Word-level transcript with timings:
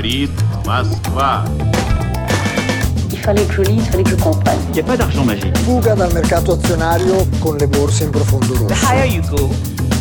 говорит 0.00 0.30
Москва. 0.64 1.44
Il 3.12 3.18
fallait 3.18 3.44
que 3.44 3.54
je 3.54 3.62
lise, 3.62 3.82
il 3.84 3.90
fallait 3.90 4.02
que 4.04 4.10
je 4.10 4.14
comprenne. 4.16 4.58
Il 4.68 4.74
n'y 4.74 4.80
a 4.80 4.82
pas 4.84 4.96
d'argent 4.96 5.24
magique. 5.24 5.56
Fuga 5.64 5.94
dal 5.94 6.12
mercato 6.14 6.52
azionario 6.52 7.26
con 7.40 7.56
le 7.58 7.66
borse 7.66 8.04
in 8.04 8.10
profondo 8.10 8.54
The 8.54 8.60
rosso. 8.74 8.86
higher 8.86 9.06
you 9.06 9.22
go, 9.22 9.50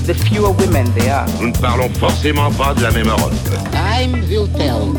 the 0.05 0.13
fewer 0.13 0.51
women 0.51 0.85
there 0.93 1.11
are. 1.13 1.25
Nous 1.41 1.47
ne 1.47 1.57
parlons 1.57 1.89
forcément 1.99 2.51
pas 2.51 2.73
de 2.73 2.83
la 2.83 2.91
même 2.91 3.07
Europe. 3.07 3.33
Time 3.71 4.13
will 4.29 4.47
tell. 4.55 4.93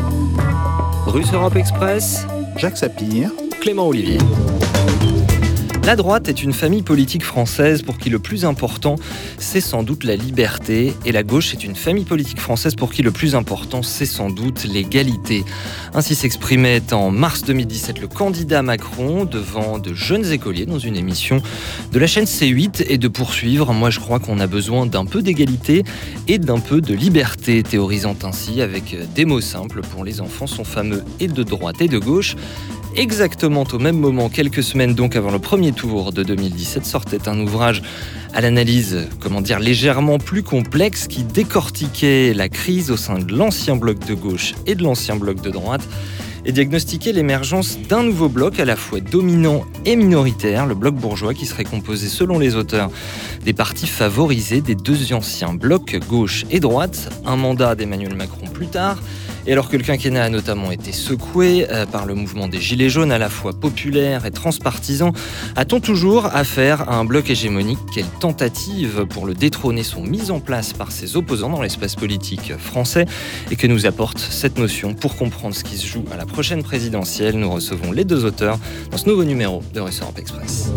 Russe 1.07 1.31
Europe 1.33 1.55
Express, 1.55 2.25
Jacques 2.57 2.77
Sapir, 2.77 3.31
Clément 3.61 3.87
Olivier. 3.87 4.19
La 5.84 5.96
droite 5.96 6.28
est 6.28 6.44
une 6.44 6.52
famille 6.52 6.82
politique 6.82 7.24
française 7.24 7.82
pour 7.82 7.98
qui 7.98 8.08
le 8.08 8.20
plus 8.20 8.44
important, 8.44 8.94
c'est 9.36 9.60
sans 9.60 9.82
doute 9.82 10.04
la 10.04 10.14
liberté, 10.14 10.94
et 11.04 11.10
la 11.10 11.24
gauche 11.24 11.52
est 11.54 11.64
une 11.64 11.74
famille 11.74 12.04
politique 12.04 12.38
française 12.38 12.76
pour 12.76 12.92
qui 12.92 13.02
le 13.02 13.10
plus 13.10 13.34
important, 13.34 13.82
c'est 13.82 14.06
sans 14.06 14.30
doute 14.30 14.64
l'égalité. 14.64 15.44
Ainsi 15.92 16.14
s'exprimait 16.14 16.92
en 16.92 17.10
mars 17.10 17.42
2017 17.42 18.00
le 18.00 18.06
candidat 18.06 18.62
Macron 18.62 19.24
devant 19.24 19.78
de 19.78 19.92
jeunes 19.92 20.30
écoliers 20.30 20.66
dans 20.66 20.78
une 20.78 20.96
émission 20.96 21.42
de 21.90 21.98
la 21.98 22.06
chaîne 22.06 22.26
C8 22.26 22.84
et 22.88 22.96
de 22.96 23.08
poursuivre. 23.08 23.72
Moi, 23.72 23.90
je 23.90 23.98
crois 23.98 24.20
qu'on 24.20 24.38
a 24.38 24.46
besoin 24.46 24.86
d'un 24.86 25.04
peu 25.04 25.20
d'égalité 25.20 25.82
et 26.28 26.38
d'un 26.38 26.60
peu 26.60 26.80
de 26.80 26.94
liberté, 26.94 27.64
théorisant 27.64 28.16
ainsi 28.22 28.62
avec 28.62 28.96
des 29.14 29.24
mots 29.24 29.40
simples 29.40 29.80
pour 29.80 30.04
les 30.04 30.20
enfants, 30.20 30.46
son 30.46 30.64
fameux 30.64 31.02
et 31.18 31.26
de 31.26 31.42
droite 31.42 31.82
et 31.82 31.88
de 31.88 31.98
gauche. 31.98 32.36
Exactement 32.94 33.64
au 33.72 33.78
même 33.78 33.98
moment, 33.98 34.28
quelques 34.28 34.62
semaines 34.62 34.94
donc 34.94 35.16
avant 35.16 35.30
le 35.30 35.38
premier 35.38 35.72
tour 35.72 36.12
de 36.12 36.22
2017, 36.22 36.84
sortait 36.84 37.26
un 37.26 37.40
ouvrage 37.40 37.82
à 38.34 38.42
l'analyse, 38.42 39.08
comment 39.18 39.40
dire, 39.40 39.60
légèrement 39.60 40.18
plus 40.18 40.42
complexe 40.42 41.06
qui 41.08 41.22
décortiquait 41.24 42.34
la 42.34 42.50
crise 42.50 42.90
au 42.90 42.98
sein 42.98 43.18
de 43.18 43.34
l'ancien 43.34 43.76
bloc 43.76 43.98
de 44.06 44.12
gauche 44.12 44.54
et 44.66 44.74
de 44.74 44.82
l'ancien 44.82 45.16
bloc 45.16 45.40
de 45.40 45.50
droite 45.50 45.80
et 46.44 46.52
diagnostiquait 46.52 47.12
l'émergence 47.12 47.78
d'un 47.88 48.02
nouveau 48.02 48.28
bloc 48.28 48.60
à 48.60 48.64
la 48.66 48.76
fois 48.76 49.00
dominant 49.00 49.64
et 49.86 49.96
minoritaire, 49.96 50.66
le 50.66 50.74
bloc 50.74 50.94
bourgeois 50.94 51.32
qui 51.32 51.46
serait 51.46 51.64
composé 51.64 52.08
selon 52.08 52.38
les 52.38 52.56
auteurs 52.56 52.90
des 53.44 53.52
partis 53.52 53.86
favorisés 53.86 54.60
des 54.60 54.74
deux 54.74 55.12
anciens 55.14 55.54
blocs 55.54 55.96
gauche 56.08 56.44
et 56.50 56.60
droite, 56.60 57.10
un 57.24 57.36
mandat 57.36 57.74
d'Emmanuel 57.74 58.16
Macron 58.16 58.46
plus 58.46 58.66
tard, 58.66 58.98
et 59.46 59.52
alors 59.52 59.68
que 59.68 59.76
le 59.76 59.82
quinquennat 59.82 60.24
a 60.24 60.28
notamment 60.28 60.70
été 60.70 60.92
secoué 60.92 61.66
euh, 61.70 61.86
par 61.86 62.06
le 62.06 62.14
mouvement 62.14 62.48
des 62.48 62.60
Gilets 62.60 62.88
jaunes 62.88 63.12
à 63.12 63.18
la 63.18 63.28
fois 63.28 63.52
populaire 63.52 64.26
et 64.26 64.30
transpartisan, 64.30 65.12
a-t-on 65.56 65.80
toujours 65.80 66.26
affaire 66.26 66.88
à 66.88 66.96
un 66.96 67.04
bloc 67.04 67.30
hégémonique? 67.30 67.78
Quelles 67.94 68.04
tentatives 68.20 69.06
pour 69.06 69.26
le 69.26 69.34
détrôner 69.34 69.82
sont 69.82 70.02
mises 70.02 70.30
en 70.30 70.40
place 70.40 70.72
par 70.72 70.92
ses 70.92 71.16
opposants 71.16 71.50
dans 71.50 71.62
l'espace 71.62 71.96
politique 71.96 72.56
français? 72.56 73.06
Et 73.50 73.56
que 73.56 73.66
nous 73.66 73.86
apporte 73.86 74.18
cette 74.18 74.58
notion? 74.58 74.94
Pour 74.94 75.16
comprendre 75.16 75.54
ce 75.54 75.64
qui 75.64 75.76
se 75.76 75.86
joue 75.86 76.04
à 76.12 76.16
la 76.16 76.26
prochaine 76.26 76.62
présidentielle 76.62 77.36
Nous 77.36 77.50
recevons 77.50 77.92
les 77.92 78.04
deux 78.04 78.24
auteurs 78.24 78.58
dans 78.90 78.98
ce 78.98 79.08
nouveau 79.08 79.24
numéro 79.24 79.62
de 79.74 79.80
Europe 79.80 80.18
Express. 80.18 80.70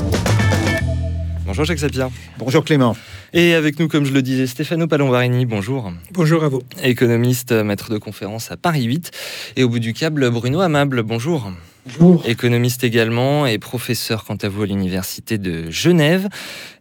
Bonjour 1.45 1.63
Jacques 1.63 1.77
Sapir. 1.77 2.09
bonjour 2.39 2.65
Clément. 2.65 2.97
Et 3.31 3.53
avec 3.53 3.79
nous, 3.79 3.87
comme 3.87 4.03
je 4.03 4.11
le 4.11 4.23
disais, 4.23 4.47
Stefano 4.47 4.87
Palombarini, 4.87 5.45
bonjour. 5.45 5.91
Bonjour 6.11 6.43
à 6.43 6.49
vous. 6.49 6.63
Économiste, 6.81 7.51
maître 7.51 7.91
de 7.91 7.99
conférence 7.99 8.51
à 8.51 8.57
Paris 8.57 8.85
8. 8.85 9.11
Et 9.55 9.63
au 9.63 9.69
bout 9.69 9.77
du 9.77 9.93
câble, 9.93 10.27
Bruno 10.31 10.61
Amable, 10.61 11.03
bonjour. 11.03 11.51
Bonjour. 11.85 12.23
Économiste 12.25 12.83
également 12.83 13.45
et 13.45 13.59
professeur 13.59 14.23
quant 14.23 14.37
à 14.41 14.49
vous 14.49 14.63
à 14.63 14.65
l'Université 14.65 15.37
de 15.37 15.69
Genève. 15.69 16.29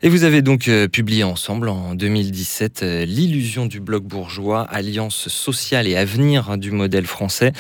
Et 0.01 0.09
vous 0.09 0.25
avez 0.25 0.41
donc 0.41 0.69
euh, 0.69 0.89
publié 0.89 1.25
ensemble 1.25 1.69
en 1.69 1.95
2017 1.95 2.83
euh, 2.83 3.05
L'illusion 3.05 3.67
du 3.67 3.81
bloc 3.81 4.05
bourgeois, 4.05 4.63
alliance 4.63 5.29
sociale 5.29 5.87
et 5.89 5.97
avenir 5.97 6.57
du 6.57 6.71
modèle 6.71 7.05
français 7.05 7.53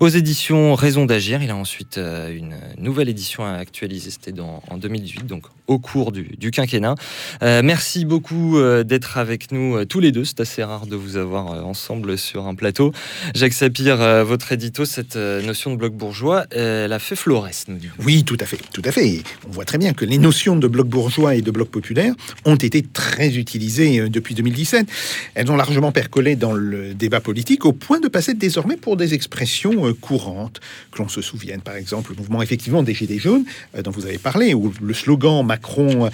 aux 0.00 0.08
éditions 0.08 0.74
Raison 0.74 1.06
d'agir. 1.06 1.42
Il 1.42 1.50
a 1.50 1.56
ensuite 1.56 1.96
euh, 1.96 2.34
une 2.36 2.56
nouvelle 2.76 3.08
édition 3.08 3.42
à 3.42 3.52
actualiser, 3.52 4.10
c'était 4.10 4.32
en 4.40 4.76
2018, 4.76 5.26
donc 5.26 5.44
au 5.66 5.78
cours 5.78 6.12
du, 6.12 6.50
quinquennat. 6.50 6.96
Merci 7.40 8.04
beaucoup 8.04 8.58
d'être 8.84 9.16
avec 9.16 9.52
nous 9.52 9.84
tous 9.84 10.00
les 10.00 10.12
deux. 10.12 10.24
C'est 10.24 10.40
assez 10.40 10.62
rare 10.62 10.86
de 10.86 10.96
vous 10.96 11.16
avoir 11.16 11.66
ensemble 11.66 12.18
sur 12.18 12.46
un 12.46 12.54
plateau. 12.54 12.92
Jacques 13.34 13.52
Sapir, 13.52 14.24
votre 14.24 14.52
édito, 14.52 14.84
cette 14.84 15.16
notion 15.16 15.70
de 15.70 15.76
bloc 15.76 15.94
bourgeois, 15.94 16.44
elle 16.82 16.92
a 16.92 16.98
fait 16.98 17.16
Flores, 17.16 17.48
nous 17.68 17.76
dit. 17.76 17.88
Oui, 18.04 18.24
tout 18.24 18.36
à 18.40 18.44
fait, 18.44 18.58
tout 18.72 18.82
à 18.84 18.92
fait. 18.92 19.22
On 19.48 19.50
voit 19.50 19.64
très 19.64 19.78
bien 19.78 19.92
que 19.92 20.04
les 20.04 20.18
notions 20.18 20.56
de 20.56 20.66
bloc 20.66 20.88
bourgeois 20.88 21.34
et 21.34 21.42
de 21.42 21.50
bloc 21.50 21.68
populaire 21.68 22.14
ont 22.44 22.56
été 22.56 22.82
très 22.82 23.36
utilisées 23.36 24.00
euh, 24.00 24.08
depuis 24.08 24.34
2017. 24.34 24.86
Elles 25.34 25.50
ont 25.50 25.56
largement 25.56 25.92
percolé 25.92 26.36
dans 26.36 26.52
le 26.52 26.94
débat 26.94 27.20
politique 27.20 27.64
au 27.64 27.72
point 27.72 28.00
de 28.00 28.08
passer 28.08 28.34
désormais 28.34 28.76
pour 28.76 28.96
des 28.96 29.14
expressions 29.14 29.86
euh, 29.86 29.94
courantes. 29.94 30.60
Que 30.90 30.98
l'on 30.98 31.08
se 31.08 31.22
souvienne, 31.22 31.60
par 31.60 31.76
exemple, 31.76 32.10
le 32.10 32.16
mouvement 32.16 32.42
effectivement 32.42 32.82
des 32.82 32.94
Gilets 32.94 33.18
jaunes, 33.18 33.44
euh, 33.76 33.82
dont 33.82 33.90
vous 33.90 34.06
avez 34.06 34.18
parlé, 34.18 34.54
ou 34.54 34.72
le 34.80 34.94
slogan 34.94 35.44
Macron, 35.44 36.10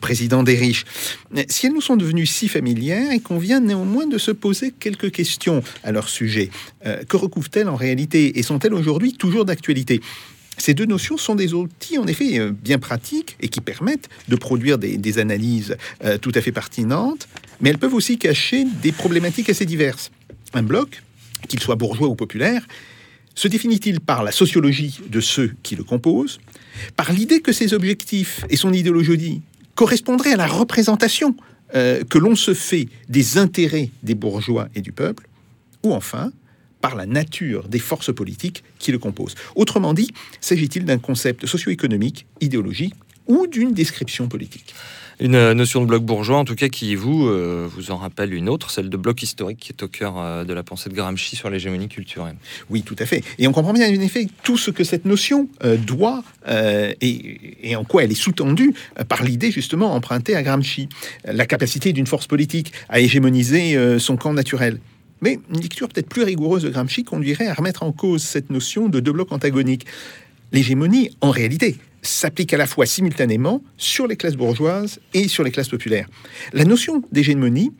président 0.00 0.42
des 0.42 0.56
riches. 0.56 0.84
Si 1.48 1.66
elles 1.66 1.72
nous 1.72 1.80
sont 1.80 1.96
devenues 1.96 2.26
si 2.26 2.48
familières, 2.48 3.12
il 3.12 3.22
convient 3.22 3.60
néanmoins 3.60 4.06
de 4.06 4.18
se 4.18 4.30
poser 4.30 4.72
quelques 4.72 5.10
questions 5.10 5.62
à 5.84 5.92
leur 5.92 6.08
sujet. 6.08 6.50
Que 7.08 7.16
recouvrent-elles 7.16 7.68
en 7.68 7.76
réalité? 7.76 8.38
Et 8.38 8.42
sont-elles 8.42 8.74
aujourd'hui 8.74 9.14
toujours 9.14 9.44
d'actualité? 9.44 10.00
Ces 10.58 10.74
deux 10.74 10.86
notions 10.86 11.18
sont 11.18 11.34
des 11.34 11.54
outils 11.54 11.98
en 11.98 12.06
effet 12.06 12.38
euh, 12.38 12.50
bien 12.50 12.78
pratiques 12.78 13.36
et 13.40 13.48
qui 13.48 13.60
permettent 13.60 14.08
de 14.28 14.36
produire 14.36 14.78
des, 14.78 15.18
analyses 15.18 15.76
euh, 16.04 16.18
tout 16.18 16.32
à 16.34 16.40
fait 16.40 16.52
pertinentes, 16.52 17.28
mais 17.60 17.70
elles 17.70 17.78
peuvent 17.78 17.94
aussi 17.94 18.18
cacher 18.18 18.64
des 18.82 18.92
problématiques 18.92 19.50
assez 19.50 19.66
diverses. 19.66 20.10
Un 20.54 20.62
bloc, 20.62 21.02
qu'il 21.48 21.60
soit 21.60 21.76
bourgeois 21.76 22.08
ou 22.08 22.14
populaire, 22.14 22.66
se 23.34 23.48
définit-il 23.48 24.00
par 24.00 24.24
la 24.24 24.32
sociologie 24.32 24.98
de 25.08 25.20
ceux 25.20 25.54
qui 25.62 25.76
le 25.76 25.84
composent, 25.84 26.40
par 26.96 27.12
l'idée 27.12 27.40
que 27.40 27.52
ses 27.52 27.74
objectifs 27.74 28.44
et 28.48 28.56
son 28.56 28.72
idéologie 28.72 29.42
correspondraient 29.74 30.32
à 30.32 30.36
la 30.36 30.46
représentation 30.46 31.36
euh, 31.74 32.02
que 32.04 32.18
l'on 32.18 32.34
se 32.34 32.54
fait 32.54 32.88
des 33.08 33.38
intérêts 33.38 33.90
des 34.02 34.14
bourgeois 34.14 34.68
et 34.74 34.80
du 34.80 34.92
peuple, 34.92 35.28
ou 35.82 35.92
enfin 35.92 36.32
par 36.80 36.94
la 36.94 37.06
nature 37.06 37.68
des 37.68 37.78
forces 37.78 38.14
politiques 38.14 38.62
qui 38.78 38.92
le 38.92 38.98
composent. 38.98 39.34
Autrement 39.54 39.94
dit, 39.94 40.10
s'agit-il 40.40 40.84
d'un 40.84 40.98
concept 40.98 41.46
socio-économique, 41.46 42.26
idéologique 42.40 42.94
ou 43.26 43.46
d'une 43.46 43.72
description 43.72 44.28
politique? 44.28 44.74
Une 45.18 45.34
euh, 45.34 45.54
notion 45.54 45.80
de 45.80 45.86
bloc 45.86 46.04
bourgeois, 46.04 46.36
en 46.36 46.44
tout 46.44 46.54
cas, 46.54 46.68
qui 46.68 46.94
vous, 46.94 47.26
euh, 47.26 47.66
vous 47.74 47.90
en 47.90 47.96
rappelle 47.96 48.34
une 48.34 48.50
autre, 48.50 48.70
celle 48.70 48.90
de 48.90 48.96
bloc 48.98 49.22
historique, 49.22 49.58
qui 49.58 49.72
est 49.72 49.82
au 49.82 49.88
cœur 49.88 50.18
euh, 50.18 50.44
de 50.44 50.52
la 50.52 50.62
pensée 50.62 50.90
de 50.90 50.94
Gramsci 50.94 51.36
sur 51.36 51.48
l'hégémonie 51.48 51.88
culturelle. 51.88 52.36
Oui, 52.68 52.82
tout 52.82 52.96
à 52.98 53.06
fait. 53.06 53.24
Et 53.38 53.48
on 53.48 53.52
comprend 53.52 53.72
bien, 53.72 53.88
en 53.88 54.00
effet, 54.00 54.28
tout 54.42 54.58
ce 54.58 54.70
que 54.70 54.84
cette 54.84 55.06
notion 55.06 55.48
euh, 55.64 55.78
doit 55.78 56.22
et, 57.00 57.70
et 57.70 57.74
en 57.76 57.84
quoi 57.84 58.04
elle 58.04 58.12
est 58.12 58.14
sous-tendue 58.14 58.74
par 59.08 59.24
l'idée, 59.24 59.50
justement, 59.50 59.94
empruntée 59.94 60.36
à 60.36 60.42
Gramsci. 60.42 60.88
La 61.24 61.46
capacité 61.46 61.92
d'une 61.92 62.06
force 62.06 62.28
politique 62.28 62.72
à 62.88 63.00
hégémoniser 63.00 63.98
son 63.98 64.16
camp 64.16 64.32
naturel. 64.32 64.78
Mais 65.20 65.38
une 65.50 65.60
lecture 65.60 65.88
peut-être 65.88 66.08
plus 66.08 66.22
rigoureuse 66.22 66.62
de 66.62 66.70
Gramsci 66.70 67.04
conduirait 67.04 67.46
à 67.46 67.54
remettre 67.54 67.82
en 67.82 67.92
cause 67.92 68.22
cette 68.22 68.50
notion 68.50 68.88
de 68.88 69.00
deux 69.00 69.12
blocs 69.12 69.32
antagoniques. 69.32 69.86
L'hégémonie, 70.52 71.10
en 71.20 71.30
réalité, 71.30 71.76
s'applique 72.02 72.52
à 72.54 72.56
la 72.56 72.66
fois 72.66 72.86
simultanément 72.86 73.62
sur 73.76 74.06
les 74.06 74.16
classes 74.16 74.36
bourgeoises 74.36 75.00
et 75.14 75.28
sur 75.28 75.42
les 75.42 75.50
classes 75.50 75.68
populaires. 75.68 76.08
La 76.52 76.64
notion 76.64 77.02
d'hégémonie 77.12 77.72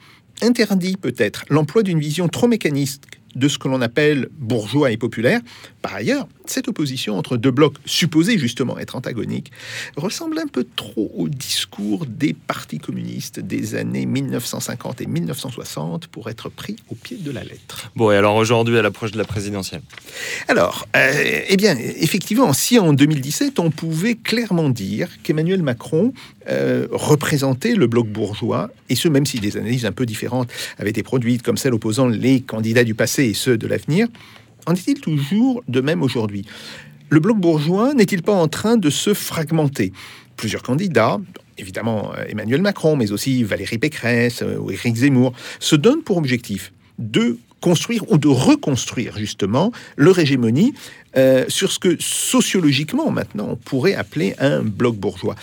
interdit 0.42 0.97
peut-être 0.97 1.44
l'emploi 1.48 1.82
d'une 1.82 2.00
vision 2.00 2.28
trop 2.28 2.48
mécaniste 2.48 3.04
de 3.36 3.48
ce 3.48 3.58
que 3.58 3.69
l'on 3.69 3.80
appelle 3.80 4.28
bourgeois 4.38 4.91
et 4.91 4.97
populaire. 4.97 5.41
Par 5.82 5.94
ailleurs, 5.94 6.26
cette 6.47 6.69
opposition 6.69 7.16
entre 7.19 7.36
deux 7.36 7.50
blocs 7.50 7.76
supposés 7.84 8.38
justement 8.38 8.78
être 8.78 8.97
antagoniques 8.97 9.52
ressemble 9.97 10.38
un 10.38 10.47
peu 10.47 10.66
trop 10.76 11.12
au 11.14 11.28
discours 11.28 12.06
des 12.06 12.34
partis 12.34 12.78
communistes 12.78 13.41
des 13.41 13.74
années 13.74 14.06
1950 14.06 15.00
et 15.03 15.06
1960 15.06 16.06
pour 16.09 16.30
être 16.30 16.48
pris 16.48 16.77
au 16.91 16.94
pied 16.94 17.18
de 17.18 17.30
la 17.30 17.44
lettre. 17.44 17.91
Bon, 17.94 18.10
et 18.10 18.16
alors 18.16 18.36
aujourd'hui, 18.36 18.78
à 18.78 18.83
l'approche 18.83 19.12
de 19.12 19.18
la 19.18 19.24
présidentielle? 19.24 19.83
Alors, 20.48 20.86
euh, 20.97 21.42
eh 21.48 21.56
bien, 21.56 21.77
effectivement, 21.77 22.53
si 22.53 22.78
en 22.78 22.92
2017, 22.92 23.59
on 23.59 23.71
pouvait 23.71 24.15
clairement 24.15 24.71
dire 24.71 25.09
qu'Emmanuel 25.22 25.62
Macron 25.62 26.12
euh, 26.48 26.87
représentait 26.91 27.75
le 27.75 27.87
bloc 27.87 28.07
bourgeois, 28.09 28.71
et 28.89 28.95
ce, 28.95 29.09
même 29.09 29.27
si 29.27 29.41
des 29.41 29.57
analyses 29.57 29.87
un 29.87 29.93
peu 29.93 30.07
différentes 30.07 30.51
avaient 30.78 30.91
été 30.91 31.03
produites, 31.03 31.43
comme 31.43 31.57
celle 31.57 31.75
opposant 31.75 32.09
les 32.09 32.41
candidats 32.41 32.84
du 32.84 32.95
passé 32.95 33.25
et 33.25 33.34
ceux 33.34 33.59
de 33.59 33.66
l'avenir, 33.66 34.09
en 34.66 34.75
est-il 34.75 35.01
toujours 35.01 35.63
de 35.69 35.81
même 35.81 36.03
aujourd'hui? 36.03 36.45
Le 37.09 37.21
bloc 37.21 37.39
bourgeois 37.39 37.95
n'est-il 37.95 38.22
pas 38.22 38.34
en 38.34 38.48
train 38.48 38.77
de 38.77 38.91
se 38.91 39.15
fragmenter? 39.15 39.93
Plusieurs 40.37 40.63
candidats, 40.63 41.19
évidemment 41.59 42.13
euh, 42.15 42.25
Emmanuel 42.28 42.63
Macron, 42.63 42.97
mais 42.97 43.13
aussi 43.13 43.45
Valérie 43.45 43.78
Pécresse 43.78 44.43
euh, 44.43 44.59
ou 44.59 44.71
Éric 44.71 44.97
Zemmour, 44.97 45.33
se 45.60 45.77
donnent 45.77 46.03
pour 46.03 46.16
objectif 46.16 46.72
de 46.98 47.39
construire 47.60 48.10
ou 48.10 48.19
de 48.19 48.28
reconstruire 48.28 49.19
justement 49.19 49.72
leur 49.97 50.19
hégémonie 50.19 50.75
euh, 51.16 51.45
sur 51.48 51.72
ce 51.72 51.78
que 51.78 51.97
sociologiquement 52.01 53.10
maintenant 53.10 53.48
on 53.53 53.57
pourrait 53.57 53.95
appeler 53.95 54.34
un 54.39 54.63
bloc 54.63 54.97
bourgeois. 54.97 55.34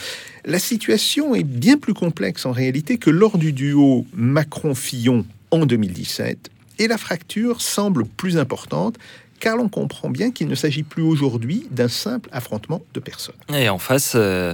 La 0.46 0.60
situation 0.60 1.36
est 1.36 1.44
bien 1.44 1.78
plus 1.78 1.94
complexe 1.94 2.46
en 2.46 2.52
réalité 2.52 2.98
que 2.98 3.10
lors 3.10 3.38
du 3.38 3.54
duo 3.54 4.06
Macron-Fillon 4.14 5.26
en 5.52 5.66
2017 5.66 6.50
et 6.80 6.88
la 6.88 6.98
fracture 6.98 7.62
semble 7.62 8.06
plus 8.06 8.38
importante 8.38 8.98
car 9.44 9.58
l'on 9.58 9.68
comprend 9.68 10.10
bien 10.10 10.32
qu'il 10.32 10.48
ne 10.48 10.56
s'agit 10.56 10.84
plus 10.84 11.04
aujourd'hui 11.04 11.68
d'un 11.70 11.90
simple 11.90 12.30
affrontement 12.32 12.82
de 12.94 13.02
personnes. 13.02 13.36
Et 13.54 13.68
en 13.68 13.78
face, 13.78 14.14
euh, 14.16 14.54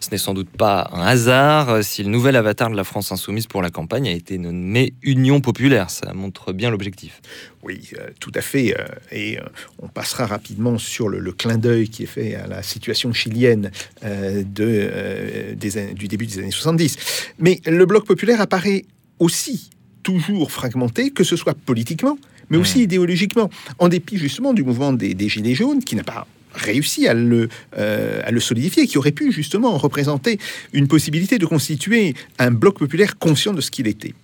ce 0.00 0.10
n'est 0.10 0.18
sans 0.18 0.34
doute 0.34 0.50
pas 0.50 0.90
un 0.92 1.00
hasard 1.06 1.70
euh, 1.70 1.80
si 1.82 2.02
le 2.02 2.10
nouvel 2.10 2.36
avatar 2.36 2.68
de 2.70 2.76
la 2.76 2.84
France 2.84 3.10
insoumise 3.12 3.46
pour 3.46 3.62
la 3.62 3.70
campagne 3.70 4.08
a 4.08 4.12
été 4.12 4.36
nommé 4.36 4.92
Union 5.02 5.40
populaire. 5.40 5.88
Ça 5.88 6.12
montre 6.12 6.52
bien 6.52 6.68
l'objectif. 6.70 7.22
Oui, 7.62 7.88
euh, 7.98 8.10
tout 8.20 8.32
à 8.34 8.42
fait. 8.42 8.78
euh, 8.78 8.84
et 9.10 9.38
on 9.80 9.88
passera 9.88 10.26
rapidement 10.26 10.76
sur 10.76 11.08
le, 11.08 11.18
le 11.18 11.32
clin 11.32 11.56
d'œil 11.56 11.88
qui 11.88 12.02
est 12.02 12.06
fait 12.18 12.34
à 12.34 12.46
la 12.46 12.62
situation 12.62 13.14
chilienne 13.14 13.70
de, 14.02 15.54
des 15.54 15.78
an- 15.78 15.94
du 15.94 16.08
début 16.08 16.26
des 16.26 16.40
années 16.40 16.50
70. 16.50 16.96
Mais 17.38 17.62
le 17.66 17.86
bloc 17.86 18.04
populaire 18.06 18.42
apparaît 18.42 18.84
aussi 19.18 19.70
toujours 20.02 20.52
fragmenté, 20.52 21.10
que 21.10 21.24
ce 21.24 21.36
soit 21.36 21.54
politiquement, 21.56 22.18
mais 22.50 22.56
aussi 22.56 22.82
idéologiquement, 22.82 23.50
en 23.78 23.88
dépit 23.88 24.16
justement 24.16 24.52
du 24.52 24.62
mouvement 24.62 24.92
des, 24.92 25.14
des 25.14 25.28
Gilets 25.28 25.54
jaunes 25.54 25.82
qui 25.82 25.96
n'a 25.96 26.04
pas 26.04 26.26
réussi 26.56 27.06
à 27.06 27.14
le, 27.14 27.48
euh, 27.76 28.20
à 28.24 28.30
le 28.30 28.40
solidifier, 28.40 28.86
qui 28.86 28.98
aurait 28.98 29.12
pu 29.12 29.30
justement 29.32 29.76
représenter 29.76 30.38
une 30.72 30.88
possibilité 30.88 31.38
de 31.38 31.46
constituer 31.46 32.14
un 32.38 32.50
bloc 32.50 32.78
populaire 32.78 33.18
conscient 33.18 33.52
de 33.52 33.60
ce 33.60 33.70
qu'il 33.70 33.86
était. 33.86 34.14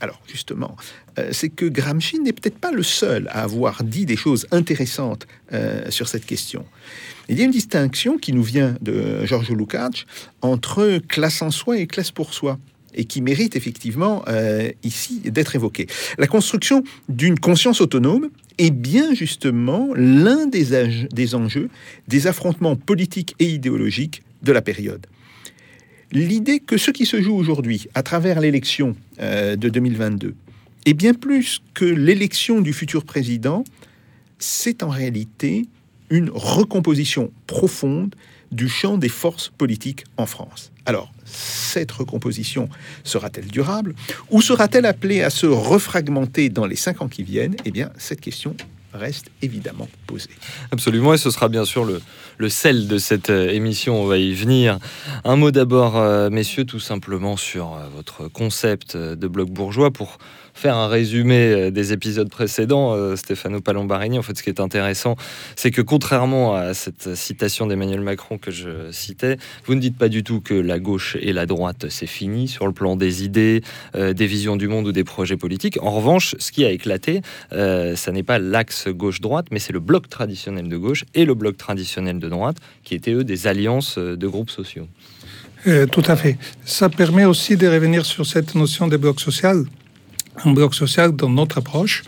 Alors 0.00 0.20
justement, 0.26 0.76
euh, 1.18 1.28
c'est 1.30 1.48
que 1.48 1.66
Gramsci 1.66 2.18
n'est 2.18 2.32
peut-être 2.32 2.58
pas 2.58 2.72
le 2.72 2.82
seul 2.82 3.28
à 3.30 3.42
avoir 3.44 3.84
dit 3.84 4.04
des 4.04 4.16
choses 4.16 4.46
intéressantes 4.50 5.28
euh, 5.52 5.88
sur 5.90 6.08
cette 6.08 6.26
question. 6.26 6.64
Il 7.28 7.38
y 7.38 7.42
a 7.42 7.44
une 7.44 7.52
distinction 7.52 8.18
qui 8.18 8.32
nous 8.32 8.42
vient 8.42 8.74
de 8.80 9.24
Georges 9.24 9.52
Lukács 9.52 10.06
entre 10.40 11.00
classe 11.06 11.40
en 11.40 11.52
soi 11.52 11.78
et 11.78 11.86
classe 11.86 12.10
pour 12.10 12.34
soi 12.34 12.58
et 12.94 13.04
qui 13.04 13.22
mérite 13.22 13.56
effectivement 13.56 14.22
euh, 14.28 14.70
ici 14.82 15.20
d'être 15.24 15.54
évoquée. 15.54 15.86
La 16.18 16.26
construction 16.26 16.82
d'une 17.08 17.38
conscience 17.38 17.80
autonome 17.80 18.28
est 18.58 18.70
bien 18.70 19.14
justement 19.14 19.88
l'un 19.94 20.46
des, 20.46 21.34
enjeux 21.34 21.70
des 22.08 22.26
affrontements 22.26 22.76
politiques 22.76 23.34
et 23.38 23.46
idéologiques 23.46 24.22
de 24.42 24.52
la 24.52 24.62
période. 24.62 25.06
L'idée 26.12 26.60
que 26.60 26.76
ce 26.76 26.90
qui 26.90 27.06
se 27.06 27.22
joue 27.22 27.34
aujourd'hui 27.34 27.88
à 27.94 28.02
travers 28.02 28.40
l'élection 28.40 28.94
euh, 29.20 29.56
de 29.56 29.68
2022 29.68 30.34
est 30.84 30.94
bien 30.94 31.14
plus 31.14 31.62
que 31.74 31.84
l'élection 31.84 32.60
du 32.60 32.72
futur 32.72 33.04
président, 33.04 33.64
c'est 34.38 34.82
en 34.82 34.88
réalité 34.88 35.66
une 36.10 36.30
recomposition 36.32 37.32
profonde 37.46 38.14
du 38.52 38.68
champ 38.68 38.98
des 38.98 39.08
forces 39.08 39.48
politiques 39.48 40.04
en 40.16 40.26
France. 40.26 40.70
Alors, 40.86 41.12
cette 41.24 41.90
recomposition 41.90 42.68
sera-t-elle 43.02 43.46
durable 43.46 43.94
ou 44.30 44.42
sera-t-elle 44.42 44.86
appelée 44.86 45.22
à 45.22 45.30
se 45.30 45.46
refragmenter 45.46 46.48
dans 46.48 46.66
les 46.66 46.76
cinq 46.76 47.02
ans 47.02 47.08
qui 47.08 47.22
viennent? 47.22 47.56
Eh 47.64 47.70
bien, 47.70 47.90
cette 47.96 48.20
question 48.20 48.54
reste 48.92 49.30
évidemment 49.40 49.88
Absolument, 50.70 51.14
et 51.14 51.18
ce 51.18 51.30
sera 51.30 51.48
bien 51.48 51.64
sûr 51.64 51.84
le, 51.84 52.48
sel 52.48 52.88
de 52.88 52.98
cette 52.98 53.30
euh, 53.30 53.50
émission, 53.50 54.02
on 54.02 54.06
va 54.06 54.18
y 54.18 54.32
venir. 54.34 54.78
Un 55.24 55.36
mot 55.36 55.50
d'abord, 55.50 55.96
euh, 55.96 56.28
messieurs, 56.28 56.64
tout 56.64 56.80
simplement 56.80 57.36
sur 57.36 57.74
euh, 57.74 57.86
votre 57.94 58.28
concept 58.28 58.96
de 58.96 59.28
bloc 59.28 59.50
bourgeois 59.50 59.90
pour 59.90 60.18
faire 60.54 60.76
un 60.76 60.86
résumé 60.86 61.70
des 61.70 61.94
épisodes 61.94 62.28
précédents, 62.28 63.16
Stefano 63.16 63.62
Palombarini. 63.62 64.18
En 64.18 64.22
fait, 64.22 64.36
ce 64.36 64.42
qui 64.42 64.50
est 64.50 64.60
intéressant, 64.60 65.16
c'est 65.56 65.70
que 65.70 65.80
contrairement 65.80 66.54
à 66.54 66.74
cette 66.74 67.14
citation 67.14 67.66
d'Emmanuel 67.66 68.02
Macron 68.02 68.36
que 68.36 68.50
je 68.50 68.90
citais, 68.90 69.38
vous 69.64 69.74
ne 69.74 69.80
dites 69.80 69.96
pas 69.96 70.10
du 70.10 70.22
tout 70.22 70.42
que 70.42 70.52
la 70.52 70.78
gauche 70.78 71.16
et 71.22 71.32
la 71.32 71.46
droite, 71.46 71.86
c'est 71.88 72.06
fini 72.06 72.48
sur 72.48 72.66
le 72.66 72.74
plan 72.74 72.96
des 72.96 73.24
idées, 73.24 73.62
des 73.94 74.26
visions 74.26 74.56
du 74.56 74.68
monde 74.68 74.86
ou 74.88 74.92
des 74.92 75.04
projets 75.04 75.38
politiques. 75.38 75.78
En 75.80 75.90
revanche, 75.90 76.36
ce 76.38 76.52
qui 76.52 76.66
a 76.66 76.70
éclaté, 76.70 77.22
euh, 77.52 77.96
ça 77.96 78.12
n'est 78.12 78.22
pas 78.22 78.38
l'axe 78.38 78.88
gauche-droite, 78.88 79.46
mais 79.50 79.58
c'est 79.58 79.72
le 79.72 79.80
bloc 79.80 80.01
traditionnel 80.08 80.68
de 80.68 80.76
gauche 80.76 81.04
et 81.14 81.24
le 81.24 81.34
bloc 81.34 81.56
traditionnel 81.56 82.18
de 82.18 82.28
droite, 82.28 82.56
qui 82.84 82.94
étaient 82.94 83.12
eux 83.12 83.24
des 83.24 83.46
alliances 83.46 83.96
euh, 83.98 84.16
de 84.16 84.26
groupes 84.26 84.50
sociaux. 84.50 84.88
Euh, 85.66 85.86
tout 85.86 86.02
à 86.06 86.16
fait. 86.16 86.38
Ça 86.64 86.88
permet 86.88 87.24
aussi 87.24 87.56
de 87.56 87.66
revenir 87.68 88.04
sur 88.04 88.26
cette 88.26 88.54
notion 88.54 88.88
de 88.88 88.96
bloc 88.96 89.20
social. 89.20 89.64
Un 90.44 90.52
bloc 90.52 90.74
social, 90.74 91.12
dans 91.14 91.28
notre 91.28 91.58
approche, 91.58 92.02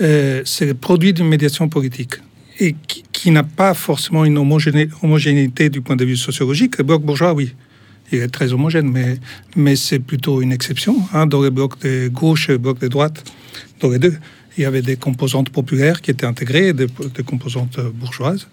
euh, 0.00 0.42
c'est 0.44 0.66
le 0.66 0.74
produit 0.74 1.12
d'une 1.12 1.28
médiation 1.28 1.68
politique 1.68 2.14
et 2.60 2.74
qui, 3.12 3.30
n'a 3.30 3.42
pas 3.42 3.72
forcément 3.74 4.24
une 4.24 4.36
homogéné- 4.38 4.88
homogénéité 5.02 5.70
du 5.70 5.80
point 5.80 5.96
de 5.96 6.04
vue 6.04 6.16
sociologique. 6.16 6.76
Le 6.78 6.84
bloc 6.84 7.02
bourgeois, 7.02 7.32
oui, 7.32 7.54
il 8.12 8.18
est 8.20 8.28
très 8.28 8.52
homogène, 8.52 8.90
mais, 8.90 9.18
mais 9.56 9.76
c'est 9.76 9.98
plutôt 9.98 10.42
une 10.42 10.52
exception. 10.52 10.96
hein. 11.14 11.26
Dans 11.26 11.40
le 11.40 11.48
bloc 11.50 11.80
de 11.80 12.08
gauche 12.08 12.50
et 12.50 12.52
le 12.52 12.58
bloc 12.58 12.78
de 12.80 12.88
droite, 12.88 13.24
dans 13.80 13.88
les 13.88 13.98
deux, 13.98 14.14
il 14.56 14.62
y 14.62 14.64
avait 14.64 14.82
des 14.82 14.96
composantes 14.96 15.50
populaires 15.50 16.00
qui 16.00 16.10
étaient 16.10 16.26
intégrées, 16.26 16.72
des, 16.72 16.86
composantes 17.26 17.80
bourgeoises. 17.80 18.46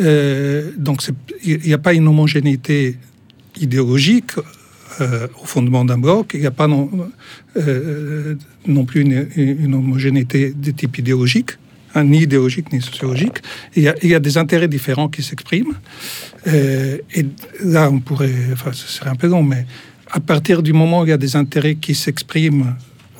Euh, 0.00 0.72
donc 0.76 1.02
il 1.44 1.60
n'y 1.60 1.72
a 1.72 1.78
pas 1.78 1.92
une 1.92 2.08
homogénéité 2.08 2.96
idéologique 3.60 4.32
euh, 5.00 5.26
au 5.42 5.44
fondement 5.44 5.84
d'un 5.84 5.98
bloc. 5.98 6.32
Il 6.34 6.40
n'y 6.40 6.46
a 6.46 6.50
pas 6.50 6.68
non, 6.68 6.90
euh, 7.56 8.34
plus 8.86 9.02
une, 9.02 9.74
homogénéité 9.74 10.52
de 10.52 10.70
type 10.70 10.98
idéologique, 10.98 11.50
hein, 11.94 12.04
ni 12.04 12.22
idéologique 12.22 12.72
ni 12.72 12.80
sociologique. 12.80 13.38
Il 13.76 13.82
y, 13.82 13.88
a, 13.88 13.94
il 14.02 14.08
y 14.08 14.14
a 14.14 14.20
des 14.20 14.38
intérêts 14.38 14.68
différents 14.68 15.08
qui 15.08 15.22
s'expriment. 15.22 15.74
Et 16.46 17.26
là, 17.62 17.90
on 17.90 18.00
pourrait, 18.00 18.34
enfin, 18.52 18.72
ce 18.72 18.88
serait 18.88 19.10
un 19.10 19.14
peu 19.14 19.28
long, 19.28 19.42
mais 19.42 19.66
à 20.10 20.20
partir 20.20 20.62
du 20.62 20.72
moment 20.72 21.00
où 21.00 21.04
il 21.04 21.10
y 21.10 21.12
a 21.12 21.18
des 21.18 21.36
intérêts 21.36 21.76
qui 21.76 21.94
s'expriment, 21.94 22.74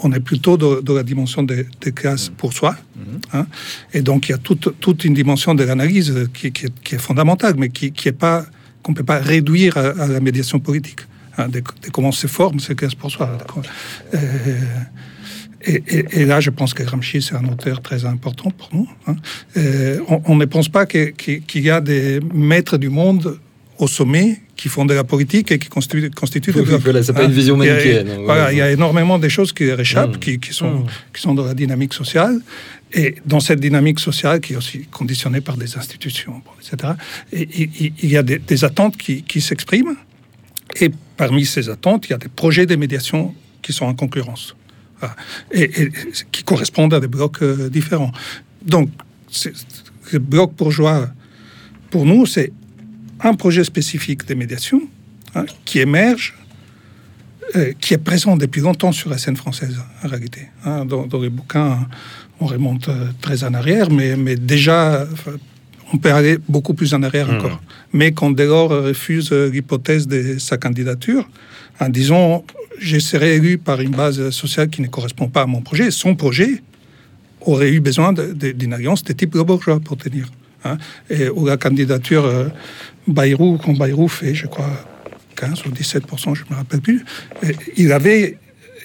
on 0.04 0.12
est 0.12 0.20
plutôt 0.20 0.56
dans, 0.56 0.80
dans 0.80 0.94
la 0.94 1.02
dimension 1.02 1.42
des 1.42 1.66
de 1.80 1.90
classes 1.90 2.28
pour 2.36 2.52
soi. 2.52 2.76
hein. 3.32 3.46
et 3.94 4.02
donc, 4.02 4.28
il 4.28 4.32
y 4.32 4.34
a 4.34 4.38
toute, 4.38 4.78
toute 4.80 5.04
une 5.04 5.14
dimension 5.14 5.54
de 5.54 5.64
l'analyse 5.64 6.28
qui, 6.34 6.50
qui 6.52 6.66
est, 6.66 6.80
qui 6.84 6.94
est 6.96 6.98
fondamentale, 6.98 7.54
mais 7.58 7.68
qui, 7.70 7.92
qui 7.92 8.08
est 8.08 8.12
pas 8.12 8.44
qu'on 8.82 8.92
ne 8.92 8.96
peut 8.96 9.04
pas 9.04 9.18
réduire 9.20 9.76
à, 9.76 9.86
à 10.04 10.06
la 10.08 10.20
médiation 10.20 10.58
politique. 10.60 11.00
hein, 11.38 11.48
de, 11.48 11.60
de 11.60 11.88
comment 11.92 12.12
se 12.12 12.26
forment 12.26 12.58
ces 12.60 12.74
classes 12.74 12.94
pour 12.96 13.10
soi. 13.10 13.38
Euh, 14.14 14.18
et, 15.64 15.82
et- 15.86 16.20
et 16.22 16.24
là, 16.26 16.40
je 16.40 16.50
pense 16.50 16.74
que 16.74 16.82
Gramsci, 16.82 17.22
c'est 17.22 17.36
un 17.36 17.44
auteur 17.48 17.80
très 17.80 18.04
important 18.04 18.50
pour 18.50 18.68
nous. 18.72 18.88
hein. 19.06 19.14
Euh, 19.56 20.00
on, 20.08 20.20
on 20.26 20.36
ne 20.36 20.44
pense 20.46 20.68
pas 20.68 20.84
qu'il 20.86 21.12
y 21.54 21.70
a 21.70 21.80
des 21.80 22.18
maîtres 22.34 22.76
du 22.78 22.88
monde 22.88 23.38
au 23.78 23.88
sommet 23.88 24.40
qui 24.56 24.68
font 24.68 24.84
de 24.84 24.94
la 24.94 25.02
politique 25.04 25.50
et 25.50 25.58
qui 25.58 25.68
constituent, 25.68 26.10
constituent 26.10 26.52
Oui, 26.54 26.62
voilà, 26.80 27.02
c'est 27.02 27.12
pas 27.12 27.22
Hein. 27.22 27.26
une 27.26 27.32
vision 27.32 27.60
Il 27.62 27.66
y 27.66 27.70
a- 27.70 27.72
manichéenne, 27.74 28.08
hein, 28.10 28.18
Voilà, 28.24 28.52
il 28.52 28.58
y 28.58 28.60
a 28.60 28.70
énormément 28.70 29.18
de 29.18 29.28
choses 29.28 29.52
qui 29.52 29.70
réchappent, 29.72 30.16
Mm. 30.16 30.20
qui, 30.20 30.38
qui 30.38 30.52
sont, 30.52 30.80
Mm. 30.80 30.86
qui 31.14 31.20
sont 31.22 31.34
dans 31.34 31.44
la 31.44 31.54
dynamique 31.54 31.94
sociale. 31.94 32.40
Et 32.94 33.14
dans 33.24 33.40
cette 33.40 33.60
dynamique 33.60 33.98
sociale, 34.00 34.40
qui 34.40 34.52
est 34.52 34.56
aussi 34.56 34.86
conditionnée 34.90 35.40
par 35.40 35.56
des 35.56 35.76
institutions, 35.78 36.42
etc., 36.60 36.92
et- 37.32 37.48
il 38.02 38.10
y 38.10 38.16
a 38.18 38.22
des, 38.22 38.38
des 38.38 38.64
attentes 38.64 38.96
qui, 38.98 39.22
qui 39.22 39.40
s'expriment. 39.40 39.96
Et 40.80 40.90
parmi 41.16 41.44
ces 41.46 41.68
attentes, 41.70 42.06
il 42.06 42.10
y 42.10 42.14
a 42.14 42.18
des 42.18 42.28
projets 42.28 42.66
de 42.66 42.76
médiation 42.76 43.34
qui 43.62 43.72
sont 43.72 43.86
en 43.86 43.94
concurrence. 43.94 44.54
Voilà. 45.00 45.16
Et, 45.52 45.62
et 45.82 45.92
qui 46.30 46.42
correspondent 46.44 46.94
à 46.94 47.00
des 47.00 47.08
blocs 47.08 47.42
euh, 47.42 47.68
différents. 47.70 48.12
Donc, 48.64 48.90
le 50.12 50.18
bloc 50.18 50.54
bourgeois, 50.54 51.08
pour 51.90 52.04
nous, 52.04 52.26
c'est 52.26 52.52
un 53.22 53.34
projet 53.34 53.64
spécifique 53.64 54.26
de 54.26 54.34
médiation 54.34 54.82
hein, 55.34 55.44
qui 55.64 55.80
émerge, 55.80 56.34
euh, 57.56 57.72
qui 57.80 57.94
est 57.94 57.98
présent 57.98 58.36
depuis 58.36 58.60
longtemps 58.60 58.92
sur 58.92 59.10
la 59.10 59.18
scène 59.18 59.36
française, 59.36 59.76
en 60.02 60.08
réalité. 60.08 60.48
hein. 60.64 60.84
dans, 60.84 61.06
dans 61.06 61.20
les 61.20 61.30
bouquins, 61.30 61.86
on 62.40 62.46
remonte 62.46 62.88
euh, 62.88 63.06
très 63.20 63.44
en 63.44 63.54
arrière, 63.54 63.90
mais, 63.90 64.16
mais 64.16 64.36
déjà, 64.36 65.06
on 65.92 65.98
peut 65.98 66.12
aller 66.12 66.38
beaucoup 66.48 66.74
plus 66.74 66.94
en 66.94 67.02
arrière 67.02 67.28
encore. 67.30 67.62
Mais 67.92 68.12
quand 68.12 68.30
Delors 68.30 68.70
refuse 68.70 69.30
euh, 69.32 69.50
l'hypothèse 69.50 70.06
de 70.08 70.38
sa 70.38 70.56
candidature, 70.56 71.28
en 71.80 71.88
disant 71.88 72.44
je 72.78 72.98
serai 72.98 73.36
élu 73.36 73.58
par 73.58 73.80
une 73.80 73.90
base 73.92 74.30
sociale 74.30 74.68
qui 74.68 74.82
ne 74.82 74.88
correspond 74.88 75.28
pas 75.28 75.42
à 75.42 75.46
mon 75.46 75.60
projet, 75.60 75.90
son 75.90 76.16
projet 76.16 76.62
aurait 77.42 77.70
eu 77.70 77.80
besoin 77.80 78.12
d'une 78.12 78.72
alliance 78.72 79.04
de 79.04 79.12
type 79.12 79.36
bourgeois 79.36 79.78
pour 79.78 79.96
tenir. 79.96 80.28
Hein. 80.64 80.78
Et 81.10 81.28
où 81.28 81.46
la 81.46 81.56
candidature 81.56 82.24
euh, 82.24 82.48
Bayrou, 83.06 83.58
quand 83.58 83.72
Bayrou 83.72 84.08
fait, 84.08 84.34
je 84.34 84.46
crois, 84.46 84.70
15 85.36 85.66
ou 85.66 85.70
17% 85.70 86.34
je 86.34 86.44
ne 86.44 86.50
me 86.50 86.54
rappelle 86.54 86.80
plus, 86.80 87.04
il 87.76 87.92
avait 87.92 88.38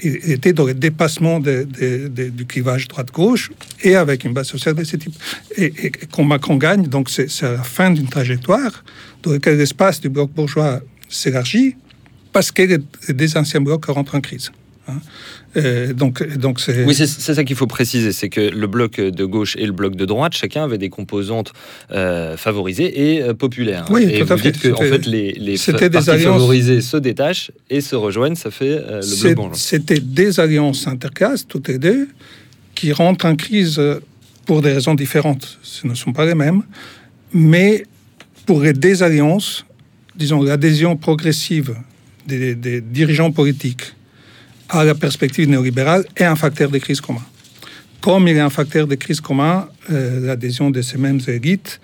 il 0.04 0.32
était 0.32 0.54
dans 0.54 0.66
le 0.66 0.76
dépassement 0.76 1.40
du 1.40 2.46
clivage 2.48 2.88
droite-gauche 2.88 3.52
et 3.84 3.96
avec 3.96 4.26
une 4.26 4.34
base 4.34 4.48
sociale 4.48 4.76
de 4.76 4.84
ce 4.84 4.96
type. 4.96 5.16
Et, 5.56 5.74
et 5.86 5.92
quand 6.12 6.24
Macron 6.24 6.56
gagne, 6.56 6.84
donc 6.84 7.10
c'est 7.10 7.42
la 7.42 7.64
fin 7.64 7.90
d'une 7.90 8.08
trajectoire 8.08 8.84
dans 9.24 9.32
laquelle 9.32 9.58
l'espace 9.58 10.00
du 10.00 10.10
bloc 10.10 10.32
bourgeois 10.32 10.82
s'élargit 11.10 11.76
parce 12.32 12.52
que 12.52 12.80
les 13.10 13.38
anciens 13.38 13.62
blocs 13.62 13.86
rentrent 13.86 14.16
en 14.16 14.22
crise. 14.22 14.52
Hein. 14.88 15.00
Euh, 15.56 15.94
donc, 15.94 16.22
donc 16.38 16.60
c'est 16.60 16.84
Oui, 16.86 16.94
c'est 16.94 17.08
ça 17.08 17.44
qu'il 17.44 17.56
faut 17.56 17.68
préciser, 17.68 18.12
c'est 18.12 18.30
que 18.30 18.42
le 18.42 18.68
bloc 18.68 19.00
de 19.00 19.26
gauche 19.26 19.56
et 19.58 19.66
le 19.66 19.72
bloc 19.72 19.96
de 19.96 20.06
droite, 20.06 20.34
chacun 20.34 20.64
avait 20.64 20.78
des 20.78 20.90
composantes 20.90 21.54
euh, 21.92 22.38
favorisées 22.38 23.14
et 23.16 23.24
euh, 23.24 23.34
populaires. 23.34 23.86
Oui, 23.90 24.04
et 24.04 24.24
tout 24.24 24.32
à 24.34 24.38
fait. 24.38 24.52
que 24.60 24.70
en 24.74 24.78
fait 24.78 25.06
les, 25.06 25.32
les 25.34 25.56
des 25.58 25.90
partis 25.90 26.10
alliances- 26.10 26.24
favorisés 26.34 26.82
se 26.82 26.98
détachent 26.98 27.52
et 27.70 27.82
se 27.82 27.96
rejoignent, 27.96 28.36
ça 28.36 28.52
fait 28.52 28.78
euh, 28.78 29.02
le 29.02 29.22
bloc 29.22 29.36
bourgeois. 29.36 29.56
C'était 29.56 30.00
des 30.00 30.40
alliances 30.40 30.88
interclasses, 30.88 31.48
toutes 31.48 31.70
les 31.70 31.80
deux, 31.80 32.08
qui 32.76 32.92
rentrent 32.92 33.26
en 33.26 33.36
crise 33.36 33.82
pour 34.46 34.62
des 34.62 34.74
raisons 34.74 34.94
différentes. 34.96 35.58
Ce 35.64 35.88
ne 35.88 35.96
sont 35.96 36.14
pas 36.14 36.26
les 36.26 36.36
mêmes, 36.36 36.62
mais 37.34 37.84
pour 38.46 38.62
les 38.62 38.74
désalliances, 38.74 39.66
disons 40.16 40.42
l'adhésion 40.44 40.96
progressive 40.98 41.76
des, 42.28 42.54
des 42.56 42.80
dirigeants 42.82 43.32
politiques 43.32 43.94
à 44.70 44.84
la 44.84 44.96
perspective 44.96 45.50
néolibérale 45.50 46.06
est 46.16 46.24
un 46.24 46.36
facteur 46.36 46.70
de 46.70 46.78
crise 46.78 47.02
commun. 47.02 47.26
Comme 48.02 48.28
il 48.28 48.38
est 48.38 48.42
un 48.42 48.50
facteur 48.50 48.88
de 48.88 48.96
crise 48.96 49.22
commun, 49.22 49.68
euh, 49.90 50.26
l'adhésion 50.26 50.70
de 50.70 50.82
ces 50.82 50.98
mêmes 50.98 51.20
élites 51.28 51.80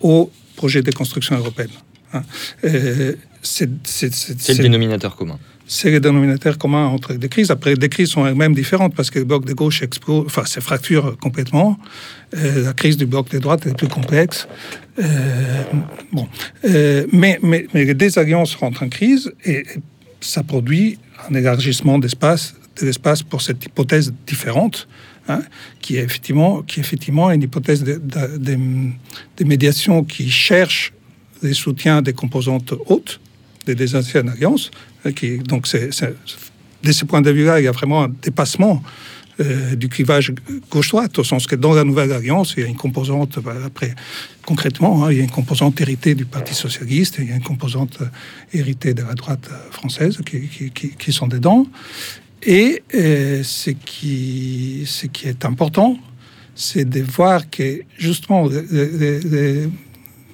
au 0.00 0.30
projet 0.56 0.82
de 0.82 0.90
construction 0.90 1.36
européenne. 1.36 1.70
hein. 2.12 2.22
Euh, 2.64 3.14
c'est 3.42 3.68
le 3.68 4.62
dénominateur 4.62 5.16
commun. 5.16 5.38
c'est 5.66 5.90
le 5.90 6.00
dénominateur 6.00 6.56
commun 6.56 6.86
entre 6.86 7.12
les 7.12 7.28
crises. 7.28 7.50
Après, 7.50 7.74
les 7.74 7.88
crises 7.90 8.08
sont 8.08 8.26
elles-mêmes 8.26 8.54
différentes 8.54 8.94
parce 8.94 9.10
que 9.10 9.18
le 9.18 9.26
bloc 9.26 9.44
de 9.44 9.52
gauche 9.52 9.82
explose, 9.82 10.24
enfin, 10.26 10.46
se 10.46 10.60
fracture 10.60 11.18
complètement. 11.18 11.78
Euh, 12.36 12.64
la 12.64 12.72
crise 12.72 12.96
du 12.96 13.04
bloc 13.04 13.30
de 13.30 13.38
droite 13.38 13.66
est 13.66 13.76
plus 13.76 13.88
complexe. 13.88 14.48
Bon. 16.12 16.26
Mais, 16.62 17.38
mais, 17.42 17.66
mais 17.74 17.84
les 17.84 17.94
désalliances 17.94 18.54
rentrent 18.54 18.82
en 18.82 18.88
crise 18.88 19.30
et 19.44 19.64
ça 20.20 20.42
produit 20.42 20.98
un 21.28 21.34
élargissement 21.34 21.98
d'espace, 21.98 22.54
de 22.80 22.86
l'espace 22.86 23.22
pour 23.22 23.40
cette 23.42 23.64
hypothèse 23.64 24.12
différente, 24.26 24.88
hein, 25.28 25.42
qui 25.80 25.96
est 25.96 26.02
effectivement, 26.02 26.62
qui 26.62 26.80
effectivement 26.80 27.30
une 27.30 27.42
hypothèse 27.42 27.82
de, 27.82 27.94
de, 27.94 28.36
de, 28.38 28.58
de 29.36 29.44
médiation 29.44 30.04
qui 30.04 30.30
cherche 30.30 30.92
les 31.42 31.54
soutiens 31.54 32.02
des 32.02 32.12
composantes 32.12 32.74
hautes 32.86 33.20
des, 33.66 33.74
des 33.74 33.94
anciennes 33.94 34.28
alliances. 34.28 34.70
euh, 35.06 35.12
Qui, 35.12 35.38
donc, 35.38 35.68
de 35.72 36.92
ce 36.92 37.04
point 37.04 37.22
de 37.22 37.30
vue-là, 37.30 37.60
il 37.60 37.64
y 37.64 37.68
a 37.68 37.72
vraiment 37.72 38.04
un 38.04 38.12
dépassement 38.22 38.82
euh, 39.40 39.74
du 39.76 39.88
clivage 39.88 40.32
gauche-droite, 40.70 41.18
au 41.18 41.24
sens 41.24 41.46
que 41.46 41.56
dans 41.56 41.74
la 41.74 41.84
nouvelle 41.84 42.12
alliance, 42.12 42.54
il 42.56 42.62
y 42.62 42.66
a 42.66 42.68
une 42.68 42.76
composante, 42.76 43.38
bah, 43.40 43.54
après, 43.64 43.94
concrètement, 44.46 45.04
hein, 45.04 45.12
il 45.12 45.18
y 45.18 45.20
a 45.20 45.24
une 45.24 45.30
composante 45.30 45.80
héritée 45.80 46.14
du 46.14 46.24
Parti 46.24 46.54
socialiste, 46.54 47.16
il 47.18 47.28
y 47.28 47.32
a 47.32 47.36
une 47.36 47.42
composante 47.42 47.98
euh, 48.00 48.06
héritée 48.52 48.94
de 48.94 49.02
la 49.02 49.14
droite 49.14 49.48
euh, 49.50 49.70
française 49.72 50.18
qui, 50.24 50.48
qui, 50.48 50.70
qui, 50.70 50.90
qui 50.90 51.12
sont 51.12 51.26
dedans. 51.26 51.66
Et 52.42 52.82
euh, 52.94 53.42
ce, 53.42 53.70
qui, 53.70 54.82
ce 54.86 55.06
qui 55.06 55.28
est 55.28 55.44
important, 55.44 55.98
c'est 56.54 56.88
de 56.88 57.00
voir 57.02 57.48
que 57.50 57.82
justement 57.98 58.48
les, 58.48 59.20
les- 59.20 59.68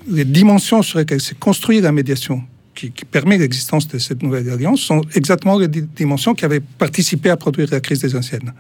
les- 0.09 0.25
dimensions 0.25 0.83
sur 0.83 0.99
lesquelles 0.99 1.21
s'est 1.21 1.37
construite 1.39 1.83
la 1.83 1.93
médiation, 1.93 2.43
qui, 2.75 2.91
qui 2.91 3.05
permet 3.05 3.39
l'existence 3.39 3.87
de 3.89 3.99
cette 3.99 4.23
nouvelle 4.23 4.49
alliance, 4.51 4.81
sont 4.81 5.03
exactement 5.15 5.59
les 5.59 5.69
di- 5.69 5.83
dimensions 5.97 6.35
qui 6.35 6.45
avaient 6.45 6.61
participé 6.61 7.31
à 7.31 7.37
produire 7.37 7.69
la 7.71 7.81
crise 7.81 8.01
des 8.01 8.15
anciennes. 8.17 8.53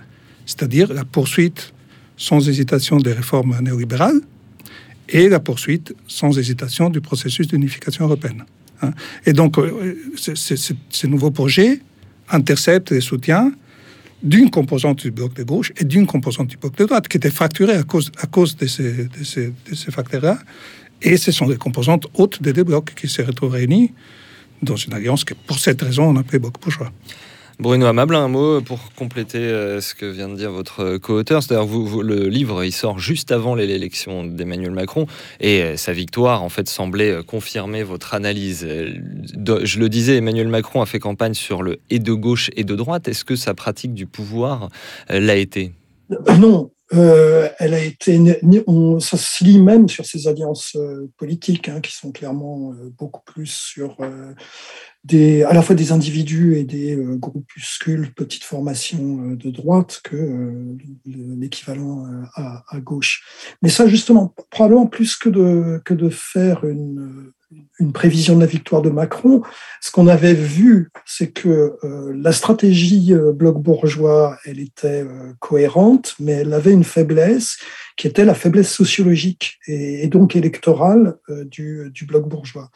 C'est-à-dire 0.50 0.92
la 0.92 1.04
poursuite 1.04 1.72
sans 2.16 2.48
hésitation 2.48 2.96
des 2.98 3.12
réformes 3.12 3.56
néolibérales 3.62 4.20
et 5.08 5.28
la 5.28 5.38
poursuite 5.38 5.94
sans 6.08 6.36
hésitation 6.38 6.90
du 6.90 7.00
processus 7.00 7.46
d'unification 7.46 8.04
européenne. 8.06 8.42
hein. 8.82 8.92
Et 9.26 9.32
donc, 9.32 9.58
euh, 9.58 9.94
ce- 10.16 10.34
ce- 10.34 10.56
ce- 10.56 10.72
ces 10.90 11.06
nouveaux 11.08 11.30
projets 11.30 11.80
interceptent 12.30 12.90
les 12.90 13.00
soutiens 13.00 13.52
d'une 14.24 14.50
composante 14.50 14.98
du 15.06 15.12
bloc 15.12 15.32
de 15.34 15.44
gauche 15.44 15.72
et 15.80 15.84
d'une 15.84 16.06
composante 16.14 16.48
du 16.48 16.56
bloc 16.56 16.76
de 16.76 16.84
droite, 16.84 17.06
qui 17.08 17.16
était 17.16 17.30
fracturée 17.40 17.76
à 17.76 17.84
cause, 17.84 18.56
de 18.56 18.66
ces, 18.66 19.90
facteurs-là. 19.98 20.36
Et 21.00 21.16
ce 21.16 21.30
sont 21.32 21.48
les 21.48 21.56
composantes 21.56 22.06
hautes 22.14 22.42
des 22.42 22.52
deux 22.52 22.64
blocs 22.64 22.92
qui 22.98 23.08
se 23.08 23.22
retrouvent 23.22 23.52
réunies 23.52 23.92
dans 24.62 24.76
une 24.76 24.92
alliance 24.94 25.22
que, 25.24 25.34
pour 25.46 25.58
cette 25.58 25.80
raison, 25.80 26.04
on 26.12 26.16
appelait 26.16 26.38
bloc 26.40 26.60
bourgeois. 26.60 26.92
Bruno 27.60 27.84
Amablin, 27.84 28.24
un 28.24 28.28
mot 28.28 28.62
pour 28.62 28.78
compléter 28.96 29.36
euh, 29.36 29.82
ce 29.82 29.94
que 29.94 30.06
vient 30.06 30.30
de 30.30 30.34
dire 30.34 30.50
votre 30.50 30.80
euh, 30.80 30.98
co-auteur. 30.98 31.42
C'est-à-dire, 31.42 32.02
le 32.02 32.26
livre, 32.26 32.64
il 32.64 32.72
sort 32.72 32.98
juste 32.98 33.32
avant 33.32 33.54
l'élection 33.54 34.24
d'Emmanuel 34.24 34.70
Macron 34.70 35.06
et 35.40 35.62
euh, 35.62 35.76
sa 35.76 35.92
victoire, 35.92 36.42
en 36.42 36.48
fait, 36.48 36.70
semblait 36.70 37.22
confirmer 37.22 37.82
votre 37.82 38.14
analyse. 38.14 38.66
Je 38.66 39.78
le 39.78 39.88
disais, 39.90 40.16
Emmanuel 40.16 40.48
Macron 40.48 40.80
a 40.80 40.86
fait 40.86 41.00
campagne 41.00 41.34
sur 41.34 41.62
le 41.62 41.80
et 41.90 41.98
de 41.98 42.14
gauche 42.14 42.50
et 42.56 42.64
de 42.64 42.74
droite. 42.74 43.08
Est-ce 43.08 43.26
que 43.26 43.36
sa 43.36 43.52
pratique 43.52 43.92
du 43.92 44.06
pouvoir 44.06 44.70
l'a 45.10 45.36
été? 45.36 45.72
Non, 46.38 46.70
elle 46.90 47.74
a 47.74 47.84
été. 47.84 48.18
On, 48.66 49.00
ça 49.00 49.18
se 49.18 49.44
lit 49.44 49.60
même 49.60 49.88
sur 49.88 50.06
ces 50.06 50.28
alliances 50.28 50.78
politiques 51.18 51.68
hein, 51.68 51.80
qui 51.82 51.94
sont 51.94 52.10
clairement 52.10 52.72
beaucoup 52.98 53.22
plus 53.24 53.50
sur 53.50 53.96
des, 55.04 55.42
à 55.44 55.54
la 55.54 55.62
fois 55.62 55.74
des 55.74 55.92
individus 55.92 56.56
et 56.56 56.64
des 56.64 56.94
euh, 56.94 57.16
groupuscules, 57.16 58.12
petites 58.14 58.44
formations 58.44 59.30
euh, 59.30 59.36
de 59.36 59.50
droite 59.50 60.00
que 60.04 60.16
euh, 60.16 60.76
le- 61.06 61.34
l'équivalent 61.36 62.06
à, 62.34 62.80
gauche. 62.80 63.24
Mais 63.62 63.70
ça, 63.70 63.86
justement, 63.86 64.34
probablement 64.50 64.86
plus 64.86 65.16
que 65.16 65.28
de, 65.28 65.80
que 65.84 65.94
de 65.94 66.10
faire 66.10 66.64
une, 66.64 67.32
une 67.78 67.92
prévision 67.92 68.36
de 68.36 68.40
la 68.40 68.46
victoire 68.46 68.82
de 68.82 68.90
Macron, 68.90 69.42
ce 69.80 69.90
qu'on 69.90 70.06
avait 70.06 70.34
vu, 70.34 70.90
c'est 71.06 71.30
que 71.32 71.76
la 72.14 72.32
stratégie 72.32 73.12
bloc 73.34 73.60
bourgeois, 73.60 74.38
elle 74.44 74.60
était 74.60 75.06
cohérente, 75.40 76.14
mais 76.20 76.32
elle 76.32 76.52
avait 76.52 76.72
une 76.72 76.84
faiblesse 76.84 77.58
qui 77.96 78.06
était 78.06 78.24
la 78.24 78.34
faiblesse 78.34 78.72
sociologique 78.72 79.58
et, 79.66 80.04
et 80.04 80.08
donc 80.08 80.36
électorale 80.36 81.16
du, 81.46 81.90
du 81.92 82.06
bloc 82.06 82.28
bourgeois. 82.28 82.70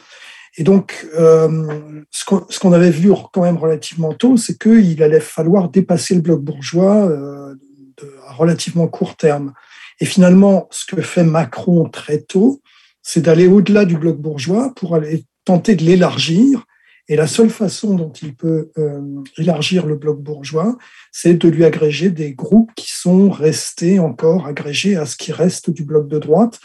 Et 0.57 0.63
donc, 0.63 1.07
euh, 1.19 2.03
ce 2.11 2.59
qu'on 2.59 2.73
avait 2.73 2.91
vu 2.91 3.11
quand 3.33 3.43
même 3.43 3.57
relativement 3.57 4.13
tôt, 4.13 4.37
c'est 4.37 4.59
qu'il 4.59 5.03
allait 5.03 5.21
falloir 5.21 5.69
dépasser 5.69 6.15
le 6.15 6.21
bloc 6.21 6.43
bourgeois 6.43 7.07
euh, 7.07 7.55
de, 7.97 8.15
à 8.27 8.33
relativement 8.33 8.87
court 8.87 9.17
terme. 9.17 9.53
Et 10.01 10.05
finalement, 10.05 10.69
ce 10.71 10.87
que 10.87 11.01
fait 11.01 11.25
Macron 11.25 11.89
très 11.89 12.21
tôt, 12.21 12.61
c'est 13.03 13.23
d'aller 13.23 13.47
au-delà 13.47 13.85
du 13.85 13.97
bloc 13.97 14.17
bourgeois 14.17 14.73
pour 14.75 14.95
aller 14.95 15.25
tenter 15.45 15.75
de 15.75 15.85
l'élargir. 15.85 16.65
Et 17.09 17.17
la 17.17 17.27
seule 17.27 17.51
façon 17.51 17.95
dont 17.95 18.13
il 18.13 18.35
peut 18.35 18.71
euh, 18.79 19.01
élargir 19.37 19.87
le 19.87 19.97
bloc 19.97 20.23
bourgeois, 20.23 20.79
c'est 21.13 21.35
de 21.35 21.49
lui 21.49 21.65
agréger 21.65 22.11
des 22.11 22.33
groupes 22.33 22.71
qui 22.75 22.91
sont 22.91 23.29
restés 23.29 23.99
encore 23.99 24.47
agrégés 24.47 24.97
à 24.97 25.05
ce 25.05 25.17
qui 25.17 25.31
reste 25.31 25.69
du 25.71 25.85
bloc 25.85 26.09
de 26.09 26.19
droite, 26.19 26.61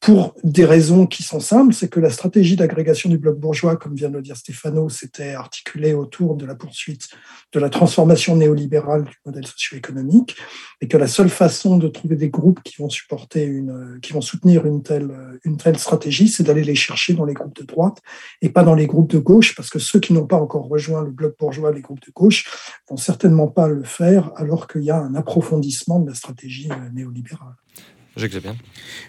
pour 0.00 0.34
des 0.44 0.64
raisons 0.64 1.06
qui 1.06 1.24
sont 1.24 1.40
simples, 1.40 1.74
c'est 1.74 1.88
que 1.88 1.98
la 1.98 2.10
stratégie 2.10 2.54
d'agrégation 2.54 3.10
du 3.10 3.18
bloc 3.18 3.38
bourgeois, 3.38 3.76
comme 3.76 3.94
vient 3.94 4.08
de 4.08 4.16
le 4.16 4.22
dire 4.22 4.36
Stéphano, 4.36 4.88
s'était 4.88 5.34
articulée 5.34 5.92
autour 5.92 6.36
de 6.36 6.46
la 6.46 6.54
poursuite 6.54 7.08
de 7.52 7.58
la 7.58 7.68
transformation 7.68 8.36
néolibérale 8.36 9.04
du 9.04 9.16
modèle 9.26 9.46
socio-économique, 9.46 10.36
et 10.80 10.86
que 10.86 10.96
la 10.96 11.08
seule 11.08 11.30
façon 11.30 11.78
de 11.78 11.88
trouver 11.88 12.14
des 12.14 12.30
groupes 12.30 12.62
qui 12.62 12.76
vont 12.80 12.88
supporter 12.88 13.42
une, 13.44 13.98
qui 14.00 14.12
vont 14.12 14.20
soutenir 14.20 14.66
une 14.66 14.82
telle, 14.82 15.10
une 15.44 15.56
telle 15.56 15.78
stratégie, 15.78 16.28
c'est 16.28 16.44
d'aller 16.44 16.64
les 16.64 16.76
chercher 16.76 17.14
dans 17.14 17.24
les 17.24 17.34
groupes 17.34 17.56
de 17.56 17.64
droite 17.64 17.98
et 18.40 18.50
pas 18.50 18.62
dans 18.62 18.74
les 18.74 18.86
groupes 18.86 19.10
de 19.10 19.18
gauche, 19.18 19.56
parce 19.56 19.68
que 19.68 19.80
ceux 19.80 19.98
qui 19.98 20.12
n'ont 20.12 20.26
pas 20.26 20.36
encore 20.36 20.68
rejoint 20.68 21.02
le 21.02 21.10
bloc 21.10 21.36
bourgeois, 21.38 21.72
les 21.72 21.80
groupes 21.80 22.04
de 22.06 22.12
gauche, 22.12 22.48
vont 22.88 22.96
certainement 22.96 23.48
pas 23.48 23.66
le 23.66 23.82
faire, 23.82 24.30
alors 24.36 24.68
qu'il 24.68 24.84
y 24.84 24.90
a 24.90 24.98
un 24.98 25.16
approfondissement 25.16 25.98
de 25.98 26.08
la 26.08 26.14
stratégie 26.14 26.70
euh, 26.70 26.90
néolibérale. 26.92 27.56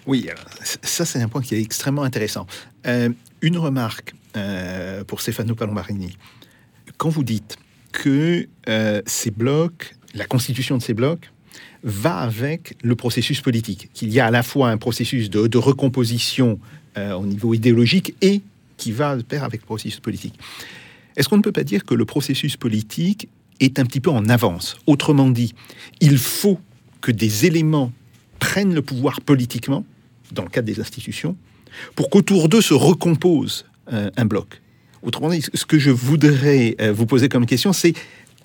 Oui, 0.06 0.30
ça 0.64 1.06
c'est 1.06 1.22
un 1.22 1.28
point 1.28 1.42
qui 1.42 1.56
est 1.56 1.62
extrêmement 1.62 2.04
intéressant. 2.04 2.46
Euh, 2.86 3.10
une 3.42 3.58
remarque 3.58 4.14
euh, 4.38 5.04
pour 5.04 5.22
Stefano 5.22 5.56
Palombarini. 5.56 6.16
Quand 6.98 7.10
vous 7.10 7.24
dites 7.24 7.58
que 7.92 8.48
euh, 8.68 9.02
ces 9.06 9.32
blocs, 9.32 9.96
la 10.14 10.26
constitution 10.26 10.78
de 10.78 10.84
ces 10.84 10.94
blocs, 10.94 11.32
va 11.84 12.18
avec 12.18 12.76
le 12.84 12.96
processus 12.96 13.42
politique, 13.42 13.90
qu'il 13.94 14.12
y 14.12 14.20
a 14.20 14.28
à 14.28 14.32
la 14.32 14.44
fois 14.44 14.70
un 14.70 14.78
processus 14.78 15.30
de, 15.30 15.48
de 15.48 15.58
recomposition 15.58 16.60
euh, 16.98 17.14
au 17.14 17.26
niveau 17.26 17.54
idéologique 17.54 18.16
et 18.22 18.42
qui 18.78 18.92
va 18.92 19.16
de 19.16 19.24
pair 19.24 19.44
avec 19.44 19.62
le 19.62 19.66
processus 19.66 20.00
politique. 20.00 20.40
Est-ce 21.16 21.30
qu'on 21.30 21.38
ne 21.38 21.42
peut 21.42 21.52
pas 21.52 21.64
dire 21.64 21.86
que 21.86 21.94
le 21.94 22.06
processus 22.06 22.58
politique 22.58 23.30
est 23.60 23.80
un 23.80 23.86
petit 23.86 24.00
peu 24.00 24.10
en 24.10 24.28
avance? 24.30 24.78
Autrement 24.88 25.30
dit, 25.30 25.54
il 26.02 26.18
faut 26.18 26.60
que 27.02 27.12
des 27.12 27.46
éléments 27.46 27.92
prennent 28.40 28.74
le 28.74 28.82
pouvoir 28.82 29.22
politiquement, 29.22 29.86
dans 30.32 30.44
le 30.44 30.50
cadre 30.50 30.68
des 30.68 30.80
institutions, 30.80 31.36
pour 31.96 32.10
qu'autour 32.10 32.50
d'eux 32.50 32.62
se 32.62 32.74
recompose 32.74 33.66
euh, 33.94 34.10
un 34.18 34.26
bloc. 34.26 34.62
Autrement 35.02 35.30
dit, 35.30 35.44
ce 35.54 35.66
que 35.66 35.80
je 35.80 35.92
voudrais 35.92 36.76
euh, 36.82 36.92
vous 36.92 37.06
poser 37.06 37.30
comme 37.30 37.46
question, 37.46 37.74
c'est 37.74 37.94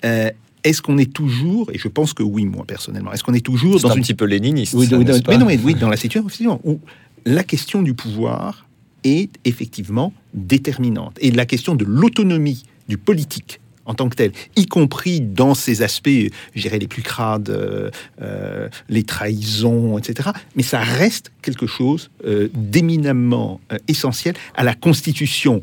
euh, 0.05 0.29
est-ce 0.63 0.81
qu'on 0.81 0.97
est 0.97 1.11
toujours, 1.11 1.69
et 1.71 1.77
je 1.77 1.87
pense 1.87 2.13
que 2.13 2.23
oui, 2.23 2.45
moi 2.45 2.65
personnellement, 2.65 3.11
est-ce 3.13 3.23
qu'on 3.23 3.33
est 3.33 3.45
toujours 3.45 3.79
dans 3.79 3.91
un 3.91 3.95
une 3.95 4.01
petit 4.01 4.13
peu 4.13 4.25
léniniste. 4.25 4.73
oui, 4.73 4.87
ça, 4.87 4.97
mais 4.97 5.37
non, 5.37 5.45
mais 5.45 5.59
oui, 5.63 5.75
dans 5.75 5.89
la 5.89 5.97
situation 5.97 6.59
où 6.63 6.79
la 7.25 7.43
question 7.43 7.81
du 7.81 7.93
pouvoir 7.93 8.65
est 9.03 9.29
effectivement 9.45 10.13
déterminante. 10.33 11.17
Et 11.21 11.31
la 11.31 11.45
question 11.45 11.75
de 11.75 11.85
l'autonomie 11.85 12.63
du 12.87 12.97
politique 12.97 13.59
en 13.85 13.93
tant 13.93 14.09
que 14.09 14.15
tel, 14.15 14.31
y 14.55 14.65
compris 14.65 15.21
dans 15.21 15.53
ses 15.53 15.81
aspects, 15.81 16.09
je 16.55 16.61
dirais, 16.61 16.79
les 16.79 16.87
plus 16.87 17.03
crades, 17.03 17.49
euh, 17.49 17.89
euh, 18.21 18.67
les 18.89 19.03
trahisons, 19.03 19.97
etc. 19.97 20.29
Mais 20.55 20.63
ça 20.63 20.79
reste 20.79 21.31
quelque 21.41 21.67
chose 21.67 22.09
euh, 22.25 22.49
d'éminemment 22.53 23.61
essentiel 23.87 24.35
à 24.55 24.63
la 24.63 24.73
constitution 24.73 25.61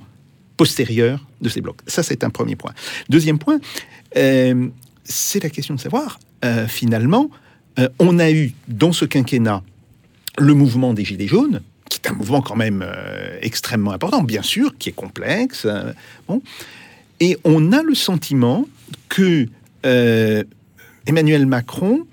postérieure 0.56 1.24
de 1.40 1.48
ces 1.48 1.60
blocs. 1.60 1.80
Ça, 1.86 2.02
c'est 2.02 2.24
un 2.24 2.30
premier 2.30 2.56
point. 2.56 2.72
Deuxième 3.08 3.38
point, 3.38 3.58
c'est 4.14 5.42
la 5.42 5.50
question 5.50 5.74
de 5.74 5.80
savoir, 5.80 6.20
finalement, 6.68 7.30
on 7.98 8.18
a 8.18 8.30
eu 8.30 8.52
dans 8.68 8.92
ce 8.92 9.04
quinquennat 9.04 9.62
le 10.38 10.54
mouvement 10.54 10.92
des 10.94 11.04
Gilets 11.04 11.26
jaunes, 11.26 11.62
qui 11.88 12.00
est 12.04 12.08
un 12.08 12.12
mouvement 12.12 12.42
quand 12.42 12.54
même 12.54 12.86
extrêmement 13.40 13.92
important, 13.92 14.22
bien 14.22 14.42
sûr, 14.42 14.76
qui 14.78 14.90
est 14.90 14.94
complexe. 14.94 15.66
Et 17.22 17.38
on 17.44 17.70
a 17.70 17.84
le 17.84 17.94
sentiment 17.94 18.66
que 19.08 19.46
euh, 19.86 20.42
Emmanuel 21.06 21.46
Macron, 21.46 22.04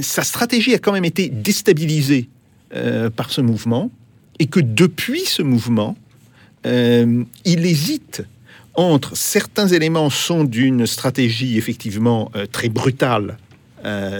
sa 0.00 0.24
stratégie 0.24 0.74
a 0.74 0.80
quand 0.80 0.90
même 0.90 1.04
été 1.04 1.28
déstabilisée 1.28 2.28
euh, 2.74 3.10
par 3.10 3.30
ce 3.30 3.40
mouvement, 3.40 3.92
et 4.40 4.46
que 4.46 4.58
depuis 4.58 5.20
ce 5.20 5.42
mouvement, 5.42 5.96
euh, 6.66 7.22
il 7.44 7.64
hésite 7.64 8.24
entre 8.74 9.16
certains 9.16 9.68
éléments 9.68 10.10
sont 10.10 10.42
d'une 10.42 10.84
stratégie 10.84 11.56
effectivement 11.56 12.32
très 12.50 12.68
brutale 12.68 13.36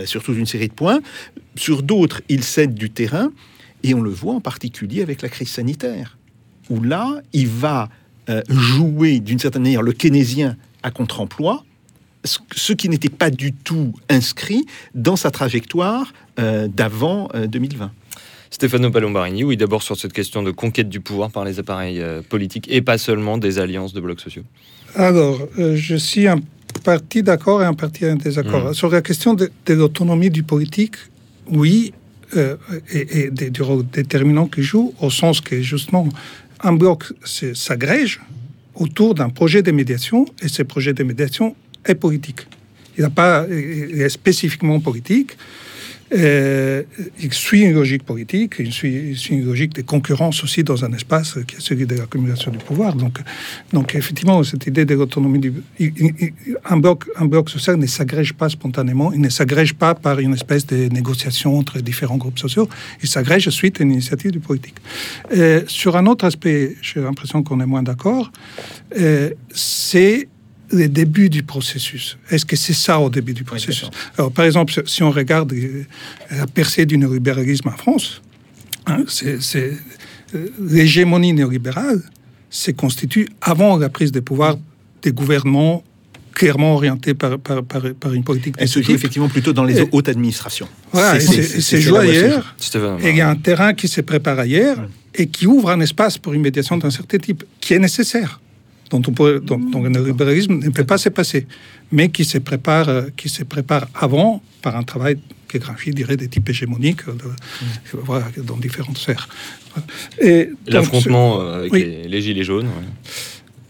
sur 0.05 0.23
toute 0.23 0.39
une 0.39 0.47
série 0.47 0.69
de 0.69 0.73
points, 0.73 1.01
sur 1.57 1.83
d'autres 1.83 2.23
il 2.29 2.45
cède 2.45 2.75
du 2.75 2.91
terrain, 2.91 3.33
et 3.83 3.95
on 3.95 4.01
le 4.01 4.11
voit 4.11 4.35
en 4.35 4.41
particulier 4.41 5.03
avec 5.03 5.23
la 5.23 5.29
crise 5.29 5.49
sanitaire, 5.49 6.19
où 6.71 6.83
là 6.83 7.21
il 7.33 7.49
va 7.49 7.89
euh, 8.29 8.43
jouer 8.49 9.21
d'une 9.21 9.39
certaine 9.39 9.63
manière 9.63 9.83
le 9.83 9.93
keynésien 9.93 10.57
à 10.83 10.91
contre-emploi, 10.91 11.65
ce- 12.25 12.73
qui 12.73 12.89
n'était 12.89 13.09
pas 13.09 13.31
du 13.31 13.53
tout 13.53 13.93
inscrit 14.09 14.65
dans 14.95 15.17
sa 15.17 15.31
trajectoire 15.31 16.13
euh, 16.39 16.69
d'avant 16.69 17.29
euh, 17.35 17.47
2020. 17.47 17.91
Stefano 18.51 18.91
Palombarini, 18.91 19.45
oui, 19.45 19.57
d'abord 19.57 19.83
sur 19.83 19.97
cette 19.97 20.13
question 20.13 20.43
de 20.43 20.51
conquête 20.51 20.89
du 20.89 21.01
pouvoir 21.01 21.31
par 21.31 21.45
les 21.45 21.59
appareils 21.59 22.01
euh, 22.01 22.23
politiques 22.27 22.67
et 22.71 22.81
pas 22.81 22.97
seulement 22.99 23.37
des 23.39 23.59
alliances 23.59 23.93
de 23.93 24.01
blocs 24.01 24.21
sociaux. 24.21 24.45
Alors, 24.95 25.47
euh, 25.59 25.77
je 25.77 25.97
suis 25.97 26.27
un 26.27 26.41
parti 26.83 27.23
d'accord 27.23 27.63
et 27.63 27.67
un 27.67 27.75
parti 27.75 28.07
en 28.07 28.17
désaccord. 28.17 28.67
Mhm. 28.69 28.75
Sur 28.75 28.89
la 28.91 29.03
question 29.03 29.35
de, 29.35 29.51
de 29.67 29.75
l'autonomie 29.75 30.31
du 30.31 30.43
politique, 30.45 30.97
oui, 31.51 31.93
euh, 32.37 32.57
et, 32.93 33.25
et 33.27 33.51
du 33.51 33.63
rôle 33.63 33.85
déterminant 33.91 34.47
qu'il 34.47 34.63
joue, 34.63 34.95
au 35.01 35.11
sens 35.11 35.41
que 35.41 35.61
justement, 35.61 36.09
un 36.61 36.73
bloc 36.73 37.05
s'agrège 37.25 38.21
autour 38.75 39.15
d'un 39.15 39.29
projet 39.29 39.63
de 39.63 39.71
médiation, 39.73 40.27
et 40.43 40.49
ce 40.49 40.63
projet 40.63 40.93
de 40.93 41.03
médiation 41.03 41.57
est 41.85 41.95
politique. 41.95 42.47
Il 42.97 43.03
n'a 43.03 43.11
pas, 43.11 43.47
spécifiquement 44.09 44.81
politique. 44.81 45.37
Euh, 46.13 46.83
il 47.21 47.33
suit 47.33 47.63
une 47.63 47.75
logique 47.75 48.05
politique, 48.05 48.55
il 48.59 48.73
suit, 48.73 49.11
il 49.11 49.17
suit 49.17 49.35
une 49.35 49.45
logique 49.45 49.75
de 49.75 49.83
concurrence 49.83 50.43
aussi 50.43 50.65
dans 50.65 50.85
un 50.85 50.93
espace 50.93 51.39
qui 51.47 51.57
est 51.57 51.61
celui 51.61 51.87
de 51.87 51.97
l'accumulation 51.97 52.51
du 52.51 52.59
pouvoir. 52.59 52.95
Donc, 52.95 53.19
donc 53.73 53.95
effectivement, 53.95 54.43
cette 54.43 54.67
idée 54.67 54.85
de 54.85 54.95
l'autonomie 54.95 55.39
du... 55.39 55.53
un, 56.65 56.77
bloc, 56.79 57.05
un 57.17 57.27
bloc 57.27 57.51
social 57.51 57.77
ne 57.77 57.87
s'agrège 57.87 58.33
pas 58.33 58.49
spontanément, 58.49 59.13
il 59.13 59.21
ne 59.21 59.29
s'agrège 59.29 59.75
pas 59.75 59.95
par 59.95 60.19
une 60.19 60.35
espèce 60.35 60.67
de 60.67 60.89
négociation 60.89 61.59
entre 61.59 61.81
différents 61.81 62.17
groupes 62.17 62.39
sociaux, 62.39 62.69
il 63.03 63.09
s'agrège 63.09 63.49
suite 63.51 63.81
à 63.81 63.85
une 63.85 63.93
initiative 63.93 64.31
du 64.31 64.41
politique. 64.41 64.77
Euh, 65.37 65.63
sur 65.67 65.97
un 65.97 66.07
autre 66.07 66.25
aspect, 66.25 66.77
j'ai 66.81 67.01
l'impression 67.01 67.43
qu'on 67.43 67.61
est 67.61 67.67
moins 67.67 67.83
d'accord, 67.83 68.31
euh, 68.99 69.31
c'est 69.53 70.29
le 70.71 70.89
début 70.89 71.31
du 71.31 71.43
processus. 71.43 72.19
Est-ce 72.31 72.45
que 72.45 72.57
c'est 72.57 72.73
ça 72.75 72.99
au 73.01 73.09
début 73.11 73.33
du 73.35 73.45
processus? 73.45 73.91
Alors, 74.17 74.31
Par 74.33 74.45
exemple, 74.45 74.73
si 74.87 75.03
on 75.03 75.11
regarde 75.11 75.53
euh, 75.53 75.85
la 76.31 76.47
percée 76.47 76.85
du 76.87 76.99
néolibéralisme 76.99 77.69
en 77.69 77.77
France, 77.77 78.21
hein, 78.87 79.05
c'est- 79.09 79.39
euh, 80.35 80.49
l'hégémonie 80.61 81.33
néolibérale 81.33 82.03
se 82.51 82.71
constitue 82.71 83.29
avant 83.41 83.77
la 83.79 83.89
prise 83.89 84.13
de 84.13 84.21
pouvoir 84.21 84.57
des 85.03 85.13
gouvernements 85.13 85.83
clairement 86.35 86.75
orientés 86.75 87.15
par, 87.15 87.39
par, 87.39 87.65
par, 87.65 87.83
par 87.99 88.13
une 88.13 88.23
politique 88.23 88.55
Elle 88.59 88.69
ce 88.69 88.81
se 88.81 88.87
joue 88.87 88.93
effectivement 88.93 89.29
plutôt 89.29 89.53
dans 89.53 89.65
les 89.65 89.81
Et- 89.81 89.89
hautes 89.91 90.09
administrations. 90.09 90.69
Voilà, 90.93 91.19
c'est- 91.19 91.81
joué 91.81 91.99
ailleurs. 91.99 92.55
Et 93.01 93.11
il 93.11 93.17
y 93.17 93.21
a 93.21 93.29
un 93.29 93.35
terrain 93.37 93.75
qui 93.75 93.89
se 93.89 94.01
prépare 94.03 94.39
ailleurs 94.39 94.89
et 95.15 95.27
qui 95.27 95.47
ouvre 95.47 95.71
un 95.71 95.81
espace 95.81 96.17
pour 96.17 96.35
une 96.35 96.43
médiation 96.43 96.77
d'un 96.77 96.91
certain 96.91 97.19
type, 97.19 97.43
qui 97.61 97.75
est 97.75 97.79
nécessaire, 97.81 98.41
dont, 98.91 99.03
on 99.07 99.13
pourrait, 99.13 99.41
dont, 99.41 99.59
dont 99.59 99.83
le 99.83 100.05
libéralisme 100.05 100.55
ne 100.59 100.71
peut 100.71 100.85
pas 100.85 100.99
se 100.99 101.09
passer, 101.11 101.47
mais 101.93 102.09
qui 102.11 102.25
se 102.25 102.39
prépare, 102.39 102.89
euh, 102.89 103.03
qui 103.17 103.29
se 103.29 103.45
prépare 103.45 103.89
avant 103.95 104.43
par 104.63 104.77
un 104.77 104.83
travail 104.83 105.19
que 105.47 105.59
Gramsci 105.59 105.91
dirait 105.93 106.17
des 106.17 106.29
types 106.29 106.49
hégémoniques 106.49 107.07
euh, 107.09 107.13
de- 107.13 107.99
voilà, 108.05 108.27
dans 108.45 108.57
différentes 108.57 108.99
sphères. 108.99 109.29
Et 110.21 110.51
L'affrontement 110.67 111.41
euh, 111.41 111.61
avec 111.61 111.73
oui. 111.73 111.85
les, 111.85 112.09
les 112.09 112.23
gilets 112.23 112.45
jaunes. 112.45 112.67
ouais. 112.67 112.89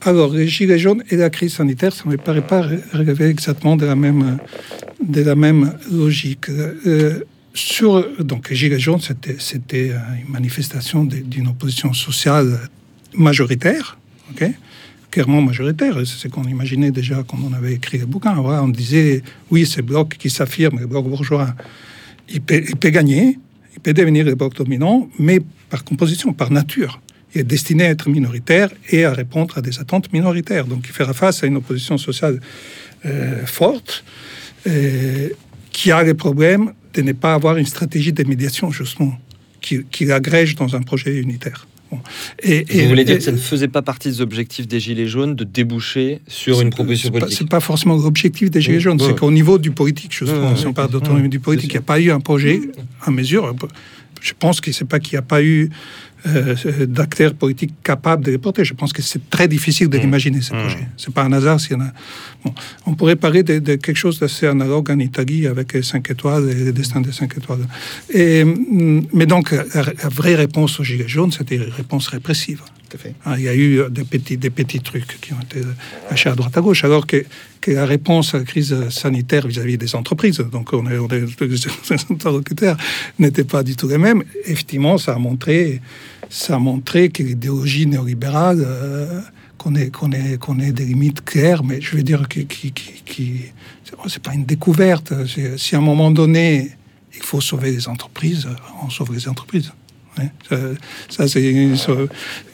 alors, 0.02 0.32
les 0.32 0.48
gilets 0.48 0.78
jaunes 0.78 1.02
et 1.10 1.16
la 1.16 1.30
crise 1.30 1.54
sanitaire, 1.54 1.92
ça 1.92 2.04
ne 2.06 2.12
me 2.12 2.16
paraît 2.16 2.46
pas 2.46 2.62
relever 2.92 3.26
exactement 3.26 3.76
de 3.76 3.86
la 3.86 3.94
même, 3.96 4.38
de 5.02 5.22
la 5.22 5.34
même 5.34 5.74
logique. 5.92 6.48
Euh, 6.48 7.20
sur, 7.54 7.90
donc, 8.22 8.50
les 8.50 8.56
gilets 8.56 8.78
jaunes, 8.78 9.00
c'était, 9.00 9.36
c'était 9.38 9.88
une 9.90 10.30
manifestation 10.32 11.04
d'une 11.04 11.48
opposition 11.48 11.92
sociale 11.92 12.60
majoritaire, 13.14 13.98
ok? 14.30 14.50
Clairement 15.10 15.42
majoritaire. 15.42 15.94
C'est 15.98 16.18
ce 16.18 16.28
qu'on 16.28 16.44
imaginait 16.44 16.90
déjà 16.90 17.24
quand 17.26 17.38
on 17.42 17.52
avait 17.52 17.74
écrit 17.74 17.98
le 17.98 18.06
bouquin. 18.06 18.36
On 18.36 18.68
disait, 18.68 19.22
oui, 19.50 19.66
ce 19.66 19.80
bloc 19.80 20.16
qui 20.18 20.30
s'affirme, 20.30 20.78
le 20.80 20.86
bloc 20.86 21.08
bourgeois, 21.08 21.54
il 22.28 22.40
peut, 22.40 22.62
peut 22.78 22.90
gagner, 22.90 23.38
il 23.74 23.80
peut 23.80 23.94
devenir 23.94 24.24
le 24.24 24.34
bloc 24.34 24.54
dominant, 24.54 25.08
mais 25.18 25.40
par 25.70 25.84
composition, 25.84 26.32
par 26.32 26.50
nature. 26.50 27.00
Il 27.34 27.42
est 27.42 27.44
destiné 27.44 27.84
à 27.84 27.90
être 27.90 28.08
minoritaire 28.08 28.70
et 28.90 29.04
à 29.04 29.12
répondre 29.12 29.56
à 29.58 29.62
des 29.62 29.78
attentes 29.78 30.12
minoritaires. 30.12 30.66
Donc 30.66 30.86
il 30.86 30.92
fera 30.92 31.12
face 31.12 31.42
à 31.42 31.46
une 31.46 31.56
opposition 31.56 31.98
sociale 31.98 32.40
euh, 33.06 33.44
forte 33.46 34.04
euh, 34.66 35.28
qui 35.70 35.92
a 35.92 36.02
le 36.02 36.14
problème 36.14 36.72
de 36.94 37.02
ne 37.02 37.12
pas 37.12 37.34
avoir 37.34 37.56
une 37.56 37.66
stratégie 37.66 38.12
de 38.12 38.24
médiation, 38.24 38.70
justement, 38.70 39.16
qui 39.60 40.04
l'agrège 40.06 40.54
dans 40.54 40.74
un 40.74 40.80
projet 40.80 41.16
unitaire. 41.16 41.66
Bon. 41.90 41.98
Et, 42.42 42.64
Vous 42.68 42.78
et- 42.80 42.86
voulez 42.86 43.04
dire 43.04 43.14
et- 43.14 43.18
que 43.18 43.24
ça 43.24 43.32
ne 43.32 43.36
faisait 43.38 43.68
pas 43.68 43.80
partie 43.82 44.08
des 44.08 44.20
objectifs 44.20 44.68
des 44.68 44.78
gilets 44.80 45.06
jaunes 45.06 45.34
de 45.34 45.44
déboucher 45.44 46.20
sur 46.28 46.60
une 46.60 46.70
proposition 46.70 47.10
politique 47.10 47.36
C'est 47.38 47.48
pas 47.48 47.60
forcément 47.60 47.96
l'objectif 47.96 48.50
des 48.50 48.60
Gilets 48.60 48.76
Oui, 48.76 48.80
jaunes, 48.82 49.00
ouais. 49.00 49.08
c'est 49.08 49.18
qu'au 49.18 49.30
niveau 49.30 49.58
du 49.58 49.70
politique, 49.70 50.12
justement, 50.12 50.50
Ouais, 50.50 50.56
si 50.56 50.66
on 50.66 50.72
parle 50.74 50.90
d'autonomie 50.90 51.28
du 51.30 51.40
politique, 51.40 51.70
il 51.70 51.74
n'y 51.74 51.78
a 51.78 51.82
pas 51.82 51.98
eu 52.00 52.10
un 52.10 52.20
projet 52.20 52.60
à 53.02 53.10
mesure. 53.10 53.54
Je 54.20 54.32
pense 54.38 54.60
que 54.60 54.72
c'est 54.72 54.84
pas 54.84 54.98
qu'il 55.00 55.14
n'y 55.14 55.18
a 55.18 55.22
pas 55.22 55.42
eu 55.42 55.70
euh, 56.28 56.86
d'acteurs 56.86 57.34
politiques 57.34 57.74
capables 57.82 58.24
de 58.24 58.30
les 58.30 58.38
porter. 58.38 58.64
Je 58.64 58.74
pense 58.74 58.92
que 58.92 59.02
c'est 59.02 59.28
très 59.30 59.48
difficile 59.48 59.88
de 59.88 59.96
Mm. 59.98 60.00
l'imaginer, 60.00 60.40
ce 60.40 60.54
Mm. 60.54 60.58
projet. 60.60 60.88
C'est 60.96 61.12
pas 61.12 61.22
un 61.24 61.32
hasard 61.32 61.60
s'il 61.60 61.72
y 61.72 61.74
en 61.76 61.80
a. 61.82 61.92
Bon, 62.44 62.54
on 62.86 62.94
pourrait 62.94 63.16
parler 63.16 63.42
de, 63.42 63.58
de 63.58 63.74
quelque 63.76 63.96
chose 63.96 64.18
d'assez 64.20 64.46
analogue 64.46 64.90
en 64.90 64.98
Italie 64.98 65.46
avec 65.46 65.72
les 65.72 65.82
5 65.82 66.10
étoiles 66.10 66.48
et 66.50 66.64
le 66.64 66.72
destin 66.72 67.00
des 67.00 67.12
5 67.12 67.36
étoiles. 67.36 67.66
Et, 68.12 68.44
mm, 68.44 69.06
mais 69.12 69.26
donc, 69.26 69.50
la, 69.52 69.64
la 69.74 70.08
vraie 70.08 70.34
réponse 70.34 70.78
aux 70.80 70.84
Gilets 70.84 71.08
jaunes, 71.08 71.32
c'était 71.32 71.56
une 71.56 71.62
réponse 71.82 72.08
répressive. 72.08 72.62
Hein, 73.26 73.34
Il 73.36 73.42
y 73.44 73.48
a 73.48 73.54
eu 73.54 73.82
des 73.90 74.04
petits, 74.04 74.38
des 74.38 74.48
petits 74.48 74.80
trucs 74.80 75.20
qui 75.20 75.34
ont 75.34 75.40
été 75.40 75.60
lâchés 76.08 76.30
à 76.30 76.34
droite 76.34 76.56
à 76.56 76.62
gauche, 76.62 76.84
alors 76.84 77.06
que, 77.06 77.22
que 77.60 77.70
la 77.72 77.84
réponse 77.84 78.34
à 78.34 78.38
la 78.38 78.44
crise 78.44 78.74
sanitaire 78.88 79.46
vis-à-vis 79.46 79.76
des 79.76 79.94
entreprises, 79.94 80.38
donc 80.38 80.72
on 80.72 80.90
est, 80.90 80.96
on 80.96 81.06
est- 81.08 81.40
les 81.90 81.96
interlocuteurs 82.10 82.78
n'étaient 83.18 83.44
pas 83.44 83.62
du 83.62 83.76
tout 83.76 83.88
les 83.88 83.98
mêmes. 83.98 84.22
Effectivement, 84.46 84.96
ça 84.96 85.12
a 85.12 85.18
montré, 85.18 85.82
ça 86.28 86.56
a 86.56 86.58
montré 86.58 87.08
que 87.08 87.22
l'idéologie 87.22 87.86
néolibérale 87.86 88.62
euh, 88.64 89.20
connaît, 89.56 89.90
connaît, 89.90 90.36
connaît 90.38 90.72
des 90.72 90.84
limites 90.84 91.24
claires, 91.24 91.64
mais 91.64 91.80
je 91.80 91.96
veux 91.96 92.02
dire 92.02 92.28
que, 92.28 92.40
qui, 92.40 92.72
qui, 92.72 93.42
c'est 94.06 94.22
pas 94.22 94.34
une 94.34 94.44
découverte. 94.44 95.12
Si 95.56 95.74
à 95.74 95.78
un 95.78 95.82
moment 95.82 96.10
donné, 96.10 96.70
il 97.14 97.22
faut 97.22 97.40
sauver 97.40 97.72
les 97.72 97.88
entreprises, 97.88 98.46
on 98.84 98.90
sauve 98.90 99.12
les 99.12 99.28
entreprises. 99.28 99.72
Ça, 101.10 101.24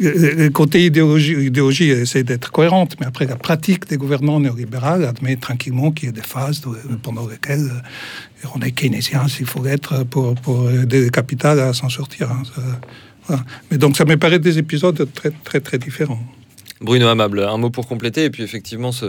le 0.00 0.48
côté 0.50 0.84
idéologie, 0.84 1.46
idéologie 1.46 1.90
essaie 1.90 2.22
d'être 2.22 2.50
cohérente, 2.50 2.96
mais 3.00 3.06
après 3.06 3.26
la 3.26 3.36
pratique 3.36 3.88
des 3.88 3.96
gouvernants 3.96 4.38
néolibéraux 4.38 5.02
admet 5.02 5.36
tranquillement 5.36 5.90
qu'il 5.90 6.06
y 6.06 6.08
a 6.10 6.12
des 6.12 6.20
phases 6.20 6.60
pendant 7.02 7.26
lesquelles 7.26 7.70
euh, 8.44 8.48
on 8.54 8.60
est 8.60 8.72
keynésien 8.72 9.28
s'il 9.28 9.46
faut 9.46 9.62
l'être 9.62 10.04
pour, 10.04 10.34
pour 10.34 10.70
aider 10.70 11.04
le 11.04 11.10
capital 11.10 11.58
à 11.58 11.72
s'en 11.72 11.88
sortir. 11.88 12.30
hein, 12.30 12.42
Mais 13.70 13.78
donc 13.78 13.96
ça 13.96 14.04
me 14.04 14.16
paraît 14.16 14.38
des 14.38 14.58
épisodes 14.58 15.08
très 15.14 15.30
très 15.30 15.60
très 15.60 15.78
différents. 15.78 16.20
Bruno 16.84 17.08
Amable, 17.08 17.40
un 17.40 17.56
mot 17.56 17.70
pour 17.70 17.86
compléter, 17.86 18.24
et 18.24 18.30
puis 18.30 18.42
effectivement 18.42 18.92
ce 18.92 19.06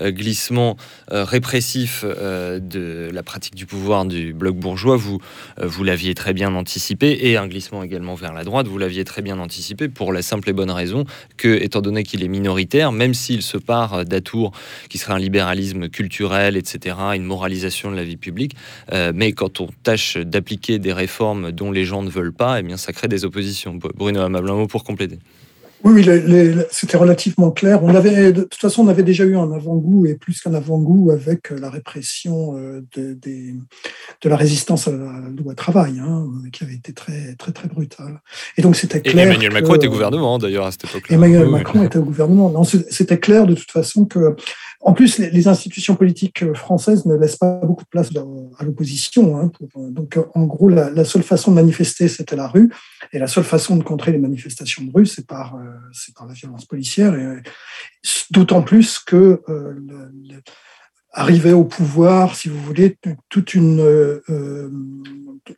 euh, 0.00 0.10
glissement 0.10 0.76
euh, 1.12 1.22
répressif 1.24 2.02
euh, 2.04 2.58
de 2.58 3.10
la 3.12 3.22
pratique 3.22 3.54
du 3.54 3.66
pouvoir 3.66 4.06
du 4.06 4.32
bloc 4.32 4.56
bourgeois, 4.56 4.96
vous, 4.96 5.18
vous 5.60 5.84
l'aviez 5.84 6.14
très 6.14 6.32
bien 6.32 6.54
anticipé, 6.54 7.18
et 7.28 7.36
un 7.36 7.46
glissement 7.46 7.82
également 7.82 8.14
vers 8.14 8.32
la 8.32 8.44
droite, 8.44 8.66
vous 8.66 8.78
l'aviez 8.78 9.04
très 9.04 9.20
bien 9.20 9.38
anticipé 9.38 9.88
pour 9.88 10.12
la 10.12 10.22
simple 10.22 10.48
et 10.48 10.52
bonne 10.54 10.70
raison 10.70 11.04
que, 11.36 11.62
étant 11.62 11.82
donné 11.82 12.04
qu'il 12.04 12.24
est 12.24 12.28
minoritaire, 12.28 12.90
même 12.90 13.12
s'il 13.12 13.42
se 13.42 13.58
part 13.58 14.04
d'atours 14.06 14.52
qui 14.88 14.96
serait 14.96 15.12
un 15.12 15.18
libéralisme 15.18 15.88
culturel, 15.88 16.56
etc., 16.56 16.96
une 17.14 17.24
moralisation 17.24 17.90
de 17.90 17.96
la 17.96 18.04
vie 18.04 18.16
publique, 18.16 18.56
mais 19.14 19.32
quand 19.32 19.60
on 19.60 19.68
tâche 19.82 20.16
d'appliquer 20.16 20.78
des 20.78 20.92
réformes 20.92 21.52
dont 21.52 21.70
les 21.70 21.84
gens 21.84 22.02
ne 22.02 22.10
veulent 22.10 22.32
pas, 22.32 22.60
eh 22.60 22.62
bien 22.62 22.76
ça 22.76 22.92
crée 22.92 23.08
des 23.08 23.24
oppositions. 23.24 23.78
Bruno 23.94 24.20
Amable, 24.20 24.50
un 24.50 24.54
mot 24.54 24.66
pour 24.66 24.84
compléter. 24.84 25.18
Oui, 25.82 26.06
c'était 26.70 26.96
relativement 26.96 27.50
clair. 27.50 27.82
On 27.82 27.94
avait, 27.94 28.32
de 28.32 28.42
toute 28.42 28.60
façon, 28.60 28.84
on 28.84 28.88
avait 28.88 29.02
déjà 29.02 29.24
eu 29.24 29.36
un 29.36 29.50
avant-goût 29.50 30.04
et 30.06 30.14
plus 30.14 30.40
qu'un 30.40 30.52
avant-goût 30.52 31.10
avec 31.10 31.50
la 31.50 31.70
répression 31.70 32.56
euh, 32.56 32.84
de, 32.94 33.14
de, 33.14 34.28
la 34.28 34.36
résistance 34.36 34.88
à 34.88 34.92
la 34.92 35.22
loi 35.42 35.54
travail, 35.54 35.98
hein, 35.98 36.26
qui 36.52 36.64
avait 36.64 36.74
été 36.74 36.92
très, 36.92 37.34
très, 37.36 37.52
très 37.52 37.68
brutale. 37.68 38.20
Et 38.58 38.62
donc, 38.62 38.76
c'était 38.76 39.00
clair. 39.00 39.26
Et 39.26 39.30
Emmanuel 39.30 39.52
Macron 39.52 39.74
était 39.74 39.86
au 39.86 39.90
gouvernement, 39.90 40.38
d'ailleurs, 40.38 40.66
à 40.66 40.70
cette 40.70 40.84
époque-là. 40.84 41.16
Emmanuel 41.16 41.48
Macron 41.48 41.82
était 41.82 41.98
au 41.98 42.04
gouvernement. 42.04 42.50
Non, 42.50 42.64
c'était 42.64 43.18
clair, 43.18 43.46
de 43.46 43.54
toute 43.54 43.70
façon, 43.70 44.04
que 44.04 44.36
en 44.82 44.94
plus, 44.94 45.18
les, 45.18 45.46
institutions 45.46 45.94
politiques 45.94 46.42
euh, 46.42 46.54
françaises 46.54 47.04
ne 47.04 47.14
laissent 47.14 47.36
pas 47.36 47.60
beaucoup 47.62 47.84
de 47.84 47.88
place 47.88 48.08
à 48.58 48.64
l'opposition. 48.64 49.38
Hein, 49.38 49.52
euh, 49.76 49.90
donc, 49.90 50.16
euh, 50.16 50.24
en 50.34 50.44
gros, 50.44 50.70
la, 50.70 51.04
seule 51.04 51.22
façon 51.22 51.50
de 51.50 51.56
manifester, 51.56 52.08
c'était 52.08 52.36
la 52.36 52.48
rue. 52.48 52.72
Et 53.12 53.18
la 53.18 53.26
seule 53.26 53.44
façon 53.44 53.76
de 53.76 53.84
contrer 53.84 54.10
les 54.10 54.18
manifestations 54.18 54.82
de 54.82 54.90
rue, 54.90 55.04
c'est 55.04 55.26
par, 55.26 55.58
la 56.26 56.32
violence 56.32 56.64
policière. 56.64 57.14
D'autant 58.30 58.62
plus 58.62 58.98
que 58.98 59.42
arriver 61.12 61.52
au 61.52 61.64
pouvoir, 61.64 62.36
si 62.36 62.48
vous 62.48 62.60
voulez, 62.60 62.96
toute 63.28 63.54
une, 63.54 63.80
euh, 63.80 64.22
euh, 64.30 64.70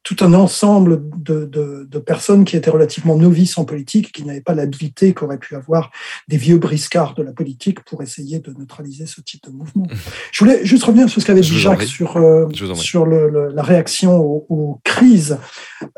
tout 0.02 0.16
un 0.20 0.32
ensemble 0.32 1.02
de, 1.16 1.44
de, 1.44 1.86
de, 1.90 1.98
personnes 1.98 2.44
qui 2.44 2.56
étaient 2.56 2.70
relativement 2.70 3.16
novices 3.16 3.58
en 3.58 3.64
politique, 3.64 4.12
qui 4.12 4.24
n'avaient 4.24 4.40
pas 4.40 4.54
l'habilité 4.54 5.12
qu'auraient 5.12 5.38
pu 5.38 5.54
avoir 5.54 5.90
des 6.28 6.38
vieux 6.38 6.56
briscards 6.56 7.14
de 7.14 7.22
la 7.22 7.32
politique 7.32 7.84
pour 7.84 8.02
essayer 8.02 8.40
de 8.40 8.52
neutraliser 8.52 9.04
ce 9.06 9.20
type 9.20 9.44
de 9.44 9.50
mouvement. 9.50 9.86
Je 10.32 10.42
voulais 10.42 10.64
juste 10.64 10.84
revenir 10.84 11.08
sur 11.10 11.20
ce 11.20 11.26
qu'avait 11.26 11.40
dit 11.42 11.58
Jacques 11.58 11.82
sur, 11.82 12.16
euh, 12.16 12.48
sur 12.74 13.04
le, 13.04 13.48
la 13.48 13.62
réaction 13.62 14.16
aux, 14.18 14.46
aux 14.48 14.80
crises. 14.84 15.38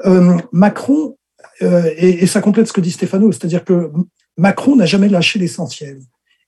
Euh, 0.05 0.37
Macron, 0.53 1.17
et, 1.61 2.25
et 2.25 2.27
ça 2.27 2.41
complète 2.41 2.67
ce 2.67 2.73
que 2.73 2.81
dit 2.81 2.91
Stéphano, 2.91 3.31
c'est-à-dire 3.31 3.65
que 3.65 3.93
Macron 4.37 4.75
n'a 4.75 4.87
jamais 4.87 5.09
lâché 5.09 5.39
l'essentiel. 5.39 6.01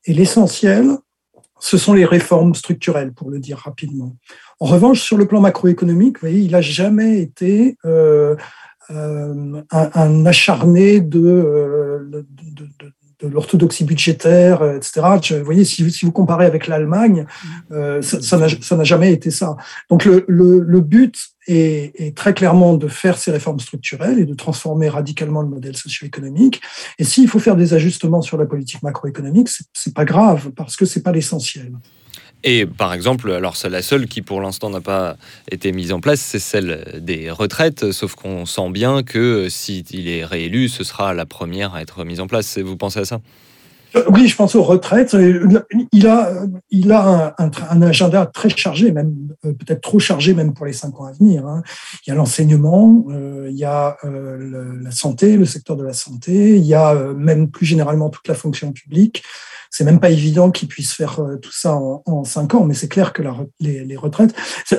Et 0.05 0.12
l'essentiel, 0.12 0.99
ce 1.59 1.79
sont 1.79 1.95
les 1.95 2.05
réformes 2.05 2.55
structurelles, 2.55 3.12
pour 3.12 3.31
le 3.31 3.38
dire 3.38 3.59
rapidement. 3.59 4.16
En 4.61 4.66
revanche, 4.66 5.01
sur 5.01 5.16
le 5.16 5.27
plan 5.27 5.40
macroéconomique, 5.40 6.21
voyez, 6.21 6.40
il 6.40 6.53
n'a 6.53 6.61
jamais 6.61 7.21
été 7.21 7.77
euh, 7.85 8.37
euh, 8.90 9.62
un, 9.71 10.27
acharné 10.27 11.01
de, 11.01 11.21
euh, 11.21 12.25
de 13.20 13.29
l'orthodoxie 13.29 13.85
budgétaire, 13.85 14.62
euh, 14.62 14.76
etc. 14.76 15.00
Vous 15.38 15.44
voyez, 15.44 15.64
si, 15.64 15.90
si 15.90 16.05
vous 16.05 16.12
comparez 16.12 16.46
avec 16.46 16.66
l'Allemagne, 16.66 17.26
euh, 17.72 18.02
ça 18.02 18.37
n'a 18.38 18.85
jamais 18.85 19.12
été 19.12 19.31
ça. 19.31 19.57
Donc 19.90 20.05
le, 20.05 20.24
le, 20.29 20.61
le 20.61 20.81
but 20.81 21.16
est, 21.46 21.92
est, 22.00 22.16
très 22.16 22.35
clairement 22.35 22.74
de 22.74 22.88
faire 22.88 23.16
ces 23.16 23.31
réformes 23.31 23.61
structurelles 23.61 24.18
et 24.18 24.26
de 24.26 24.35
transformer 24.35 24.88
radicalement 24.88 25.42
le 25.42 25.48
modèle 25.48 25.76
socio-économique. 25.76 26.61
Et 26.98 27.05
s'il 27.05 27.29
faut 27.29 27.38
faire 27.38 27.57
des 27.57 27.74
ajustements 27.74 28.22
sur 28.22 28.37
la 28.37 28.46
politique 28.46 28.83
macroéconomique, 28.83 29.48
c'est 29.72 29.94
pas 29.94 30.05
grave 30.05 30.50
parce 30.57 30.76
que 30.76 30.85
c'est 30.85 31.02
pas 31.02 31.12
l'essentiel. 31.12 31.72
Et 32.49 32.65
par 32.65 32.95
exemple, 32.95 33.33
alors 33.33 33.57
la 33.69 33.83
seule 33.83 34.07
qui 34.07 34.23
pour 34.23 34.41
l'instant 34.41 34.71
n'a 34.71 34.81
pas 34.81 35.17
été 35.51 35.73
mise 35.73 35.93
en 35.93 35.99
place, 35.99 36.21
c'est 36.21 36.39
celle 36.39 37.01
des 37.01 37.29
retraites, 37.29 37.91
sauf 37.91 38.15
qu'on 38.15 38.47
sent 38.47 38.71
bien 38.71 39.03
que 39.03 39.49
s'il 39.49 40.09
est 40.09 40.25
réélu, 40.25 40.69
ce 40.69 40.85
sera 40.85 41.13
la 41.13 41.27
première 41.27 41.75
à 41.75 41.83
être 41.83 42.05
mise 42.05 42.21
en 42.21 42.29
place. 42.29 42.57
Vous 42.59 42.77
pensez 42.77 43.01
à 43.01 43.05
ça? 43.05 43.21
Oui, 44.11 44.29
je 44.29 44.37
pense 44.37 44.55
aux 44.55 44.63
retraites. 44.63 45.17
Il 45.93 46.07
a, 46.07 46.31
il 46.71 46.93
a 46.93 47.35
un, 47.39 47.83
agenda 47.83 48.27
très 48.27 48.51
chargé, 48.51 48.93
même 48.93 49.15
euh, 49.45 49.53
peut-être 49.53 49.81
trop 49.81 49.99
chargé, 49.99 50.33
même 50.35 50.55
pour 50.55 50.67
les 50.67 50.73
cinq 50.73 51.01
ans 51.01 51.07
à 51.07 51.13
venir. 51.13 51.47
Hein. 51.47 51.63
Il 52.07 52.11
y 52.11 52.13
a 52.13 52.15
l'enseignement, 52.15 53.07
euh, 53.11 53.49
il 53.51 53.57
y 53.57 53.65
a 53.65 53.97
euh, 54.05 54.79
la 54.83 54.91
santé, 54.93 55.37
le 55.37 55.47
secteur 55.47 55.77
de 55.77 55.85
la 55.85 55.95
santé, 55.95 56.57
il 56.57 56.67
y 56.67 56.75
a 56.75 56.95
même 56.95 57.49
plus 57.49 57.67
généralement 57.67 58.11
toute 58.11 58.29
la 58.29 58.35
fonction 58.35 58.73
publique. 58.73 59.25
C'est 59.77 59.85
même 59.85 60.01
pas 60.01 60.09
évident 60.09 60.51
qu'ils 60.51 60.69
puissent 60.69 60.95
faire 60.95 61.21
euh, 61.21 61.37
tout 61.37 61.53
ça 61.53 61.77
en, 61.77 62.25
cinq 62.25 62.55
ans, 62.55 62.65
mais 62.65 62.73
c'est 62.73 62.89
clair 62.89 63.12
que 63.12 63.23
les, 63.61 63.97
retraites, 63.97 64.35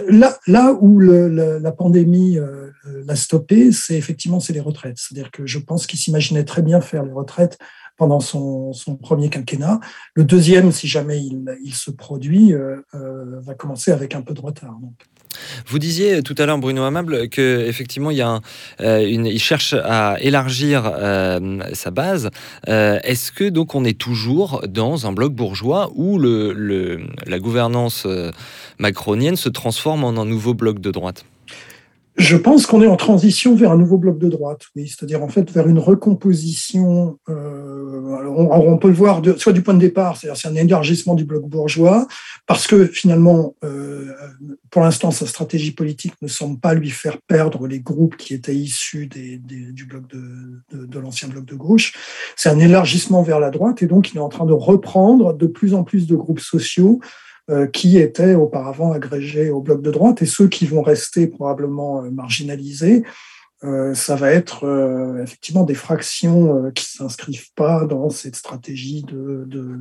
là, 0.07 0.35
là 0.47 0.73
où 0.81 0.99
la 0.99 1.71
pandémie 1.71 2.39
euh, 2.39 2.71
l'a 3.05 3.15
stoppé, 3.15 3.71
c'est 3.71 3.95
effectivement 3.95 4.39
c'est 4.39 4.53
les 4.53 4.59
retraites. 4.59 4.97
C'est-à-dire 4.97 5.29
que 5.29 5.45
je 5.45 5.59
pense 5.59 5.85
qu'il 5.85 5.99
s'imaginait 5.99 6.45
très 6.45 6.63
bien 6.63 6.81
faire 6.81 7.03
les 7.03 7.11
retraites 7.11 7.59
pendant 7.95 8.19
son, 8.19 8.71
premier 8.99 9.29
quinquennat. 9.29 9.79
Le 10.15 10.23
deuxième, 10.23 10.71
si 10.71 10.87
jamais 10.87 11.21
il, 11.21 11.75
se 11.75 11.91
produit, 11.91 12.53
euh, 12.53 12.81
va 12.93 13.53
commencer 13.53 13.91
avec 13.91 14.15
un 14.15 14.23
peu 14.23 14.33
de 14.33 14.41
retard. 14.41 14.79
Vous 15.67 15.79
disiez 15.79 16.23
tout 16.23 16.35
à 16.37 16.45
l'heure, 16.45 16.57
Bruno 16.57 16.83
Amable, 16.83 17.29
qu'effectivement, 17.29 18.11
euh, 18.81 19.01
il 19.03 19.39
cherche 19.39 19.73
à 19.73 20.17
élargir 20.19 20.83
euh, 20.85 21.59
sa 21.73 21.91
base. 21.91 22.29
Euh, 22.67 22.99
est-ce 23.03 23.31
que 23.31 23.49
donc 23.49 23.75
on 23.75 23.83
est 23.83 23.97
toujours 23.97 24.63
dans 24.67 25.07
un 25.07 25.11
bloc 25.11 25.33
bourgeois 25.33 25.91
où 25.95 26.19
la 26.19 27.39
gouvernance 27.39 28.07
macronienne 28.79 29.35
se 29.35 29.49
transforme 29.49 30.03
en 30.03 30.21
un 30.21 30.25
nouveau 30.25 30.53
bloc 30.53 30.79
de 30.79 30.91
droite? 30.91 31.25
Je 32.17 32.35
pense 32.35 32.65
qu'on 32.65 32.81
est 32.81 32.87
en 32.87 32.95
transition 32.95 33.55
vers 33.55 33.71
un 33.71 33.77
nouveau 33.77 33.97
bloc 33.97 34.17
de 34.17 34.27
droite, 34.27 34.65
oui, 34.75 34.87
c'est-à-dire 34.87 35.21
en 35.23 35.27
fait 35.27 35.51
vers 35.51 35.67
une 35.67 35.77
recomposition. 35.77 37.19
Euh, 37.29 38.25
on, 38.35 38.77
peut 38.77 38.87
le 38.87 38.93
voir 38.95 39.21
de, 39.21 39.35
soit 39.37 39.53
du 39.53 39.61
point 39.61 39.75
de 39.75 39.79
départ, 39.79 40.17
c'est-à-dire 40.17 40.39
c'est 40.39 40.47
un 40.47 40.55
élargissement 40.55 41.13
du 41.13 41.25
bloc 41.25 41.47
bourgeois, 41.47 42.07
parce 42.47 42.65
que 42.65 42.87
finalement, 42.87 43.55
euh, 43.63 44.13
pour 44.71 44.81
l'instant, 44.81 45.11
sa 45.11 45.27
stratégie 45.27 45.71
politique 45.71 46.13
ne 46.23 46.27
semble 46.27 46.59
pas 46.59 46.73
lui 46.73 46.89
faire 46.89 47.19
perdre 47.21 47.67
les 47.67 47.79
groupes 47.79 48.17
qui 48.17 48.33
étaient 48.33 48.55
issus 48.55 49.05
des, 49.05 49.37
du 49.37 49.85
bloc 49.85 50.07
de, 50.07 50.85
de, 50.85 50.99
l'ancien 50.99 51.27
bloc 51.27 51.45
de 51.45 51.55
gauche. 51.55 51.93
C'est 52.35 52.49
un 52.49 52.59
élargissement 52.59 53.21
vers 53.21 53.39
la 53.39 53.51
droite, 53.51 53.83
et 53.83 53.87
donc 53.87 54.11
il 54.11 54.17
est 54.17 54.21
en 54.21 54.29
train 54.29 54.45
de 54.45 54.53
reprendre 54.53 55.33
de 55.33 55.45
plus 55.45 55.75
en 55.75 55.83
plus 55.83 56.07
de 56.07 56.15
groupes 56.15 56.39
sociaux 56.39 56.99
qui 57.71 57.97
étaient 57.97 58.35
auparavant 58.35 58.91
agrégés 58.91 59.49
au 59.49 59.61
bloc 59.61 59.81
de 59.81 59.91
droite 59.91 60.21
et 60.21 60.25
ceux 60.25 60.49
qui 60.49 60.65
vont 60.65 60.81
rester 60.81 61.27
probablement 61.27 62.03
euh, 62.03 62.11
marginalisés, 62.11 63.03
euh, 63.63 63.93
ça 63.93 64.15
va 64.15 64.31
être 64.31 65.19
effectivement 65.23 65.63
des 65.63 65.73
fractions 65.73 66.71
qui 66.75 66.85
s'inscrivent 66.85 67.51
pas 67.55 67.85
dans 67.85 68.09
cette 68.09 68.35
stratégie 68.35 69.03
de, 69.03 69.45
de, 69.47 69.79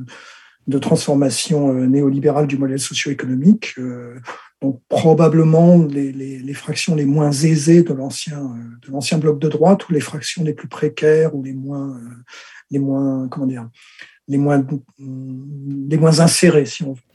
de 0.67 0.77
transformation 0.79 1.73
néolibérale 1.73 2.47
du 2.47 2.57
modèle 2.57 2.79
socio-économique. 2.79 3.75
donc 4.61 4.81
probablement 4.89 5.83
les, 5.83 6.11
les, 6.11 6.39
les, 6.39 6.53
fractions 6.53 6.95
les 6.95 7.05
moins 7.05 7.31
aisées 7.31 7.83
de 7.83 7.93
l'ancien 7.93 8.55
de 8.81 8.91
l'ancien 8.91 9.19
bloc 9.19 9.37
de 9.37 9.49
droite 9.49 9.87
ou 9.87 9.93
les 9.93 9.99
fractions 9.99 10.43
les 10.43 10.53
plus 10.53 10.69
précaires 10.69 11.35
ou 11.35 11.43
les 11.43 11.53
moins 11.53 11.99
les 12.71 12.79
moins 12.79 13.27
comment 13.27 13.45
dire 13.45 13.69
les 14.27 14.37
moins 14.37 14.65
les 14.97 15.97
moins 15.97 16.19
insérées 16.19 16.65
si 16.65 16.83
on 16.83 16.93
veut. 16.93 17.06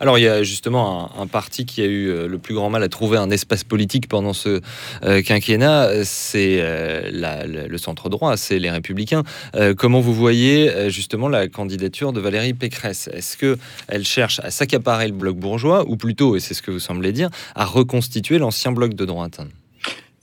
Alors 0.00 0.18
il 0.18 0.22
y 0.22 0.28
a 0.28 0.42
justement 0.42 1.10
un, 1.20 1.26
parti 1.26 1.66
qui 1.66 1.82
a 1.82 1.84
eu 1.84 2.08
euh, 2.08 2.26
le 2.26 2.38
plus 2.38 2.54
grand 2.54 2.70
mal 2.70 2.82
à 2.82 2.88
trouver 2.88 3.18
un 3.18 3.30
espace 3.30 3.64
politique 3.64 4.08
pendant 4.08 4.32
ce 4.32 4.62
euh, 5.04 5.20
quinquennat, 5.20 6.04
c'est 6.04 6.56
euh, 6.60 7.68
le 7.68 7.78
centre 7.78 8.08
droit, 8.08 8.38
c'est 8.38 8.58
les 8.58 8.70
Républicains. 8.70 9.24
comment 9.76 10.00
vous 10.00 10.14
voyez 10.14 10.90
justement 10.90 11.28
la 11.28 11.48
candidature 11.48 12.12
de 12.12 12.20
Valérie 12.20 12.54
Pécresse? 12.54 13.10
Est-ce 13.12 13.36
que 13.36 13.58
elle 13.88 14.04
cherche 14.04 14.40
à 14.40 14.50
s'accaparer 14.50 15.08
le 15.08 15.12
bloc 15.12 15.36
bourgeois 15.36 15.84
ou 15.86 15.96
plutôt, 15.96 16.36
et 16.36 16.40
c'est 16.40 16.54
ce 16.54 16.62
que 16.62 16.70
vous 16.70 16.80
semblez 16.80 17.12
dire, 17.12 17.28
à 17.54 17.64
reconstituer 17.64 18.38
l'ancien 18.38 18.72
bloc 18.72 18.94
de 18.94 19.04
droite? 19.04 19.40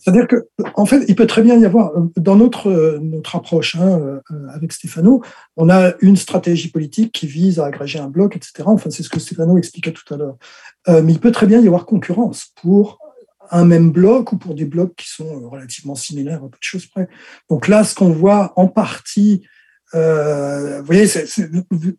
C'est-à-dire 0.07 0.27
que, 0.29 0.47
en 0.75 0.85
fait, 0.85 1.03
il 1.09 1.15
peut 1.15 1.27
très 1.27 1.41
bien 1.41 1.59
y 1.59 1.65
avoir, 1.65 1.91
euh, 1.97 2.09
dans 2.15 2.37
notre, 2.37 2.69
euh, 2.69 2.97
notre 3.01 3.35
approche 3.35 3.75
hein, 3.75 3.99
euh, 3.99 4.21
avec 4.53 4.71
Stéphano, 4.71 5.21
on 5.57 5.69
a 5.69 5.95
une 5.99 6.15
stratégie 6.15 6.71
politique 6.71 7.11
qui 7.11 7.27
vise 7.27 7.59
à 7.59 7.65
agréger 7.65 7.99
un 7.99 8.07
bloc, 8.07 8.37
etc. 8.37 8.63
Enfin, 8.67 8.89
c'est 8.89 9.03
ce 9.03 9.09
que 9.09 9.19
Stéphano 9.19 9.57
expliquait 9.57 9.91
tout 9.91 10.13
à 10.13 10.15
l'heure. 10.15 10.37
mais 11.03 11.11
il 11.11 11.19
peut 11.19 11.33
très 11.33 11.45
bien 11.45 11.59
y 11.59 11.67
avoir 11.67 11.85
concurrence 11.85 12.53
pour 12.61 12.99
un 13.51 13.65
même 13.65 13.91
bloc 13.91 14.31
ou 14.31 14.37
pour 14.37 14.55
des 14.55 14.63
blocs 14.63 14.95
qui 14.95 15.09
sont 15.09 15.49
relativement 15.49 15.95
similaires 15.95 16.41
à 16.41 16.49
peu 16.49 16.57
de 16.57 16.61
choses 16.61 16.85
près. 16.85 17.09
Donc 17.49 17.67
là, 17.67 17.83
ce 17.83 17.93
qu'on 17.93 18.11
voit 18.11 18.53
en 18.55 18.67
partie 18.67 19.45
euh, 19.95 20.79
vous 20.79 20.85
voyez, 20.85 21.05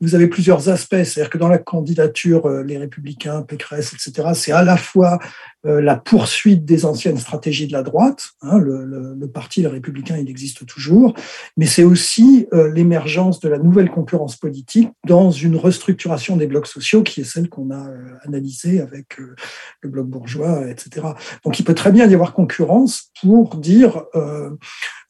vous 0.01 0.15
avez 0.15 0.27
plusieurs 0.27 0.69
aspects. 0.69 1.03
C'est-à-dire 1.05 1.31
que 1.31 1.39
dans 1.39 1.49
la 1.49 1.59
candidature, 1.59 2.47
euh, 2.47 2.63
les 2.63 2.77
Républicains, 2.77 3.43
Pécresse, 3.43 3.95
etc., 3.95 4.29
c'est 4.35 4.53
à 4.53 4.63
la 4.63 4.77
fois 4.77 5.19
euh, 5.67 5.81
la 5.81 5.97
poursuite 5.97 6.65
des 6.65 6.85
anciennes 6.85 7.19
stratégies 7.19 7.67
de 7.67 7.73
la 7.73 7.83
droite. 7.83 8.31
Hein, 8.43 8.59
le, 8.59 8.85
le, 8.85 9.15
le, 9.15 9.29
parti, 9.29 9.63
les 9.63 9.69
Républicains, 9.69 10.19
il 10.19 10.29
existe 10.29 10.67
toujours, 10.67 11.15
mais 11.57 11.67
c'est 11.67 11.85
aussi 11.85 12.47
euh, 12.53 12.71
l'émergence 12.73 13.41
de 13.41 13.49
la 13.49 13.59
nouvelle 13.59 13.91
concurrence 13.91 14.37
politique 14.37 14.91
dans 15.07 15.31
une 15.31 15.57
restructuration 15.57 16.37
des 16.37 16.47
blocs 16.47 16.67
sociaux, 16.67 17.03
qui 17.03 17.23
est 17.23 17.25
celle 17.25 17.49
qu'on 17.49 17.71
a 17.71 17.91
analysée 18.23 18.81
avec 18.81 19.19
le 19.19 19.89
bloc 19.89 20.07
bourgeois, 20.07 20.69
etc. 20.69 21.07
Donc, 21.45 21.59
il 21.59 21.65
peut 21.65 21.75
très 21.75 21.91
bien 21.91 22.07
y 22.07 22.15
avoir 22.15 22.35
concurrence 22.35 23.11
pour 23.21 23.57
dire 23.57 24.05
euh, 24.15 24.51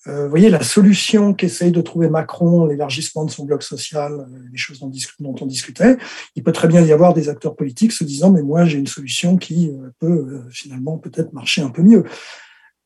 vous 0.09 0.31
voyez, 0.31 0.49
la 0.49 0.63
solution 0.63 1.35
qu'essaye 1.35 1.73
de 1.73 1.81
trouver 1.81 2.09
Macron, 2.09 2.67
l'élargissement 2.67 3.25
de 3.25 3.31
son 3.31 3.45
bloc 3.45 3.63
social, 3.63 4.13
euh, 4.13 4.49
les 4.51 4.57
choses 4.57 4.81
dont, 4.81 5.35
on 5.41 5.47
discutait, 5.47 5.97
il 6.35 6.43
peut 6.43 6.53
très 6.53 6.69
bien 6.69 6.83
y 6.83 6.93
avoir 6.93 7.15
des 7.15 7.29
acteurs 7.29 7.57
politiques 7.57 7.93
se 7.93 8.05
disant, 8.05 8.31
mais 8.31 8.43
moi 8.43 8.65
j'ai 8.65 8.79
une 8.79 8.87
solution 8.87 9.37
qui 9.37 9.69
euh, 9.69 9.91
peut 9.99 10.43
finalement 10.51 10.99
peut-être 10.99 11.33
marcher 11.33 11.63
un 11.63 11.71
peu 11.71 11.83
mieux. 11.83 12.05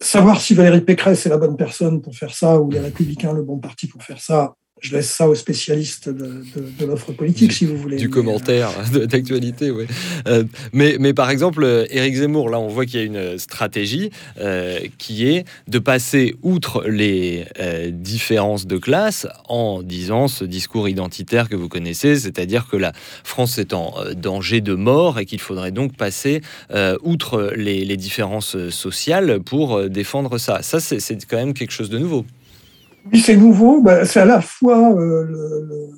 Savoir 0.00 0.40
si 0.40 0.54
Valérie 0.54 0.80
Pécresse 0.80 1.26
est 1.26 1.28
la 1.28 1.38
bonne 1.38 1.56
personne 1.56 2.02
pour 2.02 2.16
faire 2.16 2.34
ça 2.34 2.60
ou 2.60 2.70
les 2.70 2.80
Républicains 2.80 3.32
le 3.32 3.42
bon 3.42 3.58
parti 3.58 3.86
pour 3.86 4.02
faire 4.02 4.20
ça, 4.20 4.56
je 4.82 4.96
laisse 4.96 5.10
ça 5.10 5.28
aux 5.28 5.34
spécialistes 5.36 6.08
de, 6.08 6.44
de, 6.78 6.86
l'offre 6.86 7.12
politique, 7.12 7.52
si 7.52 7.64
vous 7.64 7.76
voulez. 7.76 7.98
Du 7.98 8.10
commentaire 8.10 8.70
d'actualité, 8.92 9.70
oui. 9.70 9.86
Euh, 10.26 10.42
mais, 10.72 10.96
mais 10.98 11.14
par 11.14 11.30
exemple, 11.30 11.62
euh, 11.62 11.86
Éric 11.88 12.16
Zemmour, 12.16 12.50
là, 12.50 12.58
on 12.58 12.66
voit 12.66 12.84
qu'il 12.84 12.98
y 12.98 13.02
a 13.02 13.06
une 13.06 13.38
stratégie 13.38 14.10
euh, 14.40 14.80
qui 14.98 15.28
est 15.28 15.44
de 15.68 15.78
passer 15.78 16.34
outre 16.42 16.84
les 16.88 17.44
différences 17.90 18.66
de 18.66 18.76
classe 18.76 19.26
en 19.48 19.82
disant 19.82 20.26
ce 20.26 20.44
discours 20.44 20.88
identitaire 20.88 21.48
que 21.48 21.54
vous 21.54 21.68
connaissez, 21.68 22.16
c'est-à-dire 22.16 22.66
que 22.68 22.76
la 22.76 22.92
France 23.22 23.58
est 23.58 23.72
en 23.72 23.94
danger 24.16 24.60
de 24.60 24.74
mort 24.74 25.20
et 25.20 25.26
qu'il 25.26 25.40
faudrait 25.40 25.70
donc 25.70 25.96
passer 25.96 26.40
outre 27.02 27.52
les, 27.56 27.84
les 27.84 27.96
différences 27.96 28.56
sociales 28.70 29.40
pour 29.40 29.88
défendre 29.88 30.38
ça. 30.38 30.62
Ça, 30.62 30.80
c'est 30.80 31.24
quand 31.26 31.36
même 31.36 31.54
quelque 31.54 31.72
chose 31.72 31.90
de 31.90 31.98
nouveau. 31.98 32.26
Oui, 33.10 33.20
c'est 33.20 33.36
nouveau. 33.36 33.82
Ben, 33.82 34.04
c'est 34.04 34.20
à 34.20 34.24
la 34.24 34.40
fois 34.40 34.92
euh, 34.92 35.24
le, 35.24 35.90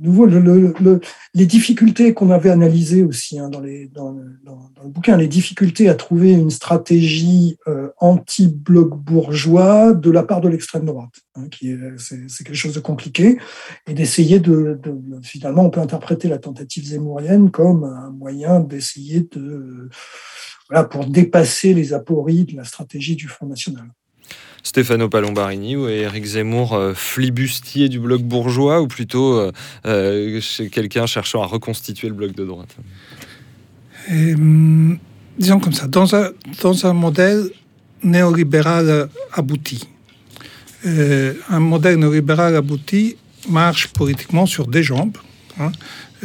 nouveau, 0.00 0.26
les 0.26 1.46
difficultés 1.46 2.14
qu'on 2.14 2.30
avait 2.30 2.50
analysées 2.50 3.02
aussi 3.02 3.38
hein, 3.38 3.48
dans, 3.48 3.60
les, 3.60 3.88
dans, 3.88 4.12
le 4.12 4.88
bouquin, 4.88 5.16
les 5.16 5.28
difficultés 5.28 5.88
à 5.88 5.94
trouver 5.94 6.32
une 6.32 6.50
stratégie 6.50 7.56
euh, 7.66 7.88
anti-bloc 7.98 8.96
bourgeois 8.96 9.92
de 9.92 10.10
la 10.10 10.22
part 10.22 10.40
de 10.40 10.48
l'extrême 10.48 10.84
droite, 10.84 11.14
hein, 11.34 11.48
qui 11.48 11.74
c'est, 11.96 12.44
quelque 12.44 12.54
chose 12.54 12.74
de 12.74 12.80
compliqué, 12.80 13.38
et 13.86 13.94
d'essayer 13.94 14.40
de, 14.40 14.78
finalement, 15.22 15.64
on 15.64 15.70
peut 15.70 15.80
interpréter 15.80 16.28
la 16.28 16.38
tentative 16.38 16.84
zémourienne 16.84 17.50
comme 17.50 17.84
un 17.84 18.10
moyen 18.10 18.60
d'essayer 18.60 19.28
de 19.32 19.88
voilà, 20.68 20.84
pour 20.84 21.06
dépasser 21.06 21.74
les 21.74 21.92
apories 21.92 22.44
de 22.44 22.56
la 22.56 22.64
stratégie 22.64 23.16
du 23.16 23.26
Front 23.26 23.46
National. 23.46 23.88
Stefano 24.68 25.08
Palombarini 25.08 25.76
ou 25.76 25.88
Eric 25.88 26.26
Zemmour, 26.26 26.74
euh, 26.74 26.92
flibustier 26.92 27.88
du 27.88 27.98
bloc 27.98 28.20
bourgeois, 28.20 28.82
ou 28.82 28.86
plutôt 28.86 29.38
euh, 29.38 29.50
euh, 29.86 30.42
chez 30.42 30.68
quelqu'un 30.68 31.06
cherchant 31.06 31.42
à 31.42 31.46
reconstituer 31.46 32.08
le 32.08 32.14
bloc 32.14 32.34
de 32.34 32.44
droite? 32.44 32.76
Disons 34.10 35.58
comme 35.58 35.72
ça, 35.72 35.86
dans 35.86 36.14
un, 36.86 36.92
modèle 36.92 37.48
néolibéral 38.02 39.08
abouti, 39.32 39.88
un 40.84 41.60
modèle 41.60 41.96
néolibéral 41.96 42.54
abouti 42.54 43.16
marche 43.48 43.88
politiquement 43.88 44.44
sur 44.44 44.66
des 44.66 44.82
jambes. 44.82 45.16
Hein, 45.60 45.72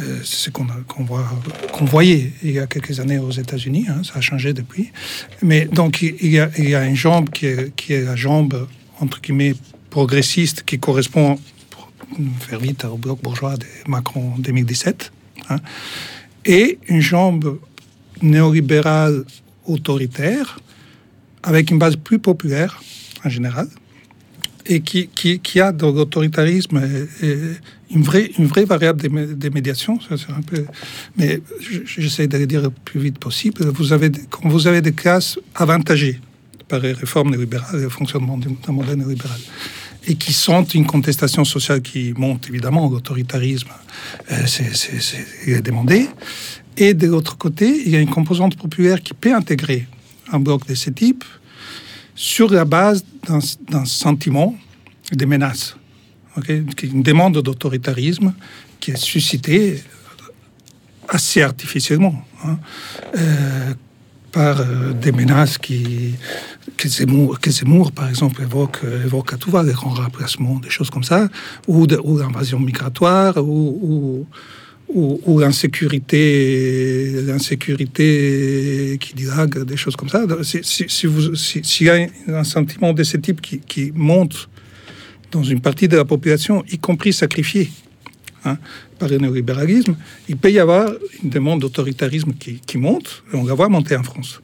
euh, 0.00 0.20
ce 0.24 0.50
qu'on 0.50 1.84
voyait 1.84 2.32
il 2.42 2.50
y 2.50 2.58
a 2.58 2.66
quelques 2.66 2.98
années 2.98 3.18
aux 3.18 3.30
États-Unis. 3.30 3.86
Hein, 3.88 4.02
ça 4.02 4.18
a 4.18 4.20
changé 4.20 4.52
depuis. 4.52 4.90
Mais 5.40 5.66
donc, 5.66 6.02
il 6.02 6.26
y 6.26 6.40
a, 6.40 6.84
une 6.84 6.96
jambe 6.96 7.30
qui 7.30 7.46
est, 7.46 8.04
la 8.04 8.16
jambe, 8.16 8.66
entre 8.98 9.20
guillemets, 9.20 9.54
progressiste, 9.90 10.64
qui 10.64 10.80
correspond, 10.80 11.38
pour 11.70 11.90
faire 12.40 12.58
vite, 12.58 12.84
au 12.84 12.96
bloc 12.96 13.22
bourgeois 13.22 13.56
de 13.56 13.66
Macron 13.86 14.34
2017. 14.38 15.12
Hein, 15.50 15.58
et 16.44 16.78
une 16.88 17.00
jambe 17.00 17.60
néolibérale 18.20 19.24
autoritaire, 19.66 20.58
avec 21.44 21.70
une 21.70 21.78
base 21.78 21.96
plus 21.96 22.18
populaire, 22.18 22.82
en 23.24 23.28
général, 23.28 23.68
et 24.66 24.80
qui, 24.80 25.08
qui, 25.08 25.60
a 25.60 25.70
dans 25.72 25.92
l'autoritarisme 25.92 26.82
une 27.94 28.02
vraie, 28.02 28.30
une 28.38 28.46
vraie 28.46 28.64
variable 28.64 29.00
de, 29.00 29.08
peu, 30.42 30.64
mais 31.16 31.40
j'essaie 31.86 32.26
de 32.26 32.38
le 32.38 32.46
dire 32.46 32.62
le 32.62 32.70
plus 32.70 33.00
vite 33.00 33.18
possible. 33.18 33.64
Vous 33.66 33.92
avez, 33.92 34.10
quand 34.30 34.48
vous 34.48 34.66
avez 34.66 34.80
des 34.80 34.92
classes 34.92 35.38
avantagées 35.54 36.20
par 36.68 36.80
les 36.80 36.92
réformes 36.92 37.30
néolibérales 37.30 37.78
et 37.78 37.82
le 37.84 37.88
fonctionnement 37.88 38.36
d'un 38.38 38.72
modèle 38.72 38.96
néolibéral, 38.96 39.38
et 40.06 40.16
qui 40.16 40.32
sentent 40.32 40.74
une 40.74 40.86
contestation 40.86 41.44
sociale 41.44 41.80
qui 41.80 42.12
monte, 42.16 42.48
évidemment, 42.48 42.90
l'autoritarisme, 42.90 43.68
euh, 44.30 44.46
c'est 44.46 45.62
demandé. 45.62 46.08
Et 46.76 46.92
de 46.94 47.06
l'autre 47.06 47.38
côté, 47.38 47.82
il 47.86 47.92
y 47.92 47.96
a 47.96 48.00
une 48.00 48.10
composante 48.10 48.56
populaire 48.56 49.00
qui 49.00 49.14
peut 49.14 49.34
intégrer 49.34 49.86
un 50.32 50.40
bloc 50.40 50.66
de 50.66 50.74
ce 50.74 50.90
type 50.90 51.24
sur 52.14 52.50
la 52.50 52.64
base 52.64 53.04
d'un 53.70 53.84
sentiment 53.84 54.56
de 55.12 55.24
une 56.48 57.02
demande 57.02 57.38
d'autoritarisme 57.40 58.34
qui 58.80 58.92
est 58.92 58.96
suscitée 58.96 59.82
assez 61.08 61.42
artificiellement 61.42 62.24
hein, 62.44 62.58
euh, 63.16 63.74
par 64.32 64.60
euh, 64.60 64.92
des 64.92 65.12
menaces 65.12 65.58
qui, 65.58 66.14
que, 66.76 66.88
Zemmour, 66.88 67.92
par 67.92 68.08
exemple, 68.08 68.42
évoque, 68.42 68.80
évoque 69.04 69.32
à 69.32 69.36
tout 69.36 69.50
va, 69.50 69.62
les 69.62 69.72
grands 69.72 69.94
remplacements, 69.94 70.58
des 70.58 70.70
choses 70.70 70.90
comme 70.90 71.04
ça, 71.04 71.28
ou, 71.68 71.86
ou 72.02 72.18
l'invasion 72.18 72.58
migratoire, 72.58 73.36
ou, 73.38 74.26
ou, 74.88 75.20
ou 75.24 75.38
l'insécurité, 75.38 77.22
l'insécurité 77.22 78.96
qui 79.00 79.14
dilague, 79.14 79.64
des 79.64 79.76
choses 79.76 79.96
comme 79.96 80.08
ça. 80.08 80.24
S'il 80.42 80.64
si, 80.64 81.60
si 81.62 81.84
y 81.84 81.90
a 81.90 82.08
un 82.28 82.44
sentiment 82.44 82.92
de 82.92 83.02
ce 83.02 83.16
type 83.16 83.40
qui, 83.40 83.60
qui 83.60 83.92
monte 83.94 84.48
dans 85.34 85.42
une 85.42 85.60
partie 85.60 85.88
de 85.88 85.96
la 85.96 86.04
population, 86.04 86.64
y 86.70 86.78
compris 86.78 87.12
sacrifiée 87.12 87.70
hein, 88.44 88.56
par 88.98 89.08
le 89.08 89.18
néolibéralisme, 89.18 89.96
il 90.28 90.36
peut 90.36 90.50
y 90.50 90.58
avoir 90.58 90.92
une 91.22 91.30
demande 91.30 91.60
d'autoritarisme 91.60 92.32
qui, 92.34 92.78
monte, 92.78 93.24
et 93.32 93.36
on 93.36 93.44
la 93.44 93.54
voit 93.54 93.68
monter 93.68 93.96
en 93.96 94.02
France. 94.02 94.40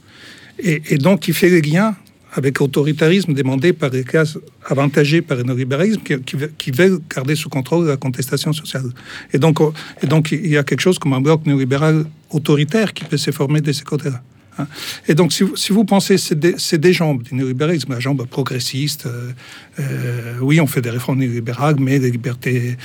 Et, 0.58 0.98
donc, 0.98 1.26
il 1.28 1.34
fait 1.34 1.48
les 1.48 1.62
liens 1.62 1.96
avec 2.32 2.58
l'autoritarisme 2.58 3.32
demandé 3.32 3.72
par 3.72 3.90
les 3.90 4.04
classes 4.04 4.38
avantagées 4.66 5.22
par 5.22 5.38
le 5.38 5.44
néolibéralisme 5.44 6.02
qui, 6.02 6.70
veulent 6.70 7.00
garder 7.14 7.34
sous 7.34 7.48
contrôle 7.48 7.86
la 7.86 7.96
contestation 7.96 8.52
sociale. 8.52 8.90
Et 9.32 9.38
donc, 9.38 9.58
et 10.02 10.06
donc, 10.06 10.32
il 10.32 10.48
y 10.48 10.58
a 10.58 10.64
quelque 10.64 10.80
chose 10.80 10.98
comme 10.98 11.14
un 11.14 11.20
bloc 11.20 11.46
néolibéral 11.46 12.04
autoritaire 12.30 12.92
qui 12.92 13.04
peut 13.04 13.16
se 13.16 13.30
former 13.30 13.60
de 13.60 13.72
ce 13.72 13.84
côté-là. 13.84 14.22
Hein. 14.60 14.68
Et 15.08 15.14
donc, 15.14 15.32
si 15.32 15.42
vous, 15.42 15.56
si 15.56 15.72
vous 15.72 15.84
pensez, 15.84 16.18
c'est 16.18 16.38
des, 16.38 16.54
des, 16.78 16.92
jambes 16.92 17.22
du 17.22 17.34
néolibéralisme, 17.34 17.92
la 17.92 18.00
jambe 18.00 18.26
progressiste. 18.26 19.06
Euh, 19.06 19.32
euh, 19.78 20.38
oui, 20.40 20.60
on 20.60 20.66
fait 20.66 20.80
des 20.80 20.90
réformes 20.90 21.18
néolibérales, 21.18 21.76
mais 21.78 21.98
les 21.98 22.10
libertés 22.10 22.76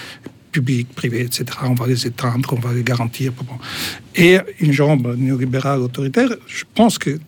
publiques, 0.51 0.89
privées, 0.95 1.21
etc., 1.21 1.45
on 1.63 1.73
va 1.73 1.87
les 1.87 2.07
étendre, 2.07 2.53
on 2.53 2.59
va 2.59 2.73
les 2.73 2.83
garantir. 2.83 3.33
Et 4.15 4.37
une 4.59 4.71
jambe 4.71 5.15
néolibérale 5.17 5.81
autoritaire, 5.81 6.29
je 6.47 6.63
pense 6.73 6.97
que 6.97 7.19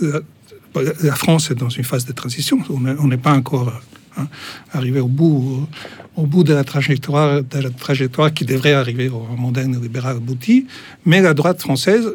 la, 0.00 1.16
France 1.16 1.50
est 1.50 1.56
dans 1.56 1.68
une 1.68 1.84
phase 1.84 2.04
de 2.04 2.12
transition. 2.12 2.60
On 2.70 3.08
n'est 3.08 3.16
pas 3.16 3.32
encore 3.32 3.72
hein, 4.16 4.28
arrivé 4.72 5.00
au 5.00 5.08
bout, 5.08 5.66
au 6.14 6.26
bout 6.26 6.44
de 6.44 6.54
la 6.54 6.62
trajectoire, 6.62 7.42
de 7.42 7.58
la 7.58 7.70
trajectoire 7.70 8.32
qui 8.32 8.44
devrait 8.44 8.74
arriver 8.74 9.08
au 9.08 9.26
modèle 9.36 9.68
néolibéral 9.68 10.16
abouti. 10.16 10.66
Mais 11.04 11.20
la 11.20 11.34
droite 11.34 11.60
française 11.60 12.06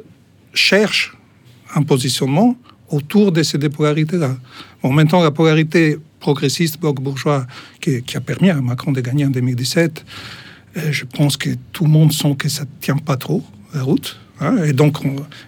cherche 0.53 1.17
un 1.75 1.83
positionnement 1.83 2.55
autour 2.89 3.31
de 3.31 3.43
ces 3.43 3.57
deux 3.57 3.69
polarités-là. 3.69 4.37
Bon, 4.81 4.91
maintenant, 4.91 5.21
la 5.21 5.31
polarité 5.31 5.97
progressiste, 6.19 6.79
bloc 6.79 7.01
bourgeois, 7.01 7.45
qui, 7.81 8.01
a 8.15 8.21
permis 8.21 8.49
à 8.49 8.61
Macron 8.61 8.91
de 8.91 9.01
gagner 9.01 9.25
en 9.25 9.29
2017, 9.29 10.05
euh, 10.77 10.91
je 10.91 11.05
pense 11.05 11.37
que 11.37 11.49
tout 11.71 11.83
le 11.85 11.89
monde 11.89 12.11
sent 12.13 12.35
que 12.37 12.49
ça 12.49 12.63
ne 12.63 12.69
tient 12.79 12.97
pas 12.97 13.17
trop 13.17 13.43
la 13.73 13.83
route. 13.83 14.19
Hein, 14.39 14.63
et 14.63 14.73
donc, 14.73 14.97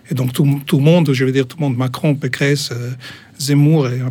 et 0.10 0.14
donc 0.14 0.34
tout, 0.34 0.62
tout, 0.66 0.78
le 0.78 0.84
monde, 0.84 1.12
je 1.14 1.26
veux 1.26 1.32
dire 1.32 1.48
tout 1.48 1.58
le 1.60 1.66
monde, 1.66 1.78
Macron, 1.78 2.16
Pécresse, 2.16 2.70
euh, 2.72 2.92
Zemmour 3.40 3.88
et, 3.88 4.02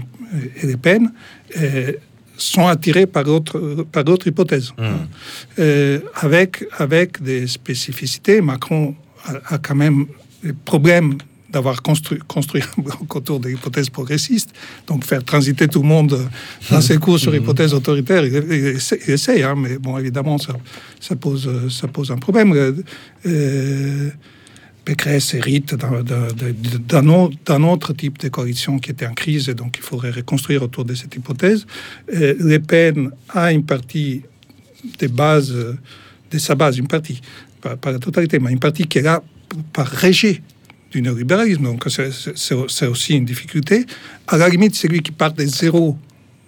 et 0.63 0.67
Le 0.67 0.77
Pen, 0.77 1.13
euh, 1.59 1.93
sont 2.37 2.67
attirés 2.67 3.07
par 3.07 3.23
d'autres 3.23 3.87
par 3.93 4.03
d'autres 4.03 4.27
hypothèses, 4.27 4.73
mmh. 4.77 4.83
hein. 4.83 6.01
avec 6.17 6.65
avec 6.79 7.23
des 7.23 7.47
spécificités. 7.47 8.41
Macron 8.41 8.97
a, 9.25 9.55
a 9.55 9.59
quand 9.59 9.77
même 9.77 10.07
des 10.43 10.53
problèmes 10.53 11.17
d'avoir 11.55 11.83
construit, 11.83 12.19
construit 12.27 12.63
autour 13.09 13.39
des 13.39 13.53
hypothèses 13.53 13.89
progressistes, 13.89 14.51
donc 14.89 15.05
faire 15.05 15.25
transiter 15.25 15.69
tout 15.69 15.83
le 15.83 15.89
monde 15.89 16.29
dans 16.69 16.81
ses 16.81 16.99
cours 16.99 17.19
sur 17.19 17.35
hypothèses 17.35 17.73
autoritaires, 17.73 18.25
il, 18.27 18.35
il, 18.35 19.11
essaie, 19.11 19.43
hein, 19.45 19.55
mais 19.57 19.79
bon, 19.79 19.97
évidemment, 19.97 20.37
ça, 20.37 20.55
ça, 21.01 21.15
pose, 21.15 21.49
ça 21.71 21.87
pose 21.87 22.11
un 22.11 22.17
problème. 22.17 22.53
Euh, 23.27 24.11
Pécresse 24.85 25.33
hérite 25.35 25.77
d'un 25.77 27.63
autre 27.63 27.93
type 27.93 28.19
de 28.19 28.29
coalition 28.29 28.79
qui 28.81 28.91
était 28.91 29.07
en 29.07 29.15
crise, 29.15 29.49
et 29.49 29.55
donc 29.55 29.77
il 29.79 29.85
faudrait 29.85 30.11
reconstruire 30.11 30.63
autour 30.65 30.85
de 30.85 30.95
cette 30.95 31.15
hypothèse. 31.15 31.67
Euh, 32.13 32.35
Le 32.39 32.59
Pen 32.59 33.11
a 33.29 33.53
une 33.53 33.65
partie 33.65 34.23
des 34.99 35.09
bases, 35.09 35.55
de 35.55 36.39
sa 36.39 36.57
base, 36.57 36.79
une 36.79 36.89
partie, 36.89 37.21
pas, 37.61 37.77
pas 37.77 37.93
la 37.93 38.01
totalité, 38.01 38.41
mais 38.41 38.51
une 38.51 38.59
partie 38.59 38.87
qui 38.89 38.99
est 38.99 39.03
là 39.03 39.23
par 39.73 39.89
rejet 39.89 40.43
du 40.95 41.03
néolibéralisme. 41.03 41.65
Donc 41.65 41.85
c'est 41.89 42.87
aussi 42.87 43.15
une 43.15 43.25
difficulté. 43.25 43.85
À 44.29 44.37
la 44.37 44.49
limite, 44.49 44.75
celui 44.75 45.01
qui 45.03 45.11
part 45.13 45.33
des 45.33 45.47
zéro 45.47 45.99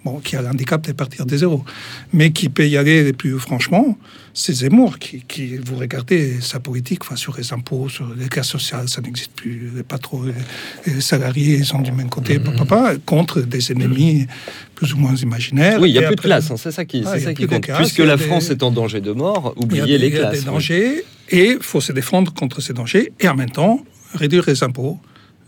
bon, 0.05 0.19
qui 0.19 0.35
a 0.37 0.41
l'handicap 0.41 0.81
de 0.87 0.93
partir 0.93 1.25
de 1.25 1.35
zéro, 1.35 1.65
mais 2.13 2.31
qui 2.31 2.47
peut 2.49 2.65
y 2.67 2.77
aller 2.77 3.11
plus 3.11 3.37
franchement, 3.39 3.97
c'est 4.33 4.53
Zemmour 4.53 4.99
qui, 4.99 5.23
qui, 5.27 5.57
vous 5.57 5.75
regardez 5.75 6.39
sa 6.39 6.59
politique 6.61 6.99
enfin, 7.01 7.15
sur 7.17 7.35
les 7.35 7.51
impôts, 7.51 7.89
sur 7.89 8.07
les 8.15 8.29
cas 8.29 8.43
sociaux, 8.43 8.77
ça 8.87 9.01
n'existe 9.01 9.31
plus, 9.35 9.69
les 9.75 9.83
patrons, 9.83 10.21
les, 10.23 10.93
les 10.93 11.01
salariés 11.01 11.63
sont 11.63 11.81
du 11.81 11.91
même 11.91 12.07
côté, 12.09 12.37
Mhm. 12.39 12.55
papa, 12.55 12.93
contre 13.05 13.41
des 13.41 13.71
ennemis 13.71 14.27
plus 14.75 14.93
ou 14.93 14.97
moins 14.97 15.15
imaginaires. 15.15 15.81
Oui, 15.81 15.89
il 15.89 15.93
n'y 15.93 15.99
a 16.05 16.07
plus 16.07 16.15
de 16.15 16.21
classe, 16.21 16.51
hein, 16.51 16.55
c'est 16.57 16.71
ça 16.71 16.85
qui, 16.85 17.03
Ah, 17.05 17.19
ça 17.19 17.33
qui 17.33 17.45
compte. 17.47 17.63
classe, 17.63 17.79
Puisque 17.79 17.97
la 17.99 18.15
des- 18.15 18.23
France 18.23 18.49
est 18.51 18.61
en 18.63 18.71
danger 18.71 19.01
de 19.01 19.11
mort, 19.11 19.53
Il 19.57 19.59
y 19.75 19.79
a 19.79 19.83
oubliez 19.83 19.97
des, 19.97 19.97
les 19.97 20.07
il 20.07 20.13
y 20.13 20.17
a 20.17 20.19
classes. 20.29 20.39
des 20.39 20.45
dangers 20.45 21.03
et 21.29 21.47
il 21.53 21.57
faut 21.59 21.81
se 21.81 21.91
défendre 21.91 22.31
contre 22.33 22.61
ces 22.61 22.71
dangers 22.73 23.11
et 23.19 23.27
en 23.27 23.35
même 23.35 23.49
temps 23.49 23.83
réduire 24.13 24.43
les 24.47 24.63
impôts, 24.63 24.99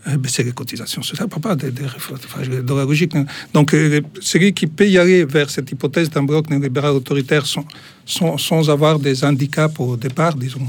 euh, 0.08 0.16
baisser 0.16 0.42
les 0.42 0.52
cotisations 0.52 1.02
sociales, 1.02 1.28
pas 1.28 1.54
des, 1.54 1.70
des 1.70 1.84
enfin, 1.84 2.42
la 2.42 2.84
logique. 2.84 3.14
non. 3.14 3.26
Donc, 3.52 3.74
euh, 3.74 4.00
celui 4.20 4.52
qui 4.52 4.66
peut 4.66 4.88
y 4.88 4.98
aller 4.98 5.24
vers 5.24 5.50
cette 5.50 5.70
hypothèse 5.70 6.08
d'un 6.08 6.22
bloc 6.22 6.48
néolibéral 6.48 6.92
autoritaire 6.92 7.44
sans 7.46 8.70
avoir 8.70 8.98
des 8.98 9.24
handicaps 9.24 9.78
au 9.78 9.96
départ, 9.96 10.34
disons, 10.34 10.66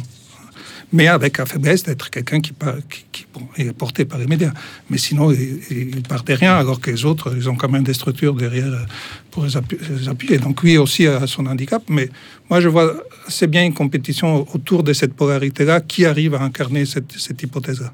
mais 0.94 1.08
avec 1.08 1.38
la 1.38 1.46
faiblesse 1.46 1.84
d'être 1.84 2.10
quelqu'un 2.10 2.40
qui, 2.42 2.52
par- 2.54 2.76
qui, 2.90 3.06
qui, 3.12 3.26
bon, 3.34 3.48
est 3.58 3.72
porté 3.74 4.06
par 4.06 4.20
les 4.20 4.28
médias. 4.28 4.52
Mais 4.90 4.98
sinon, 4.98 5.32
il, 5.32 5.60
il 5.72 6.02
part 6.04 6.24
de 6.24 6.34
rien, 6.34 6.56
alors 6.56 6.80
que 6.82 6.92
les 6.92 7.06
autres, 7.06 7.34
ils 7.36 7.50
ont 7.50 7.56
quand 7.56 7.70
même 7.70 7.84
des 7.84 7.94
structures 7.94 8.34
derrière 8.36 8.68
euh, 8.74 8.86
pour 9.32 9.46
les 9.46 9.56
appu- 9.56 9.80
les 9.90 10.08
appuyer. 10.10 10.38
Donc 10.38 10.62
lui 10.64 10.78
aussi 10.78 11.08
a 11.08 11.26
son 11.28 11.46
handicap, 11.46 11.84
mais 11.90 12.10
moi 12.50 12.60
je 12.62 12.68
vois 12.68 12.94
assez 13.28 13.48
bien 13.48 13.64
une 13.66 13.74
compétition 13.74 14.48
autour 14.54 14.84
de 14.84 14.94
cette 14.94 15.14
polarité-là 15.14 15.82
qui 15.82 16.06
arrive 16.06 16.36
à 16.36 16.42
incarner 16.42 16.86
cette, 16.86 17.14
cette 17.18 17.42
hypothèse-là. 17.42 17.94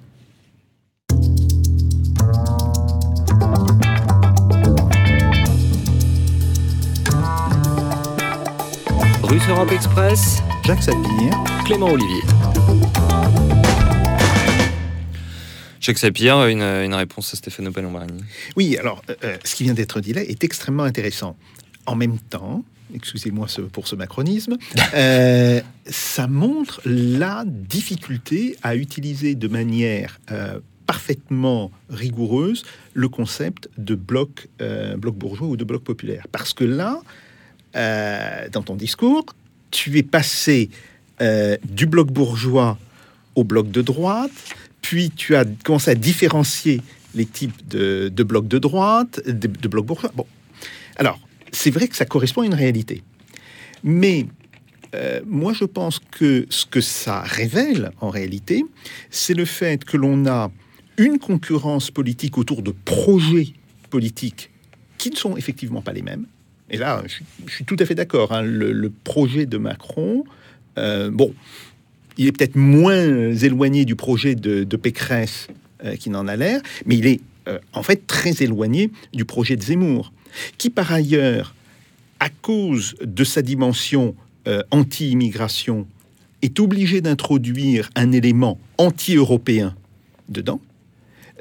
Russe 9.23 9.43
Europe 9.49 9.71
Express, 9.71 10.41
Jacques 10.65 10.83
Sapir. 10.83 11.31
Clément 11.65 11.91
Olivier. 11.91 12.21
Sapir, 15.95 16.45
une, 16.47 16.62
une 16.62 16.93
réponse 16.93 17.34
à 17.34 17.38
Stéphano 17.38 17.71
Palombrani. 17.71 18.21
Oui, 18.56 18.77
alors, 18.77 19.01
euh, 19.10 19.15
euh, 19.23 19.38
ce 19.43 19.56
qui 19.56 19.63
vient 19.63 19.73
d'être 19.73 19.99
dit 20.01 20.13
là 20.13 20.21
est 20.21 20.43
extrêmement 20.43 20.84
intéressant. 20.84 21.38
En 21.86 21.95
même 21.95 22.19
temps, 22.19 22.63
excusez-moi 22.93 23.47
ce- 23.47 23.62
pour 23.62 23.88
ce 23.88 23.95
macronisme, 23.95 24.58
euh, 24.93 25.62
ça 25.86 26.27
montre 26.27 26.82
la 26.86 27.45
difficulté 27.47 28.58
à 28.63 28.75
utiliser 28.75 29.34
de 29.36 29.47
manière 29.47 30.19
euh, 30.32 30.60
parfaitement 30.86 31.71
rigoureuse 31.89 32.63
le 32.93 33.08
concept 33.10 33.69
de 33.77 33.95
bloc, 33.95 34.47
bloc 34.97 35.15
bourgeois 35.15 35.47
ou 35.47 35.58
de 35.58 35.63
bloc 35.65 35.84
populaire. 35.84 36.27
Parce 36.32 36.53
que 36.53 36.63
là, 36.63 37.01
dans 37.73 38.63
ton 38.63 38.75
discours, 38.75 39.25
tu 39.71 39.97
es 39.97 40.03
passé 40.03 40.69
euh, 41.21 41.58
du 41.63 41.86
bloc 41.86 42.12
bourgeois 42.12 42.77
au 43.36 43.43
bloc 43.43 43.71
de 43.71 43.82
droite, 43.82 44.32
puis 44.82 45.12
tu 45.12 45.36
as 45.36 45.45
commencé 45.63 45.91
à 45.91 45.95
différencier 45.95 46.82
les 47.15 47.25
types 47.25 47.67
de, 47.67 48.10
blocs 48.23 48.47
de 48.47 48.60
droite, 48.60 49.21
de, 49.27 49.67
blocs 49.67 49.86
bourgeois. 49.86 50.12
Bon, 50.15 50.25
alors, 50.97 51.19
c'est 51.51 51.71
vrai 51.71 51.88
que 51.88 51.95
ça 51.95 52.06
correspond 52.06 52.41
à 52.41 52.45
une 52.45 52.53
réalité. 52.53 53.03
Mais 53.84 54.25
euh, 54.95 55.21
moi, 55.25 55.53
je 55.53 55.65
pense 55.65 55.99
que 55.99 56.45
ce 56.49 56.65
que 56.65 56.82
ça 56.82 57.21
révèle, 57.21 57.91
en 58.01 58.10
réalité, 58.10 58.63
c'est 59.10 59.34
le 59.34 59.45
fait 59.45 59.84
que 59.84 59.97
l'on 59.97 60.25
a 60.25 60.51
une 60.97 61.19
concurrence 61.19 61.91
politique 61.91 62.38
autour 62.38 62.62
de 62.62 62.71
projets 62.71 63.53
politiques 63.89 64.49
qui 64.97 65.12
ne 65.12 65.15
sont 65.15 65.38
effectivement 65.38 65.82
pas 65.82 65.93
les 65.93 66.01
mêmes. 66.01 66.25
Et 66.69 66.77
là, 66.77 67.03
je, 67.06 67.21
suis- 67.53 67.65
tout 67.65 67.77
à 67.80 67.86
fait 67.86 67.95
d'accord. 67.95 68.32
hein. 68.32 68.41
Le, 68.41 68.89
projet 68.89 69.45
de 69.45 69.58
Macron, 69.58 70.25
bon, 71.11 71.33
il 72.17 72.27
est 72.27 72.31
peut-être 72.31 72.55
moins 72.55 73.33
éloigné 73.33 73.85
du 73.85 73.95
projet 73.95 74.35
de, 74.35 74.77
Pécresse 74.77 75.47
euh, 75.83 75.95
qui 75.95 76.09
n'en 76.09 76.27
a 76.27 76.35
l'air, 76.35 76.61
mais 76.85 76.97
il 76.97 77.07
est 77.07 77.21
euh, 77.47 77.59
en 77.73 77.83
fait 77.83 78.07
très 78.07 78.43
éloigné 78.43 78.91
du 79.13 79.25
projet 79.25 79.55
de 79.55 79.61
Zemmour, 79.61 80.11
qui 80.57 80.69
par 80.69 80.91
ailleurs, 80.91 81.55
à 82.19 82.29
cause 82.29 82.95
de 83.01 83.23
sa 83.23 83.41
dimension 83.41 84.15
euh, 84.47 84.61
anti-immigration, 84.71 85.87
est 86.41 86.59
obligé 86.59 87.01
d'introduire 87.01 87.89
un 87.95 88.11
élément 88.11 88.59
anti-européen 88.77 89.75
dedans. 90.29 90.61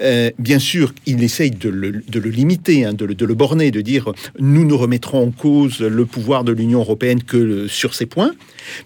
Euh, 0.03 0.31
bien 0.39 0.59
sûr, 0.59 0.93
il 1.07 1.23
essaye 1.23 1.51
de 1.51 1.69
le, 1.69 2.03
limiter, 2.29 2.85
hein, 2.85 2.93
de, 2.93 3.05
le, 3.05 3.35
borner, 3.35 3.71
de 3.71 3.81
dire 3.81 4.13
nous 4.39 4.65
ne 4.65 4.75
remettrons 4.75 5.27
en 5.29 5.31
cause 5.31 5.81
le 5.81 6.05
pouvoir 6.07 6.45
de 6.45 6.53
l'Union 6.53 6.81
européenne 6.81 7.23
que 7.23 7.37
le- 7.37 7.69
sur 7.69 7.95
ces 7.95 8.07
points. 8.07 8.33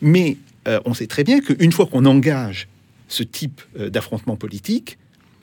Mais 0.00 0.36
euh, 0.68 0.78
on 0.84 0.94
sait 0.94 1.06
très 1.06 1.24
bien 1.24 1.40
qu'une 1.40 1.72
fois 1.72 1.86
qu'on 1.86 2.04
engage 2.04 2.68
ce 3.08 3.22
type 3.22 3.60
euh, 3.78 3.90
d'affrontement 3.90 4.36
politique, 4.36 4.98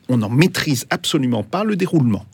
on 0.10 0.17
n'en 0.17 0.30
maîtrise 0.30 0.86
absolument 0.89 1.43
pas 1.43 1.63
le 1.63 1.75
déroulement. 1.75 2.25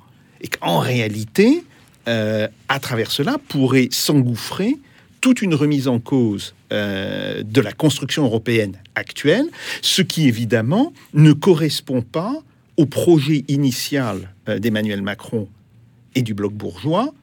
Et 0.41 0.47
qu'en 0.47 0.79
réalité, 0.79 1.63
euh, 2.07 2.47
à 2.69 2.79
travers 2.79 3.11
cela, 3.11 3.37
pourrait 3.47 3.87
s'engouffrer 3.91 4.77
toute 5.21 5.41
une 5.41 5.55
remise 5.55 5.87
en 5.87 5.99
cause 5.99 6.53
euh, 6.71 7.41
de 7.43 7.61
la 7.61 7.71
construction 7.71 8.25
européenne 8.25 8.73
actuelle, 8.95 9.45
ce 9.81 10.01
qui 10.01 10.27
évidemment 10.27 10.93
ne 11.13 11.31
correspond 11.31 12.01
pas 12.01 12.43
au 12.77 12.85
projet 12.85 13.45
initial 13.47 14.33
euh, 14.49 14.59
d'Emmanuel 14.59 15.01
Macron 15.01 15.47
et 16.15 16.21
du 16.21 16.33
bloc 16.33 16.53
bourgeois, 16.53 17.13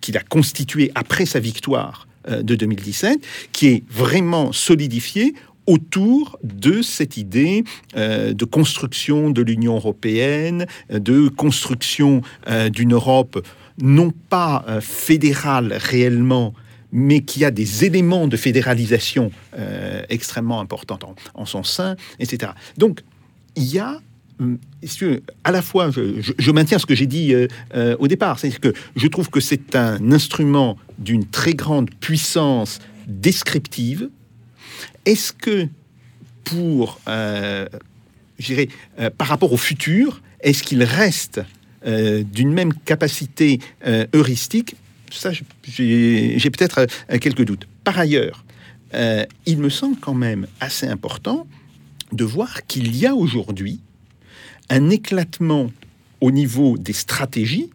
qu'il 0.00 0.16
a 0.16 0.22
constitué 0.22 0.90
après 0.94 1.26
sa 1.26 1.40
victoire 1.40 2.08
euh, 2.28 2.42
de 2.42 2.54
2017, 2.54 3.20
qui 3.52 3.68
est 3.68 3.82
vraiment 3.90 4.52
solidifié 4.52 5.34
autour 5.66 6.38
de 6.42 6.82
cette 6.82 7.16
idée 7.16 7.64
euh, 7.96 8.32
de 8.32 8.44
construction 8.44 9.30
de 9.30 9.42
l'Union 9.42 9.76
européenne, 9.76 10.66
de 10.90 11.28
construction 11.28 12.22
d'une 12.72 12.94
Europe 12.94 13.46
non 13.82 14.12
pas 14.28 14.64
fédérale 14.80 15.72
réellement, 15.74 16.54
mais 16.92 17.20
qui 17.20 17.44
a 17.44 17.50
des 17.50 17.84
éléments 17.84 18.26
de 18.26 18.36
fédéralisation 18.36 19.30
extrêmement 20.10 20.60
importants 20.60 20.98
en, 21.02 21.14
en 21.42 21.46
son 21.46 21.62
sein, 21.62 21.96
etc. 22.18 22.52
Donc, 22.76 23.00
il 23.56 23.72
y 23.72 23.78
a 23.78 24.00
veux, 24.40 25.22
à 25.44 25.50
la 25.50 25.62
fois, 25.62 25.90
je, 25.90 26.50
maintiens 26.50 26.78
ce 26.78 26.86
que 26.86 26.94
j'ai 26.94 27.06
dit 27.06 27.34
euh, 27.34 27.46
euh, 27.74 27.96
au 27.98 28.08
départ, 28.08 28.38
c'est-à-dire 28.38 28.60
que 28.60 28.72
je 28.96 29.06
trouve 29.06 29.30
que 29.30 29.40
c'est 29.40 29.76
un 29.76 30.12
instrument 30.12 30.76
d'une 30.98 31.26
très 31.26 31.54
grande 31.54 31.90
puissance 32.00 32.78
descriptive. 33.06 34.08
Est-ce 35.04 35.32
que 35.32 35.68
pour, 36.44 37.00
euh, 37.08 37.66
je 38.38 38.46
dirais, 38.46 38.68
euh, 38.98 39.10
par 39.10 39.28
rapport 39.28 39.52
au 39.52 39.56
futur, 39.56 40.22
est-ce 40.40 40.62
qu'il 40.62 40.82
reste 40.82 41.40
d'une 41.82 42.52
même 42.52 42.74
capacité 42.74 43.58
heuristique? 44.12 44.76
Ça, 45.10 45.30
j'ai 45.64 46.50
peut-être 46.50 46.86
quelques 47.18 47.42
doutes. 47.46 47.66
Par 47.84 47.98
ailleurs, 47.98 48.44
il 48.92 49.56
me 49.56 49.70
semble 49.70 49.96
quand 49.98 50.12
même 50.12 50.46
assez 50.60 50.86
important 50.86 51.46
de 52.12 52.22
voir 52.22 52.66
qu'il 52.66 52.94
y 52.94 53.06
a 53.06 53.14
aujourd'hui 53.14 53.80
un 54.70 54.88
éclatement 54.88 55.70
au 56.20 56.30
niveau 56.30 56.78
des 56.78 56.92
stratégies 56.92 57.70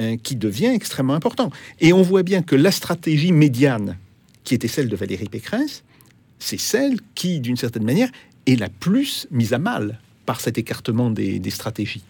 euh, 0.00 0.16
qui 0.22 0.36
devient 0.36 0.66
extrêmement 0.66 1.14
important. 1.14 1.50
Et 1.80 1.92
on 1.92 2.02
voit 2.02 2.22
bien 2.22 2.42
que 2.42 2.56
la 2.56 2.70
stratégie 2.70 3.32
médiane, 3.32 3.96
qui 4.44 4.54
était 4.54 4.68
celle 4.68 4.88
de 4.88 4.96
Valérie 4.96 5.28
Pécresse, 5.28 5.84
c'est 6.38 6.58
celle 6.58 6.98
qui, 7.14 7.40
d'une 7.40 7.56
certaine 7.56 7.84
manière, 7.84 8.10
est 8.46 8.56
la 8.56 8.68
plus 8.68 9.28
mise 9.30 9.52
à 9.52 9.58
mal 9.58 10.00
par 10.26 10.40
cet 10.40 10.58
écartement 10.58 11.10
des, 11.10 11.38
des 11.38 11.50
stratégies. 11.50 12.02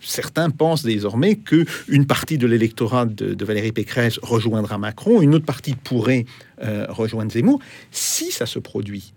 Certains 0.00 0.48
pensent 0.50 0.84
désormais 0.84 1.34
que 1.34 1.66
une 1.88 2.06
partie 2.06 2.38
de 2.38 2.46
l'électorat 2.46 3.04
de, 3.04 3.34
de 3.34 3.44
Valérie 3.44 3.72
Pécresse 3.72 4.18
rejoindra 4.22 4.78
Macron, 4.78 5.20
une 5.20 5.34
autre 5.34 5.44
partie 5.44 5.74
pourrait 5.74 6.24
euh, 6.62 6.86
rejoindre 6.88 7.32
Zemmour. 7.32 7.58
Si 7.90 8.30
ça 8.30 8.46
se 8.46 8.60
produit, 8.60 9.12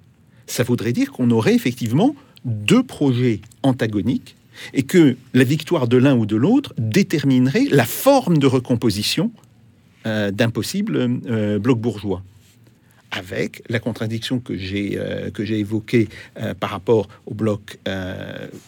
ça 0.48 0.64
voudrait 0.64 0.92
dire 0.92 1.12
qu'on 1.12 1.30
aurait 1.30 1.54
effectivement 1.54 2.16
deux 2.44 2.84
projets 2.84 3.42
antagoniques 3.62 4.36
et 4.74 4.84
que 4.84 5.18
la 5.34 5.44
victoire 5.44 5.88
de 5.88 5.98
l'un 5.98 6.16
ou 6.16 6.26
de 6.26 6.36
l'autre 6.36 6.74
déterminerait 6.78 7.66
la 7.72 7.86
forme 7.86 8.38
de 8.38 8.48
recomposition 8.48 9.32
euh, 10.06 10.32
d'un 10.32 10.50
possible 10.50 10.98
euh, 10.98 11.60
bloc 11.60 11.80
bourgeois. 11.80 12.24
Avec 13.12 13.62
la 13.68 13.80
contradiction 13.80 14.40
que 14.40 14.58
j'ai 14.58 14.98
euh, 14.98 15.30
que 15.32 15.44
j'ai 15.44 15.60
évoquée 15.60 16.08
par 16.60 16.70
rapport 16.70 17.10
au 17.26 17.34
bloc 17.34 17.78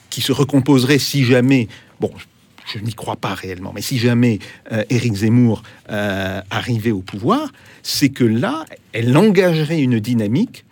qui 0.10 0.22
se 0.22 0.34
recomposerait 0.34 1.00
si 1.00 1.24
jamais, 1.24 1.70
bon, 2.02 2.12
je 2.72 2.80
n'y 2.80 2.94
crois 2.94 3.16
pas 3.16 3.34
réellement, 3.34 3.72
mais 3.74 3.82
si 3.82 3.98
jamais 3.98 4.40
Éric 4.90 5.14
Zemmour 5.14 5.64
arrivait 5.88 6.92
au 6.92 7.02
pouvoir, 7.02 7.54
c'est 7.84 8.10
que 8.10 8.26
là, 8.26 8.66
elle 8.92 9.16
engagerait 9.16 9.82
une 9.82 10.00
dynamique 10.02 10.66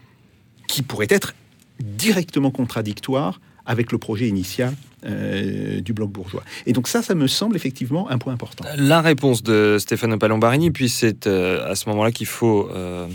qui 0.67 0.81
pourrait 0.81 1.07
être 1.09 1.33
directement 1.79 2.51
contradictoire 2.51 3.39
avec 3.65 3.91
le 3.91 3.97
projet 3.97 4.27
initial 4.27 4.73
euh, 5.05 5.81
du 5.81 5.93
bloc 5.93 6.11
bourgeois. 6.11 6.43
Et 6.65 6.73
donc 6.73 6.87
ça, 6.87 7.01
ça 7.01 7.15
me 7.15 7.27
semble 7.27 7.55
effectivement 7.55 8.09
un 8.09 8.17
point 8.17 8.33
important. 8.33 8.65
La 8.77 9.01
réponse 9.01 9.43
de 9.43 9.77
Stefano 9.79 10.17
Palombarini, 10.17 10.71
puis 10.71 10.89
c'est 10.89 11.27
euh, 11.27 11.69
à 11.69 11.75
ce 11.75 11.89
moment-là 11.89 12.11
qu'il 12.11 12.27
faut 12.27 12.69
euh, 12.71 13.07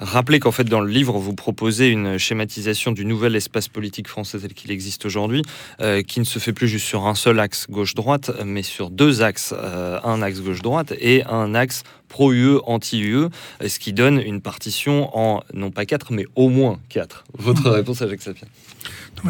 rappeler 0.00 0.40
qu'en 0.40 0.52
fait 0.52 0.64
dans 0.64 0.80
le 0.80 0.90
livre 0.90 1.18
vous 1.18 1.34
proposez 1.34 1.88
une 1.88 2.18
schématisation 2.18 2.92
du 2.92 3.04
nouvel 3.04 3.34
espace 3.36 3.68
politique 3.68 4.08
français 4.08 4.38
tel 4.38 4.54
qu'il 4.54 4.70
existe 4.70 5.06
aujourd'hui, 5.06 5.42
euh, 5.80 6.02
qui 6.02 6.20
ne 6.20 6.24
se 6.24 6.38
fait 6.38 6.52
plus 6.52 6.68
juste 6.68 6.86
sur 6.86 7.06
un 7.06 7.14
seul 7.14 7.40
axe 7.40 7.66
gauche-droite, 7.70 8.30
mais 8.44 8.62
sur 8.62 8.90
deux 8.90 9.22
axes, 9.22 9.54
euh, 9.56 9.98
un 10.04 10.22
axe 10.22 10.40
gauche-droite 10.40 10.92
et 11.00 11.24
un 11.24 11.54
axe 11.54 11.82
pro-UE, 12.08 12.60
anti-UE, 12.64 13.28
ce 13.66 13.78
qui 13.78 13.92
donne 13.92 14.20
une 14.20 14.40
partition 14.40 15.16
en 15.16 15.42
non 15.52 15.70
pas 15.70 15.86
quatre, 15.86 16.12
mais 16.12 16.24
au 16.34 16.48
moins 16.48 16.78
quatre. 16.88 17.24
Votre 17.34 17.70
réponse 17.70 18.02
à 18.02 18.08
Jacques 18.08 18.22
Sapien 18.22 18.48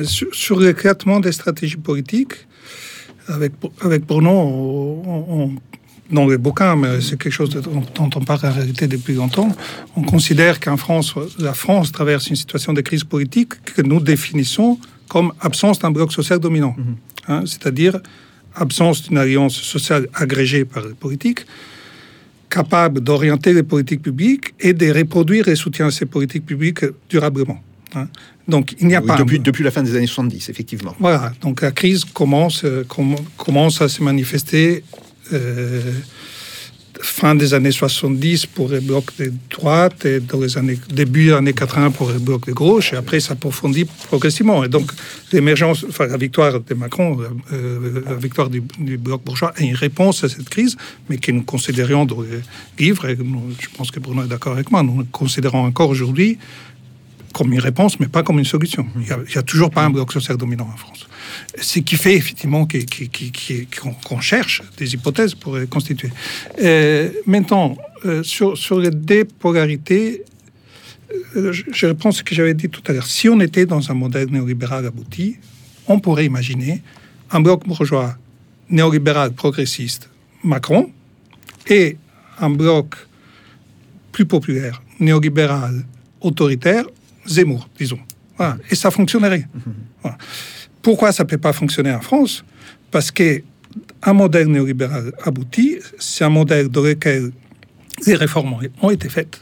Sur, 0.05 0.34
sur 0.34 0.61
l'éclatement 0.61 1.20
des 1.20 1.32
stratégies 1.32 1.76
politiques, 1.76 2.34
avec, 3.28 3.53
avec 3.80 4.05
Bruno, 4.07 4.30
on, 4.30 5.24
on- 5.28 5.53
dans 6.09 6.28
les 6.28 6.39
bouquins, 6.39 6.76
mais 6.76 7.01
c'est 7.01 7.18
quelque 7.20 7.32
chose 7.32 7.51
dont, 7.51 8.11
on 8.14 8.20
parle 8.24 8.47
en 8.47 8.53
réalité 8.53 8.87
depuis 8.87 9.14
longtemps, 9.14 9.51
on 9.97 10.03
considère 10.03 10.61
qu'en 10.61 10.76
France, 10.76 11.14
la 11.41 11.53
France 11.53 11.91
traverse 11.91 12.28
une 12.28 12.37
situation 12.37 12.72
de 12.72 12.80
crise 12.80 13.03
politique 13.03 13.61
que 13.64 13.82
nous 13.82 13.99
définissons 14.01 14.78
comme 15.09 15.32
absence 15.41 15.80
d'un 15.80 15.91
bloc 15.91 16.12
social 16.12 16.39
dominant. 16.39 16.76
Hein, 17.26 17.43
C'est-à-dire 17.47 17.99
absence 18.55 19.03
d'une 19.03 19.18
alliance 19.18 19.57
sociale 19.61 20.07
agrégée 20.14 20.64
par 20.64 20.87
les 20.87 20.95
politiques, 20.95 21.45
capable 22.49 23.01
d'orienter 23.01 23.53
les 23.53 23.64
politiques 23.64 24.03
publiques 24.03 24.55
et 24.61 24.72
de 24.74 24.89
reproduire 24.93 25.49
et 25.49 25.57
soutient 25.57 25.91
ces 25.91 26.07
politiques 26.07 26.47
publiques 26.47 26.84
durablement. 27.11 27.61
hein. 27.97 28.07
Donc 28.49 28.74
il 28.80 28.86
n'y 28.86 28.94
a 28.94 29.01
Oui, 29.01 29.07
pas 29.07 29.14
un- 29.14 29.18
depuis, 29.18 29.38
depuis 29.40 29.64
la 29.64 29.70
fin 29.70 29.82
des 29.82 29.94
années 29.97 30.07
70, 30.07 30.49
effectivement. 30.49 30.94
voilà, 31.01 31.32
donc 31.40 31.62
la 31.62 31.72
crise 31.72 32.05
commence, 32.05 32.64
euh, 32.64 32.84
comm- 32.84 33.16
commence 33.36 33.80
à 33.82 33.88
se 33.88 34.03
manifester 34.03 34.84
euh, 35.32 35.82
fin 37.03 37.34
des 37.34 37.53
années 37.53 37.72
70 37.72 38.47
pour 38.47 38.68
les 38.70 38.80
blocs 38.80 39.11
de 39.18 39.30
droite 39.51 40.07
et 40.07 40.18
dans 40.20 40.40
les 40.40 40.57
années, 40.57 40.78
début 40.88 41.26
des 41.26 41.32
années 41.32 41.53
80 41.53 41.90
pour 41.90 42.11
les 42.11 42.18
blocs 42.18 42.47
de 42.47 42.53
gauche, 42.53 42.92
et 42.94 42.97
après 42.97 43.20
ça 43.20 43.34
approfondit 43.34 43.84
progressivement. 44.07 44.64
Et 44.64 44.68
donc 44.68 44.90
l'émergence, 45.32 45.84
enfin 45.88 46.07
la 46.07 46.16
victoire 46.16 46.59
de 46.61 46.74
Macron, 46.74 47.18
euh, 47.53 48.03
la 48.07 48.14
victoire 48.14 48.49
du, 48.49 48.62
du 48.78 48.97
bloc 48.97 49.22
bourgeois 49.24 49.53
est 49.59 49.64
une 49.66 49.74
réponse 49.74 50.24
à 50.24 50.28
cette 50.30 50.49
crise, 50.49 50.76
mais 51.11 51.18
que 51.18 51.30
nous 51.32 51.42
considérions 51.42 52.07
dans 52.07 52.22
le 52.22 52.40
livre, 52.78 53.07
et 53.09 53.16
nous- 53.16 53.51
je 53.61 53.68
pense 53.76 53.90
que 53.90 54.01
Bruno 54.01 54.24
est 54.24 54.28
d'accord 54.28 54.55
avec 54.55 54.70
moi, 54.70 54.82
nous 54.82 55.05
considérons 55.12 55.64
encore 55.66 55.90
aujourd'hui 55.90 56.38
comme 57.37 57.53
une 57.53 57.61
réponse, 57.61 58.01
mais 58.01 58.07
pas 58.07 58.22
comme 58.22 58.39
une 58.39 58.47
solution. 58.47 58.87
Il 58.97 59.03
n'y 59.03 59.37
a, 59.37 59.43
toujours 59.43 59.70
pas 59.70 59.84
un 59.84 59.91
bloc 59.91 60.11
social 60.11 60.39
dominant 60.39 60.70
en 60.72 60.76
France. 60.78 61.07
Ce 61.61 61.80
qui 61.80 61.97
fait 61.97 62.14
effectivement 62.14 62.66
qu'on 64.07 64.20
cherche 64.20 64.62
des 64.78 64.95
hypothèses 64.95 65.34
pour 65.34 65.59
les 65.59 65.66
constituer. 65.66 66.11
Euh, 66.62 67.11
maintenant, 67.26 67.76
euh, 68.07 68.22
sur, 68.22 68.80
les 68.80 68.91
dépolarités, 68.91 70.22
euh, 71.37 71.53
je, 71.53 71.64
je 71.70 71.87
réponds 71.87 72.09
à 72.09 72.12
ce 72.12 72.22
que 72.22 72.34
j'avais 72.34 72.55
dit 72.55 72.70
tout 72.70 72.80
à 72.87 72.95
l'heure. 72.95 73.07
Si 73.07 73.28
on 73.28 73.39
était 73.41 73.66
dans 73.66 73.91
un 73.91 73.95
modèle 73.95 74.30
néolibéral 74.30 74.87
abouti, 74.87 75.37
on 75.89 76.01
pourrait 76.01 76.24
imaginer 76.24 76.80
un 77.30 77.41
bloc 77.41 77.66
bourgeois 77.66 78.16
néolibéral 78.70 79.32
progressiste, 79.32 80.09
Macron, 80.43 80.91
et 81.68 81.99
un 82.41 82.49
bloc 82.49 82.95
plus 84.11 84.24
populaire, 84.24 84.80
néolibéral, 85.01 85.84
autoritaire, 86.22 86.87
Zemmour, 87.27 87.68
disons. 87.79 87.99
Voilà. 88.37 88.57
Et 88.70 88.74
ça 88.74 88.91
fonctionnerait. 88.91 89.47
Voilà. 90.03 90.18
Pourquoi 90.83 91.12
ça 91.12 91.24
ne 91.24 91.29
peut 91.29 91.39
pas 91.39 91.53
fonctionner 91.53 91.93
en 91.93 92.01
France? 92.01 92.45
Parce 92.91 93.11
que 93.11 93.43
un 94.03 94.12
modèle 94.12 94.49
néolibéral 94.49 95.12
abouti, 95.24 95.77
c'est 95.99 96.24
un 96.24 96.29
modèle 96.31 96.68
dans 96.68 96.83
lequel 96.83 97.31
les 98.07 98.14
réformes 98.14 98.57
ont- 98.83 98.91
été 98.91 99.09
faites. 99.09 99.41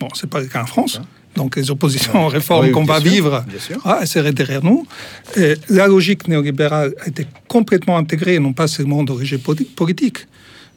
Bon, 0.00 0.08
c'est 0.14 0.28
pas 0.28 0.40
le 0.40 0.46
cas 0.46 0.62
en 0.62 0.66
France. 0.66 1.00
Donc 1.34 1.56
les 1.56 1.70
oppositions 1.70 2.24
aux 2.26 2.28
réformes 2.28 2.66
Oui, 2.66 2.72
qu'on 2.72 2.84
va 2.84 2.98
sûr, 3.00 3.10
vivre, 3.10 3.44
ah, 3.84 3.98
elles 4.00 4.06
seraient 4.08 4.32
derrière 4.32 4.64
nous. 4.64 4.86
Et 5.36 5.54
la 5.68 5.86
logique 5.86 6.28
néolibérale 6.28 6.94
a 7.04 7.08
été 7.08 7.26
complètement 7.48 7.98
intégrée, 7.98 8.38
non 8.38 8.54
pas 8.54 8.66
seulement 8.68 9.02
dans 9.04 9.16
le 9.16 9.24
jeu 9.24 9.38
politique, 9.38 10.26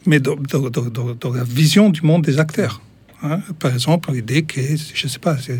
mais 0.06 0.20
dans, 0.20 0.36
dans- 0.36 0.70
dans- 0.70 0.82
dans- 0.90 1.14
dans 1.14 1.34
la 1.34 1.44
vision 1.46 1.90
du 1.90 2.02
monde 2.02 2.24
des 2.24 2.40
acteurs. 2.40 2.82
Hein, 3.22 3.40
par 3.60 3.74
exemple, 3.74 4.12
l'idée 4.14 4.44
que, 4.44 4.62
je 4.94 5.06
ne 5.06 5.10
sais 5.10 5.20
pas, 5.20 5.36
euh, 5.50 5.58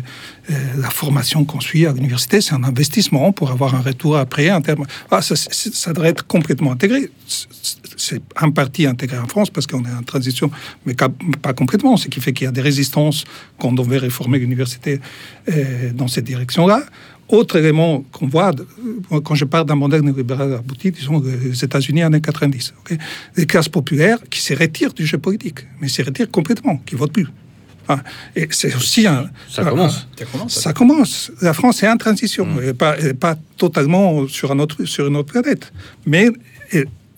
la 0.78 0.88
formation 0.88 1.44
qu'on 1.44 1.60
suit 1.60 1.84
à 1.86 1.92
l'université, 1.92 2.40
c'est 2.40 2.54
un 2.54 2.64
investissement 2.64 3.32
pour 3.32 3.50
avoir 3.50 3.74
un 3.74 3.82
retour 3.82 4.16
après. 4.16 4.50
En 4.50 4.62
termes, 4.62 4.86
ah, 5.10 5.20
ça, 5.20 5.92
devrait 5.92 6.08
être 6.08 6.26
complètement 6.26 6.72
intégré. 6.72 7.10
C'est- 7.26 8.22
en 8.40 8.50
partie 8.50 8.86
intégré 8.86 9.18
en 9.18 9.26
France 9.26 9.50
parce 9.50 9.66
qu'on 9.66 9.84
est 9.84 9.92
en 9.92 10.02
transition, 10.02 10.50
mais 10.86 10.94
pas 10.94 11.52
complètement. 11.52 11.98
Ce 11.98 12.08
qui 12.08 12.20
fait 12.20 12.32
qu'il 12.32 12.46
y 12.46 12.48
a 12.48 12.52
des 12.52 12.62
résistances 12.62 13.24
quand 13.58 13.78
on 13.78 13.82
réformer 13.98 14.38
l'université 14.38 15.00
euh, 15.48 15.92
dans 15.92 16.08
cette 16.08 16.24
direction-là. 16.24 16.82
Autre 17.28 17.56
élément 17.56 18.02
qu'on 18.10 18.26
voit, 18.26 18.50
euh, 18.50 19.20
quand 19.20 19.36
je 19.36 19.44
parle 19.44 19.66
d'un 19.66 19.76
modèle 19.76 20.00
néolibéral 20.02 20.54
abouti, 20.54 20.90
disons 20.90 21.22
les 21.22 21.64
États-Unis 21.64 22.02
années 22.02 22.20
90, 22.20 22.74
ok, 22.80 22.98
les 23.36 23.46
classes 23.46 23.68
populaires 23.68 24.18
qui 24.28 24.40
se 24.40 24.52
retirent 24.54 24.92
du 24.92 25.06
jeu 25.06 25.18
politique, 25.18 25.60
mais 25.80 25.88
se 25.88 26.02
retirent 26.02 26.30
complètement, 26.30 26.78
qui 26.78 26.96
votent 26.96 27.12
plus. 27.12 27.28
Ah, 27.92 28.02
et 28.36 28.46
c'est 28.50 28.74
aussi 28.76 29.06
un. 29.06 29.28
Ça 29.50 29.62
un- 29.62 29.64
commence. 29.70 30.06
Ça 30.16 30.24
commence. 30.32 30.54
ça 30.54 30.72
commence. 30.72 31.32
La 31.42 31.52
France 31.54 31.82
est 31.82 31.88
en 31.88 31.96
transition. 31.96 32.46
Elle 32.60 32.66
n'est 33.06 33.14
pas, 33.14 33.36
totalement 33.56 34.28
sur, 34.28 34.52
un 34.52 34.58
autre, 34.58 34.84
sur 34.84 35.06
une 35.08 35.16
autre 35.16 35.32
planète. 35.32 35.72
Mais 36.06 36.28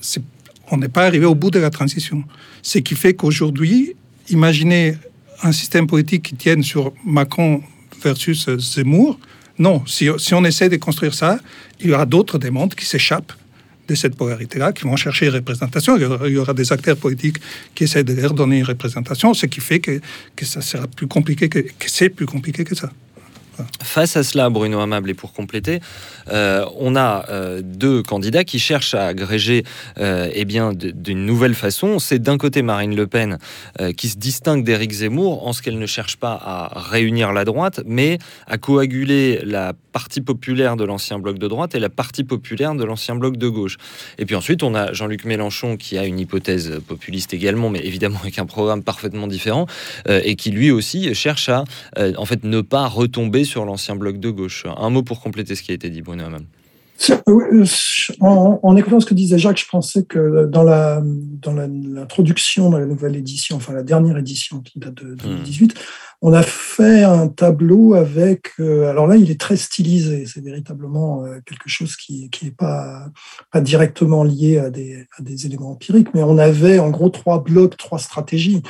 c'est- 0.01 0.23
on 0.71 0.79
n'est 0.79 0.89
pas 0.89 1.05
arrivé 1.07 1.27
au 1.27 1.35
bout 1.35 1.51
de 1.51 1.59
la 1.59 1.71
transition. 1.71 2.25
Ce 2.63 2.79
qui 2.79 2.95
fait 2.95 3.15
qu'aujourd'hui, 3.15 3.95
imaginez 4.31 4.97
un 5.43 5.53
système 5.53 5.87
politique 5.87 6.23
qui 6.23 6.35
tienne 6.37 6.63
sur 6.63 6.93
Macron 7.05 7.63
versus 8.03 8.49
Zemmour. 8.59 9.19
Non, 9.59 9.83
si, 9.87 10.09
si 10.19 10.33
on 10.35 10.45
essaie 10.45 10.69
de 10.71 10.77
construire 10.77 11.13
ça, 11.15 11.39
il 11.81 11.91
y 11.91 11.93
aura 11.93 12.07
d'autres 12.07 12.39
demandes 12.39 12.75
qui 12.75 12.87
s'échappent 12.87 13.33
de 13.89 13.95
cette 13.95 14.17
polarité-là, 14.17 14.73
qui 14.73 14.85
vont 14.85 14.97
chercher 14.97 15.27
une 15.27 15.35
représentation. 15.35 15.97
Il 15.97 16.33
y, 16.33 16.37
aura, 16.39 16.55
des 16.55 16.73
acteurs 16.73 16.97
politiques 16.97 17.39
qui 17.75 17.85
essaient 17.85 18.05
de 18.05 18.13
leur 18.15 18.35
donner 18.35 18.59
une 18.59 18.65
représentation, 18.65 19.35
ce 19.35 19.47
qui 19.47 19.61
fait 19.61 19.81
que, 19.81 20.01
que 20.37 20.45
ça 20.45 20.61
sera 20.61 20.87
plus 20.87 21.09
compliqué, 21.09 21.49
que, 21.49 21.59
que 21.61 21.89
c'est 21.89 22.09
plus 22.09 22.27
compliqué 22.27 22.65
que 22.65 22.75
ça. 22.75 22.91
Face 23.83 24.17
à 24.17 24.23
cela, 24.23 24.49
Bruno 24.49 24.81
Amable, 24.81 25.11
et 25.11 25.15
pour 25.15 25.33
compléter, 25.33 25.81
euh, 26.31 26.65
on 26.79 26.97
a 26.97 27.27
euh, 27.29 27.61
deux 27.63 28.03
candidats 28.03 28.45
qui 28.45 28.59
cherchent 28.59 28.95
à 28.95 29.07
agréger 29.07 29.65
euh, 29.99 30.31
eh 30.33 30.45
bien, 30.45 30.73
d'une 30.73 31.27
nouvelle 31.27 31.55
façon. 31.55 31.99
C'est 31.99 32.19
d'un 32.19 32.39
côté 32.39 32.63
Marine 32.63 32.97
Le 32.97 33.07
Pen 33.07 33.39
euh, 33.81 33.93
qui 33.93 34.09
se 34.09 34.17
distingue 34.17 34.65
d'Éric 34.65 34.93
Zemmour 34.93 35.47
en 35.47 35.53
ce 35.53 35.63
qu'elle 35.63 35.79
ne 35.79 35.87
cherche 35.87 36.17
pas 36.17 36.33
à 36.33 36.81
réunir 36.81 37.33
la 37.33 37.45
droite, 37.45 37.81
mais 37.87 38.19
à 38.47 38.59
coaguler 38.59 39.41
la 39.45 39.75
partie 39.93 40.23
populaire 40.23 40.77
de 40.77 40.85
l'ancien 40.85 41.19
bloc 41.19 41.39
de 41.39 41.49
droite 41.49 41.75
et 41.75 41.79
la 41.79 41.91
partie 41.91 42.25
populaire 42.25 42.75
de 42.75 42.85
l'ancien 42.85 43.15
bloc 43.15 43.37
de 43.37 43.49
gauche. 43.49 43.77
Et 44.19 44.25
puis 44.25 44.35
ensuite, 44.35 44.63
on 44.63 44.75
a 44.75 44.93
Jean-Luc 44.93 45.27
Mélenchon 45.27 45.77
qui 45.77 45.99
a 45.99 46.07
une 46.07 46.19
hypothèse 46.19 46.81
populiste 46.87 47.35
également, 47.35 47.69
mais 47.69 47.81
évidemment 47.81 48.19
avec 48.23 48.39
un 48.39 48.47
programme 48.47 48.83
parfaitement 48.83 49.27
différent, 49.27 49.67
et 50.09 50.35
qui 50.37 50.51
lui 50.51 50.71
aussi 50.71 51.15
cherche 51.15 51.51
à 51.51 51.65
en 52.17 52.25
fait 52.25 52.45
ne 52.45 52.63
pas 52.63 52.87
retomber 52.87 53.42
sur 53.45 53.65
l'ancien 53.65 53.97
bloc 53.97 54.19
de 54.19 54.31
gauche. 54.31 54.67
Un 54.77 54.91
mot 54.91 55.03
pour 55.03 55.21
compléter 55.21 55.55
ce 55.55 55.63
qui 55.63 55.71
a 55.73 55.75
été 55.75 55.91
dit, 55.91 56.03
Bruno 56.03 56.25
Hamann. 56.25 56.45
C'est- 56.99 57.21
euh, 57.29 57.65
En, 58.21 58.61
en 58.63 58.77
écoutant 58.77 59.01
ce 59.01 59.07
que 59.07 59.15
disait 59.15 59.39
Jacques, 59.39 59.59
je 59.59 59.67
pensais 59.69 60.05
que 60.05 60.47
dans 60.47 60.63
la 60.63 61.03
dans 61.05 61.53
l'introduction 61.53 62.71
dans 62.71 62.79
la 62.79 62.87
nouvelle 62.87 63.17
édition, 63.17 63.57
enfin 63.57 63.73
la 63.73 63.83
dernière 63.83 64.17
édition 64.19 64.61
qui 64.61 64.79
date 64.79 64.95
de 65.03 65.15
2018, 65.15 65.75
on 66.21 66.33
a 66.33 66.43
fait 66.43 67.03
un 67.03 67.27
tableau 67.29 67.95
avec. 67.95 68.51
euh, 68.61 68.89
alors 68.91 69.07
là, 69.09 69.17
il 69.17 69.31
est 69.31 69.41
très 69.41 69.57
stylisé. 69.57 70.27
C'est 70.27 70.45
véritablement 70.45 71.25
euh, 71.25 71.41
quelque 71.45 71.69
chose 71.69 71.97
qui 71.97 72.31
qui 72.31 72.47
est 72.49 72.57
pas 72.57 73.07
pas 73.51 73.61
directement 73.61 74.23
lié 74.23 74.59
à 74.59 74.71
des 74.71 75.07
à 75.19 75.23
des 75.23 75.47
éléments 75.47 75.73
empiriques, 75.73 76.09
mais 76.15 76.23
on 76.23 76.39
avait 76.39 76.79
en 76.79 76.91
gros 76.91 77.11
trois 77.11 77.43
blocs, 77.43 77.77
trois 77.77 77.99
stratégies. 77.99 78.63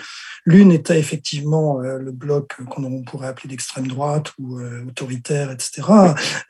L'une 0.45 0.73
était 0.73 0.99
effectivement 0.99 1.81
euh, 1.81 1.99
le 1.99 2.11
bloc 2.11 2.57
qu'on 2.69 3.03
pourrait 3.03 3.29
appeler 3.29 3.51
d'extrême 3.51 3.87
droite 3.87 4.33
ou 4.41 4.59
euh, 4.59 4.85
autoritaire, 4.89 5.53
etc. 5.53 5.83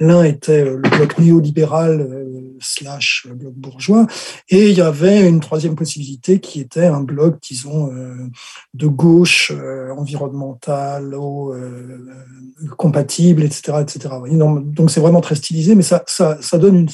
L'un 0.00 0.24
était 0.24 0.64
euh, 0.64 0.80
le 0.82 0.88
bloc 0.88 1.18
néolibéral 1.18 2.08
slash 2.60 3.26
bloc 3.28 3.52
bourgeois, 3.54 4.06
et 4.48 4.70
il 4.70 4.76
y 4.76 4.80
avait 4.80 5.28
une 5.28 5.40
troisième 5.40 5.74
possibilité 5.74 6.40
qui 6.40 6.60
était 6.60 6.86
un 6.86 7.00
bloc, 7.00 7.36
disons, 7.42 7.92
de 8.74 8.86
gauche 8.86 9.52
environnementale, 9.96 11.14
compatible, 12.76 13.42
etc., 13.42 13.78
etc. 13.80 14.14
Donc 14.28 14.90
c'est 14.90 15.00
vraiment 15.00 15.20
très 15.20 15.34
stylisé, 15.34 15.74
mais 15.74 15.82
ça, 15.82 16.04
ça, 16.06 16.38
ça 16.40 16.58
donne, 16.58 16.76
une, 16.76 16.88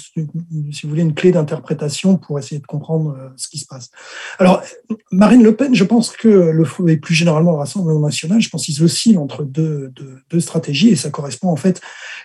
si 0.73 0.83
vous 0.85 0.89
voulez, 0.89 1.03
une 1.03 1.15
clé 1.15 1.33
d'interprétation 1.33 2.17
pour 2.17 2.39
essayer 2.39 2.61
de 2.61 2.67
comprendre 2.67 3.17
ce 3.37 3.49
qui 3.49 3.59
se 3.59 3.67
passe. 3.67 3.91
Alors 4.39 4.63
Marine 5.11 5.43
Le 5.43 5.55
Pen, 5.55 5.75
je 5.75 5.85
pense 5.85 6.11
que 6.11 6.29
le 6.29 6.65
et 6.89 6.97
plus 6.97 7.15
généralement 7.15 7.53
le 7.53 7.59
Rassemblement 7.59 8.01
national, 8.01 8.41
je 8.41 8.49
pense 8.49 8.65
qu'ils 8.65 8.83
oscillent 8.83 9.19
entre 9.19 9.45
deux, 9.45 9.91
deux, 9.95 10.17
deux, 10.31 10.41
stratégies 10.41 10.89
et 10.89 10.97
ça 10.97 11.11
correspond 11.11 11.49
en 11.49 11.57
fait, 11.57 11.81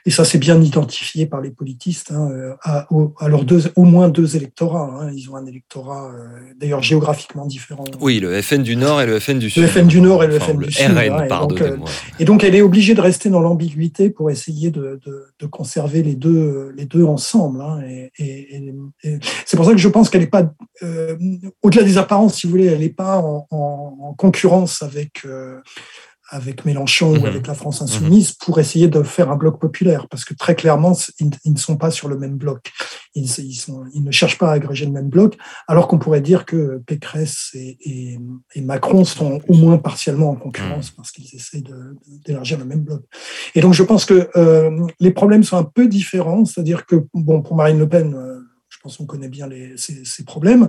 et 0.06 0.12
ça 0.12 0.26
c'est 0.26 0.38
bien 0.38 0.62
identifié 0.62 1.26
par 1.26 1.42
les 1.42 1.52
politistes, 1.52 2.12
hein, 2.12 2.30
à, 2.64 2.88
à, 3.20 3.28
leurs 3.28 3.46
deux, 3.46 3.64
au 3.76 3.84
moins 3.84 4.10
deux 4.10 4.36
électorats. 4.36 5.00
Hein. 5.02 5.12
Ils 5.16 5.30
ont 5.30 5.36
un 5.36 5.46
électorat 5.46 6.12
d'ailleurs 6.60 6.84
géographiquement 6.84 7.46
différent. 7.46 7.84
Oui, 8.00 8.20
le 8.20 8.42
FN 8.42 8.64
du 8.64 8.76
Nord 8.76 9.02
et 9.02 9.06
le 9.06 9.20
FN 9.20 9.40
du 9.40 9.50
Sud. 9.50 9.64
Le 9.64 9.68
FN 9.68 9.88
du 9.88 10.02
Nord 10.02 10.24
et 10.24 10.28
le 10.28 10.40
FN 10.40 10.58
du 10.58 10.72
Sud. 10.72 10.88
RN, 10.88 10.98
hein, 10.98 11.24
et, 11.24 11.28
donc, 11.28 11.64
et 12.20 12.26
donc 12.26 12.44
elle 12.44 12.56
est 12.56 12.62
obligée 12.62 12.94
de 12.94 13.02
rester 13.02 13.30
dans 13.30 13.42
l'ambiguïté 13.42 14.10
pour 14.10 14.30
essayer 14.30 14.72
de, 14.72 15.00
de, 15.06 15.26
de, 15.40 15.46
conserver 15.46 16.04
les 16.04 16.16
deux, 16.16 16.74
les 16.76 16.86
deux 16.86 17.04
ensemble. 17.04 17.62
Hein, 17.62 17.82
et, 17.88 18.12
et, 18.18 18.74
et 19.04 19.20
c'est 19.46 19.58
pour 19.58 19.66
ça 19.66 19.72
que 19.72 19.78
je 19.78 19.88
pense 19.88 20.10
qu'elle 20.10 20.22
n'est 20.22 20.28
pas, 20.28 20.52
euh, 20.82 21.16
au-delà 21.62 21.84
des 21.84 21.98
apparences, 21.98 22.36
si 22.36 22.48
vous 22.48 22.52
voulez, 22.52 22.66
elle 22.66 22.80
n'est 22.80 22.90
pas 22.90 23.18
en, 23.20 23.48
en, 23.52 23.98
en, 24.02 24.14
concurrence 24.14 24.53
avec. 24.82 25.26
Euh, 25.26 25.60
avec 26.30 26.66
Mélenchon 26.66 27.12
ou 27.12 27.18
Mhm. 27.20 27.26
avec 27.26 27.48
la 27.48 27.54
France 27.54 27.82
insoumise 27.82 28.32
pour 28.32 28.58
essayer 28.60 28.88
de 28.88 29.04
faire 29.04 29.30
un 29.30 29.36
bloc 29.36 29.60
populaire, 29.60 30.08
parce 30.10 30.26
que 30.26 30.34
très 30.34 30.56
clairement, 30.56 30.98
ils, 31.20 31.30
ils 31.46 31.54
ne 31.54 31.58
sont 31.60 31.78
pas 31.78 31.92
sur 31.92 32.08
le 32.08 32.18
même 32.18 32.38
bloc. 32.38 32.72
Ils, 33.14 33.26
ils, 33.40 33.54
sont, 33.54 33.84
ils 33.94 34.04
ne 34.04 34.10
cherchent 34.10 34.38
pas 34.40 34.50
à 34.50 34.54
agréger 34.54 34.86
le 34.86 34.92
même 34.92 35.10
bloc, 35.10 35.38
alors 35.68 35.88
qu'on 35.88 36.00
pourrait 36.00 36.22
dire 36.22 36.46
que 36.46 36.82
Pécresse 36.88 37.52
et, 37.54 37.78
et, 37.82 38.20
et, 38.56 38.62
Macron 38.62 39.04
sont 39.06 39.42
au 39.48 39.54
moins 39.54 39.78
partiellement 39.78 40.32
en 40.32 40.36
concurrence 40.36 40.90
parce 40.92 41.12
qu'ils 41.12 41.30
essaient 41.36 41.64
d'élargir 42.26 42.58
le 42.58 42.66
même 42.66 42.82
bloc. 42.82 43.02
Et 43.54 43.62
donc, 43.62 43.74
je 43.74 43.84
pense 43.84 44.06
que 44.06 44.30
euh, 44.36 44.72
les 45.00 45.12
problèmes 45.12 45.44
sont 45.44 45.58
un 45.58 45.64
peu 45.66 45.88
différents, 45.88 46.46
c'est-à-dire 46.46 46.86
que, 46.88 47.06
bon, 47.14 47.42
pour 47.44 47.56
Marine 47.56 47.78
Le 47.78 47.88
Pen, 47.88 48.16
euh, 48.16 48.40
pense 48.84 48.98
qu'on 48.98 49.06
connaît 49.06 49.30
bien 49.30 49.50
ces, 49.78 50.26
problèmes. 50.26 50.68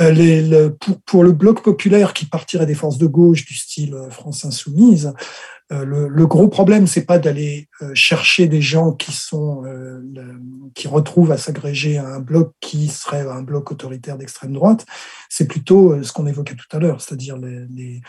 Euh, 0.00 0.70
pour, 1.06 1.22
le 1.22 1.32
bloc 1.32 1.62
populaire 1.62 2.12
qui 2.12 2.26
partirait 2.26 2.66
des 2.66 2.74
forces 2.74 2.98
de 2.98 3.06
gauche 3.06 3.46
du 3.46 3.54
style 3.54 3.94
euh, 3.94 4.10
France 4.10 4.44
insoumise, 4.44 5.14
euh, 5.72 5.84
le, 5.84 6.26
gros 6.26 6.48
problème, 6.48 6.86
c'est 6.86 7.04
pas 7.04 7.18
d'aller 7.18 7.68
chercher 7.94 8.48
des 8.48 8.60
gens 8.62 8.92
qui 8.92 9.12
sont 9.12 9.62
qui 10.74 10.86
retrouvent 10.86 11.32
à 11.32 11.38
s'agréger 11.38 11.98
à 11.98 12.06
un 12.06 12.20
bloc 12.20 12.52
qui 12.60 12.88
serait 12.88 13.22
un 13.22 13.42
bloc 13.42 13.72
autoritaire 13.72 14.16
d'extrême 14.16 14.52
droite. 14.52 14.86
C'est 15.28 15.48
plutôt 15.48 16.02
ce 16.02 16.12
qu'on 16.12 16.26
évoquait 16.26 16.54
tout 16.54 16.76
à 16.76 16.78
l'heure, 16.78 17.00
c'est-à-dire 17.00 17.36
les 17.36 18.00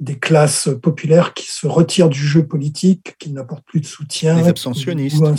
des 0.00 0.18
classes 0.18 0.68
populaires 0.82 1.34
qui 1.34 1.46
se 1.46 1.66
retirent 1.66 2.08
du 2.08 2.18
jeu 2.18 2.46
politique, 2.46 3.16
qui 3.18 3.32
n'apportent 3.32 3.64
plus 3.64 3.80
de 3.80 3.86
soutien. 3.86 4.36
Les 4.36 4.48
abstentionnistes. 4.48 5.22
Un, 5.22 5.34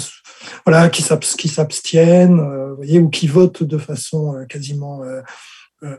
voilà, 0.66 0.90
qui 0.90 1.02
s'abstiennent, 1.02 2.40
euh, 2.40 2.74
voyez, 2.76 3.00
ou 3.00 3.10
qui 3.10 3.28
votent 3.28 3.64
de 3.64 3.78
façon 3.78 4.36
euh, 4.36 4.46
quasiment 4.46 5.04
euh, 5.04 5.22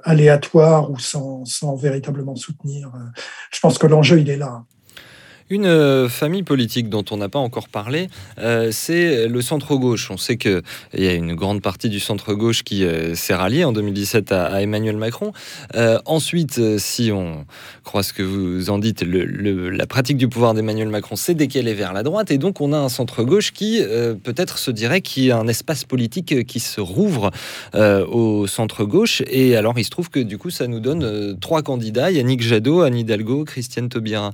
aléatoire 0.04 0.90
ou 0.90 0.98
sans, 0.98 1.44
sans, 1.44 1.76
véritablement 1.76 2.34
soutenir. 2.34 2.90
Je 3.52 3.60
pense 3.60 3.78
que 3.78 3.86
l'enjeu, 3.86 4.18
il 4.20 4.30
est 4.30 4.36
là. 4.36 4.64
Une 5.48 5.66
euh, 5.66 6.08
famille 6.08 6.42
politique 6.42 6.88
dont 6.88 7.04
on 7.12 7.18
n'a 7.18 7.28
pas 7.28 7.38
encore 7.38 7.68
parlé, 7.68 8.08
euh, 8.38 8.70
c'est 8.72 9.28
le 9.28 9.40
centre-gauche. 9.42 10.10
On 10.10 10.16
sait 10.16 10.36
qu'il 10.36 10.60
y 10.94 11.06
a 11.06 11.14
une 11.14 11.34
grande 11.34 11.62
partie 11.62 11.88
du 11.88 12.00
centre-gauche 12.00 12.64
qui 12.64 12.84
euh, 12.84 13.14
s'est 13.14 13.34
ralliée 13.34 13.62
en 13.62 13.70
2017 13.72 14.32
à, 14.32 14.60
Emmanuel 14.60 14.96
Macron. 14.96 15.32
Ensuite, 16.04 16.78
si 16.78 17.12
on 17.12 17.44
croit 17.84 18.02
ce 18.02 18.12
que 18.12 18.22
vous 18.22 18.70
en 18.70 18.78
dites, 18.78 19.02
le, 19.02 19.70
la 19.70 19.86
pratique 19.86 20.16
du 20.16 20.28
pouvoir 20.28 20.54
d'Emmanuel 20.54 20.88
Macron 20.88 21.14
s'est 21.14 21.34
décalée 21.34 21.74
vers 21.74 21.92
la 21.92 22.02
droite. 22.02 22.30
Et 22.30 22.38
donc, 22.38 22.60
on 22.60 22.72
a 22.72 22.78
un 22.78 22.88
centre-gauche 22.88 23.52
qui, 23.52 23.80
peut-être, 24.22 24.58
se 24.58 24.70
dirait 24.70 25.00
qu'il 25.00 25.24
y 25.24 25.30
a 25.30 25.38
un 25.38 25.46
espace 25.46 25.84
politique 25.84 26.46
qui 26.46 26.60
se 26.60 26.80
rouvre 26.80 27.30
au 27.74 28.46
centre-gauche. 28.46 29.22
Et 29.28 29.56
alors, 29.56 29.78
il 29.78 29.84
se 29.84 29.90
trouve 29.90 30.10
que, 30.10 30.20
du 30.20 30.38
coup, 30.38 30.50
ça 30.50 30.66
nous 30.66 30.80
donne 30.80 31.36
trois 31.38 31.62
candidats 31.62 32.10
Yannick 32.10 32.42
Jadot, 32.42 32.80
Anne 32.80 32.96
Hidalgo, 32.96 33.44
Christiane 33.44 33.88
Taubira. 33.88 34.32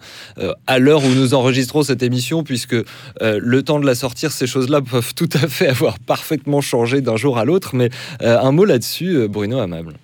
À 0.67 0.79
l'heure 0.79 1.02
où 1.05 1.15
nous 1.15 1.35
enregistrons 1.35 1.83
cette 1.83 2.03
émission, 2.03 2.43
puisque 2.45 2.75
euh, 2.75 2.85
le 3.21 3.63
temps 3.63 3.81
de 3.81 3.87
la 3.87 3.95
sortir, 3.95 4.33
ces 4.33 4.47
choses-là 4.47 4.81
peuvent 4.81 5.15
tout 5.15 5.29
à 5.35 5.49
fait 5.49 5.69
avoir 5.69 5.99
parfaitement 5.99 6.61
changé 6.61 7.01
d'un 7.01 7.17
jour 7.17 7.39
à 7.39 7.45
l'autre. 7.45 7.75
Mais 7.75 7.91
euh, 8.23 8.39
un 8.39 8.53
mot 8.53 8.65
là-dessus, 8.65 9.17
euh, 9.17 9.29
Bruno 9.29 9.59
Amable. 9.59 9.95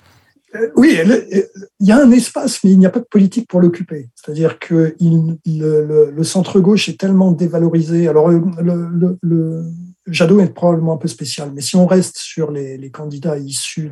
Oui, 0.76 0.99
il 0.99 1.86
y 1.86 1.92
a 1.92 1.99
un 1.99 2.11
espace, 2.11 2.64
mais 2.64 2.70
il 2.70 2.78
n'y 2.78 2.86
a 2.86 2.90
pas 2.90 3.01
de 3.01 3.05
politique 3.05 3.46
pour 3.49 3.61
l'occuper. 3.61 4.09
C'est-à-dire 4.14 4.59
que 4.59 4.96
le, 4.99 6.22
centre-gauche 6.24 6.88
est 6.88 6.99
tellement 6.99 7.32
dévalorisé. 7.32 8.09
Alors, 8.09 8.30
le, 8.30 9.64
Jadot 10.11 10.40
est 10.40 10.55
probablement 10.55 10.94
un 10.94 10.96
peu 10.96 11.09
spécial, 11.09 11.53
mais 11.55 11.61
si 11.61 11.76
on 11.76 11.86
reste 11.86 12.16
sur 12.18 12.51
les, 12.51 12.90
candidats 12.90 13.36
issus 13.36 13.90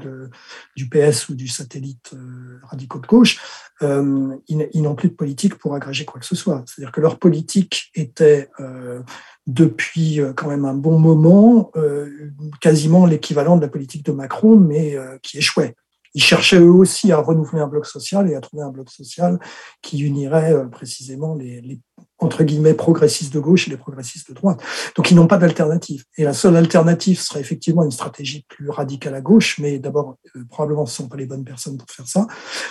du 0.75 0.89
PS 0.89 1.29
ou 1.29 1.35
du 1.35 1.49
satellite 1.49 2.13
euh, 2.15 2.59
radicaux 2.65 2.99
de 2.99 3.07
gauche, 3.07 3.39
euh, 3.83 4.37
ils, 4.49 4.83
n'ont 4.83 4.95
plus 4.95 5.09
de 5.09 5.15
politique 5.15 5.57
pour 5.57 5.75
agréger 5.75 6.05
quoi 6.05 6.21
que 6.21 6.27
ce 6.27 6.37
soit. 6.37 6.63
C'est-à-dire 6.67 6.93
que 6.93 7.01
leur 7.01 7.19
politique 7.19 7.91
était 7.95 8.49
euh, 8.61 9.01
depuis 9.47 10.21
quand 10.35 10.49
même 10.49 10.65
un 10.65 10.75
bon 10.75 10.99
moment 10.99 11.71
euh, 11.77 12.31
quasiment 12.61 13.07
l'équivalent 13.07 13.57
de 13.57 13.63
la 13.63 13.69
politique 13.69 14.05
de 14.05 14.13
Macron, 14.13 14.57
mais 14.57 14.97
euh, 14.97 15.19
qui 15.23 15.39
échouait. 15.39 15.75
Ils 16.17 16.23
cherchaient 16.23 16.59
eux 16.59 16.73
aussi 16.73 17.13
à 17.13 17.19
renouveler 17.19 17.61
un 17.61 17.69
bloc 17.69 17.85
social 17.85 18.29
et 18.31 18.35
à 18.35 18.41
trouver 18.41 18.65
un 18.65 18.71
bloc 18.71 18.89
social 18.91 19.39
qui 19.83 19.99
unirait 20.01 20.55
euh, 20.55 20.65
précisément 20.65 21.35
les, 21.35 21.81
entre 22.19 22.43
guillemets 22.43 22.73
progressistes 22.73 23.35
de 23.35 23.39
gauche 23.39 23.69
et 23.69 23.71
les 23.71 23.77
progressistes 23.77 24.31
de 24.31 24.35
droite. 24.35 24.59
Donc 24.97 25.11
ils 25.11 25.15
n'ont 25.15 25.27
pas 25.27 25.37
d'alternative. 25.37 26.05
Et 26.17 26.25
la 26.25 26.33
seule 26.33 26.57
alternative 26.57 27.21
serait 27.21 27.41
effectivement 27.41 27.85
une 27.85 27.91
stratégie 27.91 28.47
plus 28.49 28.71
radicale 28.71 29.15
à 29.15 29.21
gauche, 29.21 29.59
mais 29.59 29.79
d'abord 29.79 30.17
euh, 30.35 30.45
probablement 30.49 30.87
ce 30.87 31.03
ne 31.03 31.05
sont 31.05 31.09
pas 31.11 31.19
les 31.19 31.27
bonnes 31.27 31.45
personnes 31.45 31.77
pour 31.77 31.91
faire 31.91 32.09
ça. 32.09 32.27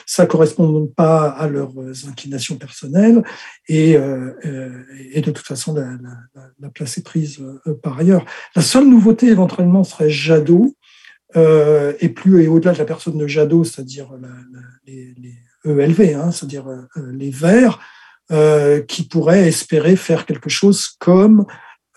Ça 0.08 0.26
correspond 0.26 0.68
donc 0.68 0.96
pas 0.96 1.30
à 1.30 1.48
leurs 1.48 1.74
inclinations 2.10 2.56
personnelles 2.58 3.24
et, 3.68 3.96
euh, 3.96 4.34
et 5.12 5.22
de 5.22 5.32
toute 5.32 5.46
façon 5.46 5.76
la, 5.76 5.86
la, 5.86 6.50
la 6.60 6.70
place 6.70 6.98
est 6.98 7.04
prise 7.04 7.40
euh, 7.40 7.80
par 7.84 8.00
ailleurs. 8.00 8.26
La 8.56 8.64
seule 8.64 8.88
nouveauté 8.90 9.28
éventuellement 9.28 9.84
serait 9.84 10.10
Jadot. 10.10 10.76
Euh, 11.36 11.94
et 12.00 12.10
plus 12.10 12.44
et 12.44 12.48
au-delà 12.48 12.74
de 12.74 12.78
la 12.78 12.86
personne 12.86 13.18
de 13.18 13.28
Jadot, 13.28 13.64
c'est-à-dire 13.64 14.10
les, 14.86 15.14
les, 15.18 15.34
ELV, 15.66 16.16
hein, 16.16 16.32
c'est-à-dire 16.32 16.68
euh, 16.68 17.12
les 17.12 17.32
Verts, 17.32 17.80
euh, 18.32 18.82
qui 18.82 19.04
pourraient 19.04 19.48
espérer 19.48 19.96
faire 19.96 20.26
quelque 20.26 20.50
chose 20.50 20.88
comme 21.00 21.46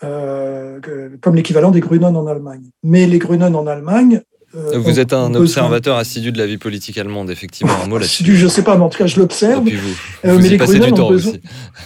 euh, 0.03 0.79
comme 1.21 1.35
l'équivalent 1.35 1.71
des 1.71 1.79
Grünen 1.79 2.15
en 2.15 2.27
Allemagne. 2.27 2.69
Mais 2.83 3.05
les 3.05 3.19
Grünen 3.19 3.55
en 3.55 3.67
Allemagne 3.67 4.21
euh, 4.55 4.79
vous 4.79 4.99
êtes 4.99 5.13
un 5.13 5.35
observateur 5.35 5.97
assidu 5.97 6.31
de 6.31 6.39
la 6.39 6.47
vie 6.47 6.57
politique 6.57 6.97
allemande, 6.97 7.29
effectivement. 7.29 7.73
Un 7.83 7.87
mot 7.87 7.97
assidu, 7.97 8.35
je 8.35 8.45
ne 8.45 8.49
sais 8.49 8.63
pas, 8.63 8.75
mais 8.77 8.83
en 8.83 8.89
tout 8.89 8.97
cas, 8.97 9.05
je 9.05 9.19
l'observe. 9.19 9.63
Vous 9.63 10.39
mais 10.39 10.49
les 10.49 10.57
Grünen, 10.57 10.99
ont 10.99 11.09
besoin, 11.09 11.33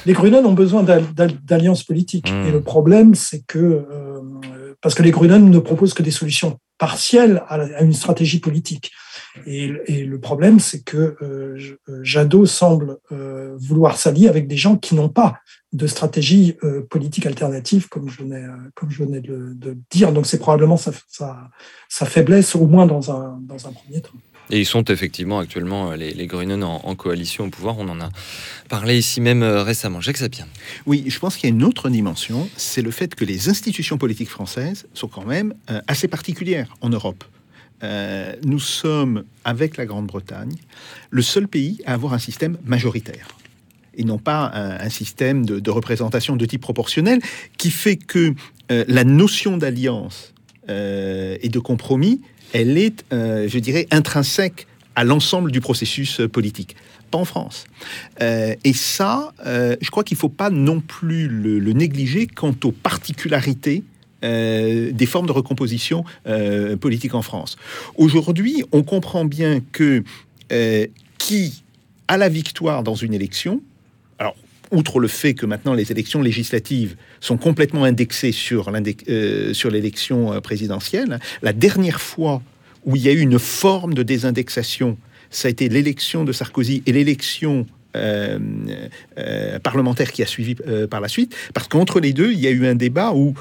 les 0.05 0.13
Grünen 0.13 0.45
ont 0.45 0.53
besoin 0.53 0.83
d'alliances 1.43 1.83
politiques. 1.83 2.31
Mmh. 2.31 2.47
Et 2.47 2.51
le 2.51 2.61
problème, 2.61 3.15
c'est 3.15 3.43
que 3.45 3.57
euh, 3.59 4.21
parce 4.81 4.95
que 4.95 5.03
les 5.03 5.11
Grünen 5.11 5.49
ne 5.49 5.59
proposent 5.59 5.93
que 5.93 6.03
des 6.03 6.11
solutions 6.11 6.57
partielles 6.83 7.41
à, 7.47 7.81
une 7.81 7.93
stratégie 7.93 8.41
politique. 8.41 8.91
Et, 9.45 9.67
le 9.67 10.19
problème, 10.19 10.59
c'est 10.59 10.83
que 10.83 11.15
euh, 11.21 11.77
Jadot 12.01 12.45
semble 12.45 12.97
euh, 13.13 13.55
vouloir 13.57 13.97
s'allier 13.97 14.27
avec 14.27 14.47
des 14.47 14.57
gens 14.57 14.75
qui 14.75 14.93
n'ont 14.95 15.07
pas 15.21 15.39
de 15.71 15.87
stratégie 15.87 16.57
euh, 16.65 16.81
politique 16.81 17.25
alternative, 17.25 17.87
comme 17.87 18.09
je 18.09 18.17
venais, 18.21 18.43
comme 18.75 18.91
je 18.91 19.01
venais 19.01 19.21
de, 19.21 19.53
de 19.55 19.77
dire. 19.89 20.11
Donc 20.11 20.25
c'est 20.25 20.39
probablement 20.39 20.75
sa, 20.75 20.91
sa, 21.07 21.49
sa, 21.87 22.05
faiblesse, 22.05 22.53
au 22.53 22.67
moins 22.67 22.85
dans 22.85 23.11
un, 23.11 23.39
dans 23.41 23.65
un 23.65 23.71
premier 23.71 24.01
temps. 24.01 24.19
Et 24.53 24.59
ils 24.59 24.65
sont 24.67 24.83
effectivement 24.83 25.39
actuellement 25.39 25.93
les, 25.93 26.13
les 26.13 26.27
Grünen 26.27 26.63
en, 26.63 26.95
coalition 26.95 27.45
au 27.45 27.49
pouvoir. 27.49 27.79
On 27.79 27.89
en 27.89 27.99
a 27.99 28.09
parlé 28.69 28.99
ici 28.99 29.19
même 29.19 29.41
euh, 29.41 29.63
récemment. 29.63 29.99
Jacques 29.99 30.17
Sapien. 30.17 30.45
Oui, 30.85 31.05
je 31.07 31.17
pense 31.17 31.37
qu'il 31.37 31.49
y 31.49 31.51
a 31.51 31.55
une 31.55 31.63
autre 31.63 31.89
dimension, 31.89 32.47
c'est 32.55 32.83
le 32.83 32.91
fait 32.91 33.15
que 33.15 33.25
les 33.25 33.49
institutions 33.49 33.97
politiques 33.97 34.29
françaises 34.29 34.85
sont 34.93 35.07
quand 35.07 35.25
même 35.25 35.55
euh, 35.71 35.81
assez 35.87 36.07
particulières 36.07 36.75
en 36.81 36.89
Europe. 36.89 37.23
Euh, 37.81 38.35
nous 38.45 38.59
sommes, 38.59 39.23
avec 39.43 39.75
la 39.75 39.87
Grande-Bretagne, 39.87 40.55
le 41.09 41.21
seul 41.23 41.47
pays 41.47 41.81
à 41.87 41.95
avoir 41.95 42.13
un 42.13 42.19
système 42.19 42.59
majoritaire 42.63 43.29
et 43.95 44.03
non 44.03 44.17
pas 44.17 44.51
un, 44.53 44.89
système 44.89 45.45
de, 45.45 45.71
représentation 45.71 46.35
de 46.35 46.45
type 46.45 46.61
proportionnel, 46.61 47.19
qui 47.57 47.71
fait 47.71 47.95
que 47.95 48.33
euh, 48.71 48.85
la 48.87 49.03
notion 49.03 49.57
d'alliance 49.57 50.33
euh, 50.69 51.37
et 51.41 51.49
de 51.49 51.59
compromis, 51.59 52.21
elle 52.53 52.77
est, 52.77 53.03
euh, 53.11 53.47
je 53.49 53.59
dirais, 53.59 53.87
intrinsèque 53.91 54.67
à 54.95 55.03
l'ensemble 55.03 55.51
du 55.51 55.59
processus 55.59 56.21
politique. 56.31 56.75
Pas 57.11 57.17
en 57.17 57.25
France. 57.25 57.65
Euh, 58.21 58.55
et 58.63 58.73
ça, 58.73 59.33
euh, 59.45 59.75
je 59.81 59.89
crois 59.89 60.03
qu'il 60.03 60.15
ne 60.15 60.19
faut 60.19 60.29
pas 60.29 60.49
non 60.49 60.79
plus 60.79 61.27
le, 61.27 61.73
négliger 61.73 62.27
quant 62.27 62.55
aux 62.63 62.71
particularités 62.71 63.83
euh, 64.23 64.91
des 64.91 65.05
formes 65.05 65.27
de 65.27 65.31
recomposition 65.31 66.05
euh, 66.27 66.77
politique 66.77 67.13
en 67.13 67.21
France. 67.21 67.57
Aujourd'hui, 67.95 68.63
on 68.71 68.83
comprend 68.83 69.25
bien 69.25 69.59
que 69.71 70.03
euh, 70.51 70.87
qui 71.17 71.63
a 72.07 72.17
la 72.17 72.29
victoire 72.29 72.83
dans 72.83 72.95
une 72.95 73.13
élection, 73.13 73.61
alors 74.19 74.35
outre 74.73 74.99
le 74.99 75.07
fait 75.07 75.33
que 75.33 75.45
maintenant 75.45 75.73
les 75.73 75.91
élections 75.91 76.21
législatives 76.21 76.95
sont 77.21 77.37
complètement 77.37 77.83
indexées 77.83 78.31
sur 78.31 78.71
l'élection 78.71 80.41
présidentielle, 80.41 81.19
la 81.41 81.53
dernière 81.53 82.01
fois 82.01 82.41
où 82.85 82.95
il 82.95 83.03
y 83.03 83.09
a 83.09 83.11
eu 83.11 83.19
une 83.19 83.39
forme 83.39 83.93
de 83.93 84.03
désindexation, 84.03 84.97
ça 85.29 85.47
a 85.47 85.51
été 85.51 85.69
l'élection 85.69 86.23
de 86.23 86.31
Sarkozy 86.31 86.83
et 86.85 86.91
l'élection 86.91 87.65
euh, 87.95 88.39
euh, 89.17 89.59
parlementaire 89.59 90.11
qui 90.11 90.23
a 90.23 90.25
suivi 90.25 90.55
euh, 90.67 90.87
par 90.87 90.99
la 90.99 91.07
suite, 91.07 91.35
parce 91.53 91.67
qu'entre 91.67 91.99
les 91.99 92.11
deux, 92.11 92.31
il 92.31 92.39
y 92.39 92.47
a 92.47 92.49
eu 92.49 92.65
un 92.65 92.75
débat 92.75 93.13
où 93.13 93.35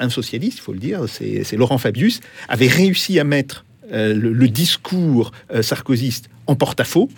un 0.00 0.10
socialiste, 0.10 0.58
il 0.58 0.60
faut 0.60 0.72
le 0.72 0.78
dire, 0.78 1.04
c'est 1.08 1.56
Laurent 1.56 1.78
Fabius, 1.78 2.20
avait 2.48 2.68
réussi 2.68 3.18
à 3.18 3.24
mettre 3.24 3.64
le, 3.90 4.12
le, 4.12 4.48
discours 4.48 5.32
sarkozyste 5.60 6.28
en 6.46 6.54
porte-à-faux 6.54 7.08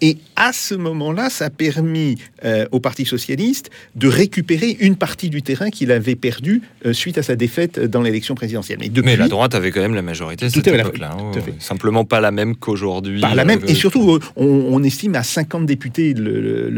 et 0.00 0.18
à 0.36 0.52
ce 0.52 0.74
moment-là, 0.74 1.30
ça 1.30 1.46
a 1.46 1.50
permis 1.50 2.16
euh, 2.44 2.66
au 2.70 2.80
Parti 2.80 3.06
socialiste 3.06 3.70
de 3.94 4.08
récupérer 4.08 4.76
une 4.80 4.96
partie 4.96 5.30
du 5.30 5.42
terrain 5.42 5.70
qu'il 5.70 5.90
avait 5.90 6.16
perdu 6.16 6.62
euh, 6.84 6.92
suite 6.92 7.16
à 7.16 7.22
sa 7.22 7.34
défaite 7.34 7.80
dans 7.80 8.02
l'élection 8.02 8.34
présidentielle. 8.34 8.78
Mais, 8.80 8.88
depuis, 8.90 9.06
Mais, 9.06 9.16
la 9.16 9.28
droite 9.28 9.54
avait 9.54 9.70
quand 9.70 9.80
même 9.80 9.94
la 9.94 10.02
majorité 10.02 10.46
à 10.46 10.50
cette 10.50 10.66
époque-là. 10.66 11.16
Hein, 11.18 11.32
simplement 11.58 12.04
pas 12.04 12.20
la 12.20 12.30
même 12.30 12.56
qu'aujourd'hui. 12.56 13.20
Pas 13.20 13.34
la 13.34 13.46
même. 13.46 13.60
Euh, 13.62 13.68
et 13.68 13.74
surtout, 13.74 14.18
on, 14.36 14.84
estime 14.84 15.14
à 15.14 15.22
50 15.22 15.64
députés 15.64 16.12
le, 16.12 16.68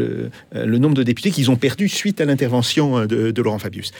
le, 0.53 0.77
nombre 0.77 0.95
de 0.95 1.03
députés 1.03 1.31
qu'ils 1.31 1.51
ont 1.51 1.57
perdu 1.57 1.89
suite 1.89 2.21
à 2.21 2.25
l'intervention 2.25 3.05
de, 3.05 3.41
Laurent 3.41 3.59
Fabius. 3.59 3.91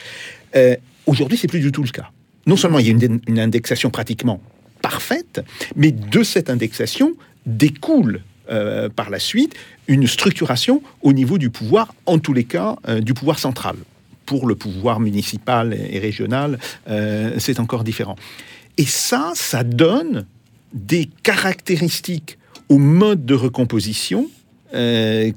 Aujourd'hui, 1.06 1.36
c'est 1.36 1.48
plus 1.48 1.60
du 1.60 1.70
tout 1.70 1.82
le 1.82 1.90
cas. 1.90 2.10
Non 2.46 2.56
seulement 2.56 2.78
il 2.78 2.86
y 2.86 2.88
a 2.88 2.92
une, 2.92 3.20
une 3.28 3.38
indexation 3.38 3.90
pratiquement 3.90 4.40
parfaite, 4.82 5.42
mais 5.76 5.92
de 5.92 6.22
cette 6.22 6.48
indexation 6.48 7.12
découle 7.46 8.22
euh, 8.50 8.88
par 8.88 9.10
la 9.10 9.20
suite 9.20 9.54
une 9.86 10.08
structuration 10.08 10.82
au 11.02 11.12
niveau 11.12 11.38
du 11.38 11.50
pouvoir, 11.50 11.94
en 12.06 12.18
tous 12.18 12.32
les 12.32 12.42
cas 12.42 12.74
euh, 12.88 13.00
du 13.00 13.14
pouvoir 13.14 13.38
central. 13.38 13.76
Pour 14.26 14.48
le 14.48 14.56
pouvoir 14.56 14.98
municipal 14.98 15.72
et 15.72 16.00
régional, 16.00 16.58
euh, 16.88 17.32
c'est 17.38 17.60
encore 17.60 17.84
différent. 17.84 18.16
Et 18.76 18.86
ça, 18.86 19.30
ça 19.36 19.62
donne 19.62 20.26
des 20.72 21.08
caractéristiques 21.22 22.38
au 22.68 22.78
mode 22.78 23.24
de 23.24 23.34
recomposition 23.34 24.28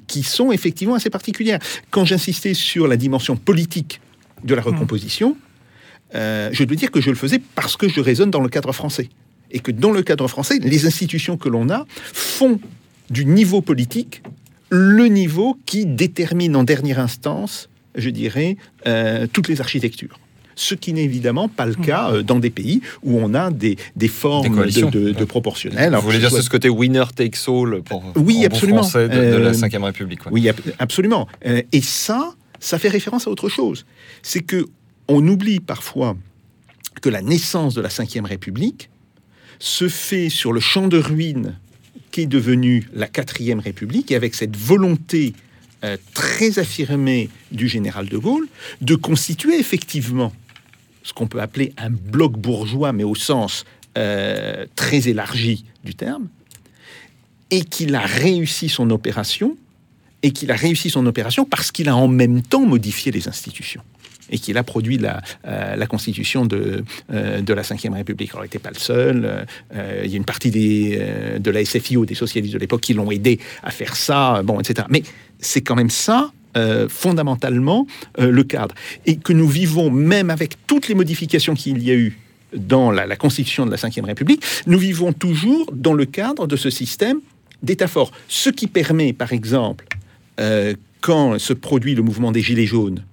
qui 0.07 0.21
sont 0.21 0.51
effectivement 0.51 0.93
assez 0.93 1.09
particulières. 1.09 1.57
Quand 1.89 2.05
j'insistais 2.05 2.53
sur 2.53 2.87
la 2.87 2.97
dimension 2.97 3.35
politique 3.35 3.99
de 4.43 4.53
la 4.53 4.61
mmh. 4.61 4.65
recomposition, 4.65 5.35
je 6.13 6.63
dois 6.63 6.75
dire 6.75 6.91
que 6.91 7.01
je 7.01 7.09
le 7.09 7.15
faisais 7.15 7.41
parce 7.55 7.75
que 7.75 7.89
je 7.89 7.99
raisonne 7.99 8.29
dans 8.29 8.41
le 8.41 8.49
cadre 8.49 8.71
français. 8.71 9.09
Et 9.49 9.59
que 9.59 9.71
dans 9.71 9.89
le 9.89 10.03
cadre 10.03 10.27
français, 10.27 10.59
les 10.59 10.85
institutions 10.85 11.35
que 11.35 11.49
l'on 11.49 11.71
a 11.71 11.87
font 12.13 12.59
du 13.09 13.25
niveau 13.25 13.61
politique, 13.61 14.23
le 14.69 15.05
niveau 15.05 15.57
qui 15.65 15.85
détermine 15.85 16.55
en 16.55 16.63
dernière 16.63 16.99
instance, 16.99 17.69
je 17.95 18.09
dirais, 18.09 18.57
euh, 18.87 19.27
toutes 19.31 19.47
les 19.47 19.61
architectures. 19.61 20.19
Ce 20.55 20.75
qui 20.75 20.93
n'est 20.93 21.03
évidemment 21.03 21.47
pas 21.47 21.65
le 21.65 21.73
cas 21.73 22.11
euh, 22.11 22.21
dans 22.21 22.37
des 22.37 22.51
pays 22.51 22.81
où 23.01 23.17
on 23.19 23.33
a 23.33 23.49
des, 23.49 23.75
des 23.95 24.07
formes 24.07 24.65
de, 24.65 25.11
de, 25.11 25.25
proportionnel. 25.25 25.95
Vous 25.95 26.01
voulez 26.01 26.19
dire 26.19 26.29
ce 26.31 26.49
côté 26.49 26.69
winner 26.69 27.05
takes 27.15 27.47
all 27.47 27.81
pour 27.83 28.03
oui, 28.15 28.45
absolument. 28.45 28.81
de, 28.81 28.99
la 28.99 29.51
Ve 29.51 29.75
euh, 29.75 29.85
République 29.85 30.19
Oui, 30.31 30.49
absolument. 30.77 31.27
et 31.43 31.81
ça, 31.81 32.33
ça 32.59 32.77
fait 32.77 32.89
référence 32.89 33.27
à 33.27 33.31
autre 33.31 33.49
chose. 33.49 33.85
C'est 34.21 34.41
que 34.41 34.67
on 35.07 35.27
oublie 35.27 35.59
parfois 35.59 36.15
que 37.01 37.09
la 37.09 37.21
naissance 37.21 37.73
de 37.73 37.81
la 37.81 37.89
Ve 37.89 38.25
République 38.25 38.89
se 39.59 39.87
fait 39.87 40.29
sur 40.29 40.53
le 40.53 40.59
champ 40.59 40.87
de 40.87 40.97
ruines 40.97 41.57
qu'est 42.13 42.27
devenue 42.27 42.87
la 42.93 43.07
quatrième 43.07 43.59
République, 43.59 44.11
et 44.11 44.15
avec 44.15 44.35
cette 44.35 44.55
volonté 44.55 45.33
euh, 45.83 45.97
très 46.13 46.59
affirmée 46.59 47.27
du 47.51 47.67
général 47.67 48.07
de 48.07 48.17
Gaulle 48.17 48.47
de 48.81 48.93
constituer 48.93 49.59
effectivement 49.59 50.31
ce 51.01 51.11
qu'on 51.11 51.27
peut 51.27 51.41
appeler 51.41 51.73
un 51.77 51.89
bloc 51.89 52.33
bourgeois, 52.37 52.93
mais 52.93 53.03
au 53.03 53.15
sens 53.15 53.65
euh, 53.97 54.67
très 54.75 55.09
élargi 55.09 55.65
du 55.83 55.95
terme, 55.95 56.27
et 57.49 57.63
qu'il 57.63 57.95
a 57.95 58.05
réussi 58.05 58.69
son 58.69 58.91
opération, 58.91 59.57
et 60.21 60.31
qu'il 60.31 60.51
a 60.51 60.55
réussi 60.55 60.91
son 60.91 61.07
opération 61.07 61.45
parce 61.45 61.71
qu'il 61.71 61.89
a 61.89 61.95
en 61.95 62.07
même 62.07 62.43
temps 62.43 62.65
modifié 62.65 63.11
les 63.11 63.27
institutions 63.27 63.81
et 64.29 64.37
qu'il 64.39 64.57
a 64.57 64.63
produit 64.63 64.97
la, 64.97 65.21
euh, 65.45 65.85
constitution 65.85 66.45
de, 66.45 66.83
euh, 67.11 67.41
de 67.41 67.53
la 67.53 67.61
Ve 67.61 67.93
République. 67.93 68.31
Alors, 68.31 68.43
il 68.43 68.47
n'était 68.47 68.59
pas 68.59 68.71
le 68.71 68.79
seul. 68.79 69.45
Euh, 69.75 70.01
il 70.03 70.09
y 70.09 70.13
a 70.13 70.17
une 70.17 70.25
partie 70.25 70.49
des, 70.49 71.01
de 71.39 71.51
la 71.51 71.63
SFIO, 71.63 72.05
des 72.05 72.15
socialistes 72.15 72.53
de 72.53 72.59
l'époque, 72.59 72.81
qui 72.81 72.93
l'ont 72.93 73.11
aidé 73.11 73.39
à 73.61 73.71
faire 73.71 73.95
ça, 73.95 74.41
bon, 74.43 74.59
etc. 74.59 74.87
Mais 74.89 75.03
c'est 75.39 75.61
quand 75.61 75.75
même 75.75 75.89
ça, 75.89 76.31
fondamentalement, 76.87 77.87
le 78.17 78.43
cadre. 78.43 78.75
Et 79.05 79.17
que 79.17 79.33
nous 79.33 79.47
vivons, 79.47 79.89
même 79.89 80.29
avec 80.29 80.55
toutes 80.67 80.87
les 80.87 80.95
modifications 80.95 81.55
qu'il 81.55 81.83
y 81.83 81.91
a 81.91 81.95
eu 81.95 82.17
dans 82.55 82.91
la, 82.91 83.05
la 83.07 83.15
constitution 83.15 83.65
de 83.65 83.71
la 83.71 83.77
Ve 83.77 84.05
République, 84.05 84.43
nous 84.67 84.77
vivons 84.77 85.13
toujours 85.13 85.71
dans 85.73 85.93
le 85.93 86.05
cadre 86.05 86.47
de 86.47 86.55
ce 86.55 86.69
système 86.69 87.19
d'État 87.63 87.87
fort. 87.87 88.11
Ce 88.27 88.49
qui 88.49 88.67
permet, 88.67 89.13
par 89.13 89.33
exemple, 89.33 89.85
quand 91.01 91.39
se 91.39 91.53
produit 91.53 91.95
le 91.95 92.03
mouvement 92.03 92.31
des 92.31 92.41
Gilets 92.41 92.67
jaunes, 92.67 93.03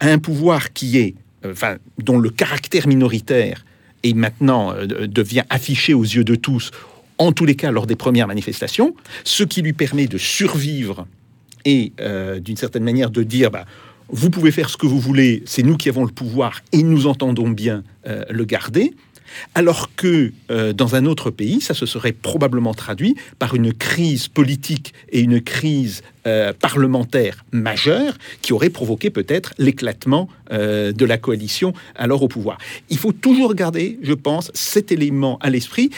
un 0.00 0.18
pouvoir 0.18 0.72
qui 0.72 0.98
est, 0.98 1.14
euh, 1.44 1.52
enfin, 1.52 1.76
dont 1.98 2.18
le 2.18 2.30
caractère 2.30 2.86
minoritaire 2.86 3.64
est 4.02 4.14
maintenant 4.14 4.72
euh, 4.72 4.86
devient 5.06 5.44
affiché 5.50 5.94
aux 5.94 6.02
yeux 6.02 6.24
de 6.24 6.34
tous, 6.34 6.70
en 7.18 7.32
tous 7.32 7.44
les 7.44 7.54
cas 7.54 7.70
lors 7.70 7.86
des 7.86 7.96
premières 7.96 8.26
manifestations, 8.26 8.94
ce 9.24 9.44
qui 9.44 9.62
lui 9.62 9.72
permet 9.72 10.06
de 10.06 10.18
survivre 10.18 11.06
et 11.64 11.92
euh, 12.00 12.40
d'une 12.40 12.56
certaine 12.56 12.84
manière 12.84 13.10
de 13.10 13.22
dire 13.22 13.50
bah, 13.50 13.66
vous 14.08 14.30
pouvez 14.30 14.50
faire 14.50 14.70
ce 14.70 14.76
que 14.76 14.86
vous 14.86 14.98
voulez, 14.98 15.42
c'est 15.46 15.62
nous 15.62 15.76
qui 15.76 15.88
avons 15.88 16.04
le 16.04 16.10
pouvoir 16.10 16.62
et 16.72 16.82
nous 16.82 17.06
entendons 17.06 17.48
bien 17.48 17.84
le 18.04 18.44
garder. 18.44 18.92
Alors 19.54 19.90
que 19.94 20.32
euh, 20.50 20.72
dans 20.72 20.94
un 20.94 21.06
autre 21.06 21.30
pays, 21.30 21.60
ça 21.60 21.74
se 21.74 21.86
serait 21.86 22.12
probablement 22.12 22.74
traduit 22.74 23.16
par 23.38 23.54
une 23.54 23.72
crise 23.72 24.28
politique 24.28 24.92
et 25.10 25.20
une 25.20 25.40
crise 25.40 26.02
euh, 26.26 26.52
parlementaire 26.52 27.44
majeure 27.52 28.14
qui 28.42 28.52
aurait 28.52 28.70
provoqué 28.70 29.10
peut-être 29.10 29.54
l'éclatement 29.58 30.28
euh, 30.52 30.92
de 30.92 31.04
la 31.04 31.18
coalition 31.18 31.72
alors 31.96 32.22
au 32.22 32.28
pouvoir. 32.28 32.58
Il 32.90 32.98
faut 32.98 33.12
toujours 33.12 33.54
garder, 33.54 33.98
je 34.02 34.12
pense, 34.12 34.50
cet 34.54 34.92
élément 34.92 35.38
à 35.40 35.50
l'esprit 35.50 35.90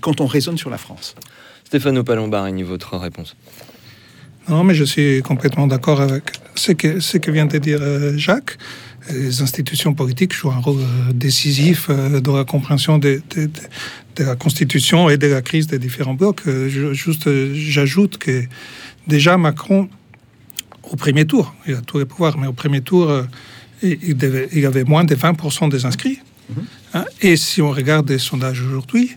quand 0.00 0.22
on 0.22 0.26
raisonne 0.26 0.56
sur 0.56 0.70
la 0.70 0.78
France. 0.78 1.14
Stéphano 1.64 2.02
Palombarini, 2.02 2.62
votre 2.62 2.96
réponse 2.96 3.36
Non, 4.48 4.64
mais 4.64 4.72
je 4.72 4.82
suis 4.82 5.20
complètement 5.20 5.66
d'accord 5.66 6.00
avec 6.00 6.22
ce 6.54 6.72
que, 6.72 7.00
ce 7.00 7.18
que 7.18 7.30
vient 7.30 7.44
de 7.44 7.58
dire 7.58 7.82
Jacques 8.16 8.56
les 9.12 9.42
institutions 9.42 9.94
politiques 9.94 10.34
jouent 10.34 10.50
un 10.50 10.58
rôle 10.58 10.80
euh, 10.80 11.12
décisif 11.12 11.88
euh, 11.88 12.20
dans 12.20 12.36
la 12.36 12.44
compréhension 12.44 12.98
de, 12.98 13.20
la 14.18 14.36
Constitution 14.36 15.08
et 15.08 15.16
de 15.16 15.26
la 15.26 15.42
crise 15.42 15.66
des 15.66 15.78
différents 15.78 16.14
blocs. 16.14 16.42
Euh, 16.46 16.68
juste, 16.92 17.28
j'ajoute 17.54 18.18
que 18.18 18.44
déjà 19.06 19.36
Macron, 19.36 19.88
au 20.82 20.96
premier 20.96 21.26
tour, 21.26 21.54
il 21.66 21.74
a 21.74 21.80
tous 21.80 21.98
les 21.98 22.04
pouvoirs, 22.04 22.38
mais 22.38 22.46
au 22.46 22.52
premier 22.52 22.80
tour, 22.80 23.12
il, 23.82 24.16
devait, 24.16 24.48
il 24.52 24.64
avait 24.66 24.84
moins 24.84 25.04
de 25.04 25.14
20% 25.14 25.70
des 25.70 25.84
inscrits. 25.84 26.18
Mhm. 26.48 26.64
Hein, 26.94 27.04
et 27.20 27.36
si 27.36 27.60
on 27.60 27.70
regarde 27.70 28.08
les 28.08 28.18
sondages 28.18 28.62
aujourd'hui, 28.62 29.16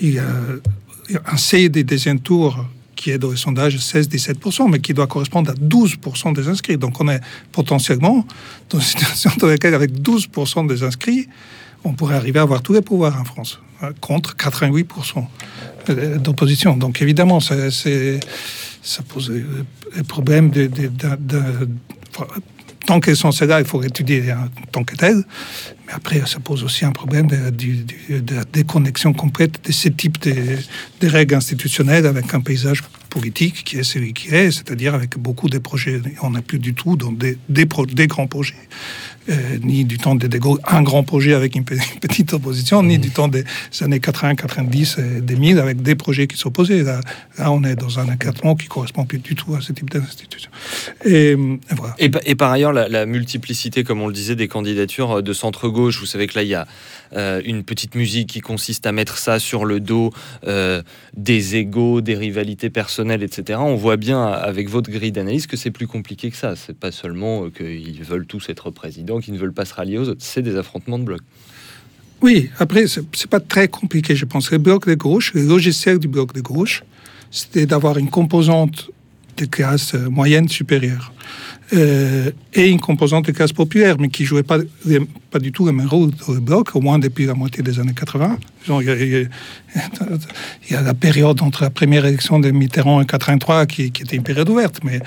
il 0.00 0.14
y 0.14 0.18
a 0.18 0.28
un 1.26 1.36
C 1.36 1.68
des 1.68 1.82
deuxième 1.82 2.20
tour 2.20 2.64
qui 3.02 3.10
est 3.10 3.18
dans 3.18 3.32
les 3.32 3.36
sondages 3.36 3.76
16-17%, 3.76 4.70
mais 4.70 4.78
qui 4.78 4.94
doit 4.94 5.08
correspondre 5.08 5.50
à 5.50 5.54
12% 5.54 6.34
des 6.34 6.46
inscrits. 6.46 6.76
Donc 6.76 7.00
on 7.00 7.08
est 7.08 7.20
potentiellement 7.50 8.24
dans 8.70 8.78
une 8.78 8.84
situation 8.84 9.32
dans 9.38 9.48
laquelle, 9.48 9.74
avec 9.74 9.90
12% 9.90 10.68
des 10.68 10.84
inscrits, 10.84 11.26
on 11.82 11.94
pourrait 11.94 12.14
arriver 12.14 12.38
à 12.38 12.42
avoir 12.42 12.62
tous 12.62 12.72
les 12.72 12.80
pouvoirs 12.80 13.20
en 13.20 13.24
France, 13.24 13.58
hein, 13.82 13.90
contre 14.00 14.36
88% 14.36 15.24
d'opposition. 16.20 16.76
Donc 16.76 17.02
évidemment, 17.02 17.40
ça 17.40 17.56
pose 19.08 19.32
le 19.32 20.02
problème 20.04 20.50
de, 20.50 20.70
tant 22.86 23.00
qu'elles 23.00 23.16
sont 23.16 23.32
celles-là, 23.32 23.60
il 23.60 23.66
faut 23.66 23.82
étudier 23.82 24.32
en 24.32 24.48
tant 24.70 24.84
que 24.84 24.96
telles. 24.96 25.24
Mais 25.86 25.92
après, 25.92 26.22
ça 26.26 26.40
pose 26.40 26.62
aussi 26.64 26.84
un 26.84 26.92
problème 26.92 27.26
de, 27.26 27.36
la 28.34 28.44
déconnexion 28.44 29.12
complète 29.12 29.64
de 29.64 29.72
ce 29.72 29.88
type 29.88 30.20
de, 30.22 31.06
règles 31.06 31.34
institutionnelles 31.34 32.06
avec 32.06 32.32
un 32.34 32.40
paysage 32.40 32.82
politique 33.10 33.64
qui 33.64 33.78
est 33.78 33.82
celui 33.82 34.12
qui 34.12 34.28
est, 34.28 34.50
c'est-à-dire 34.50 34.94
avec 34.94 35.18
beaucoup 35.18 35.48
de 35.48 35.58
projets. 35.58 36.00
On 36.22 36.30
n'a 36.30 36.42
plus 36.42 36.58
du 36.58 36.74
tout 36.74 36.96
donc 36.96 37.18
des 37.18 38.06
grands 38.06 38.26
projets. 38.26 38.54
Euh, 39.28 39.58
ni 39.62 39.84
du 39.84 39.98
temps 39.98 40.16
de 40.16 40.26
De 40.26 40.38
Gaulle, 40.38 40.58
un 40.66 40.82
grand 40.82 41.04
projet 41.04 41.34
avec 41.34 41.54
une 41.54 41.64
petite 42.00 42.32
opposition, 42.32 42.82
ni 42.82 42.98
du 42.98 43.10
temps 43.10 43.28
des 43.28 43.44
années 43.80 44.00
80, 44.00 44.34
90, 44.34 44.98
et 44.98 45.20
2000 45.20 45.58
avec 45.60 45.80
des 45.80 45.94
projets 45.94 46.26
qui 46.26 46.36
s'opposaient. 46.36 46.82
Là, 46.82 47.00
là, 47.38 47.52
on 47.52 47.62
est 47.62 47.76
dans 47.76 48.00
un 48.00 48.08
encadrement 48.08 48.56
qui 48.56 48.66
correspond 48.66 49.04
plus 49.04 49.18
du 49.18 49.36
tout 49.36 49.54
à 49.54 49.60
ce 49.60 49.72
type 49.72 49.90
d'institution. 49.90 50.50
Et, 51.04 51.36
voilà. 51.70 51.94
et, 51.98 52.34
par 52.34 52.50
ailleurs, 52.50 52.72
la, 52.72 53.06
multiplicité, 53.06 53.84
comme 53.84 54.00
on 54.02 54.08
le 54.08 54.12
disait, 54.12 54.34
des 54.34 54.48
candidatures 54.48 55.22
de 55.22 55.32
centre-gauche 55.32 55.72
gauche, 55.72 56.00
vous 56.00 56.06
savez 56.06 56.26
que 56.26 56.34
là, 56.34 56.42
il 56.42 56.48
y 56.48 56.54
a 56.54 56.66
euh, 57.14 57.42
une 57.44 57.62
petite 57.62 57.94
musique 57.94 58.30
qui 58.30 58.40
consiste 58.40 58.86
à 58.86 58.92
mettre 58.92 59.18
ça 59.18 59.38
sur 59.38 59.64
le 59.64 59.80
dos 59.80 60.12
euh, 60.46 60.82
des 61.16 61.56
égaux, 61.56 62.00
des 62.00 62.14
rivalités 62.14 62.70
personnelles, 62.70 63.22
etc. 63.22 63.58
On 63.62 63.76
voit 63.76 63.96
bien 63.96 64.24
avec 64.24 64.68
votre 64.68 64.90
grille 64.90 65.12
d'analyse 65.12 65.46
que 65.46 65.56
c'est 65.56 65.70
plus 65.70 65.86
compliqué 65.86 66.30
que 66.30 66.36
ça. 66.36 66.56
C'est 66.56 66.76
pas 66.76 66.92
seulement 66.92 67.44
euh, 67.44 67.50
qu'ils 67.50 68.02
veulent 68.02 68.26
tous 68.26 68.48
être 68.48 68.70
présidents, 68.70 69.20
qu'ils 69.20 69.34
ne 69.34 69.38
veulent 69.38 69.52
pas 69.52 69.64
se 69.64 69.74
rallier 69.74 69.98
aux 69.98 70.08
autres. 70.08 70.24
C'est 70.24 70.42
des 70.42 70.56
affrontements 70.56 70.98
de 70.98 71.04
blocs. 71.04 71.22
Oui, 72.22 72.50
après, 72.58 72.86
c'est 72.86 73.28
pas 73.28 73.40
très 73.40 73.68
compliqué, 73.68 74.14
je 74.14 74.24
pense. 74.24 74.50
Le 74.52 74.58
bloc 74.58 74.86
de 74.86 74.94
gauche, 74.94 75.34
le 75.34 75.42
logiciel 75.42 75.98
du 75.98 76.08
bloc 76.08 76.32
de 76.32 76.40
gauche, 76.40 76.84
c'était 77.30 77.66
d'avoir 77.66 77.98
une 77.98 78.10
composante 78.10 78.90
de 79.36 79.44
classe 79.46 79.94
moyenne 79.94 80.48
supérieure. 80.48 81.12
Euh, 81.74 82.30
et 82.52 82.68
une 82.68 82.80
composante 82.80 83.26
de 83.26 83.32
classe 83.32 83.52
populaire, 83.52 83.96
mais 83.98 84.08
qui 84.08 84.24
jouait 84.24 84.42
pas, 84.42 84.58
pas 85.30 85.38
du 85.38 85.52
tout 85.52 85.64
le 85.64 85.72
même 85.72 85.86
rôle 85.86 86.10
dans 86.10 86.34
le 86.34 86.40
bloc, 86.40 86.76
au 86.76 86.80
moins 86.82 86.98
depuis 86.98 87.24
la 87.24 87.34
moitié 87.34 87.62
des 87.62 87.80
années 87.80 87.94
80. 87.94 88.36
Il 88.68 89.28
y 90.70 90.74
a, 90.74 90.82
la 90.82 90.94
période 90.94 91.40
entre 91.40 91.62
la 91.62 91.70
première 91.70 92.04
élection 92.04 92.40
de 92.40 92.50
Mitterrand 92.50 93.00
et 93.00 93.06
83 93.06 93.66
qui, 93.66 93.84
était 93.84 94.16
une 94.16 94.22
période 94.22 94.50
ouverte, 94.50 94.80
mais, 94.84 95.00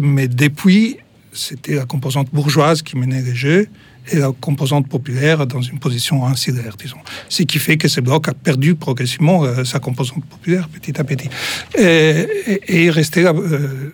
mais 0.00 0.28
depuis, 0.28 0.96
c'était 1.32 1.74
la 1.74 1.84
composante 1.84 2.28
bourgeoise 2.32 2.80
qui 2.80 2.96
menait 2.96 3.22
les 3.22 3.34
jeux 3.34 3.68
et 4.10 4.16
la 4.16 4.32
composante 4.40 4.88
populaire 4.88 5.46
dans 5.46 5.60
une 5.60 5.78
position 5.78 6.22
ancillaire, 6.22 6.76
disons. 6.78 6.96
Ce 7.28 7.42
qui 7.42 7.58
fait 7.58 7.76
que 7.76 7.88
ce 7.88 8.00
bloc 8.00 8.28
a 8.28 8.32
perdu 8.32 8.74
progressivement 8.74 9.44
euh, 9.44 9.64
sa 9.64 9.78
composante 9.78 10.24
populaire 10.24 10.68
petit 10.68 10.98
à 10.98 11.04
petit. 11.04 11.28
Et, 11.76 12.26
et, 12.46 12.84
et 12.84 12.90
resté 12.90 13.22
là. 13.22 13.34
Euh, 13.34 13.92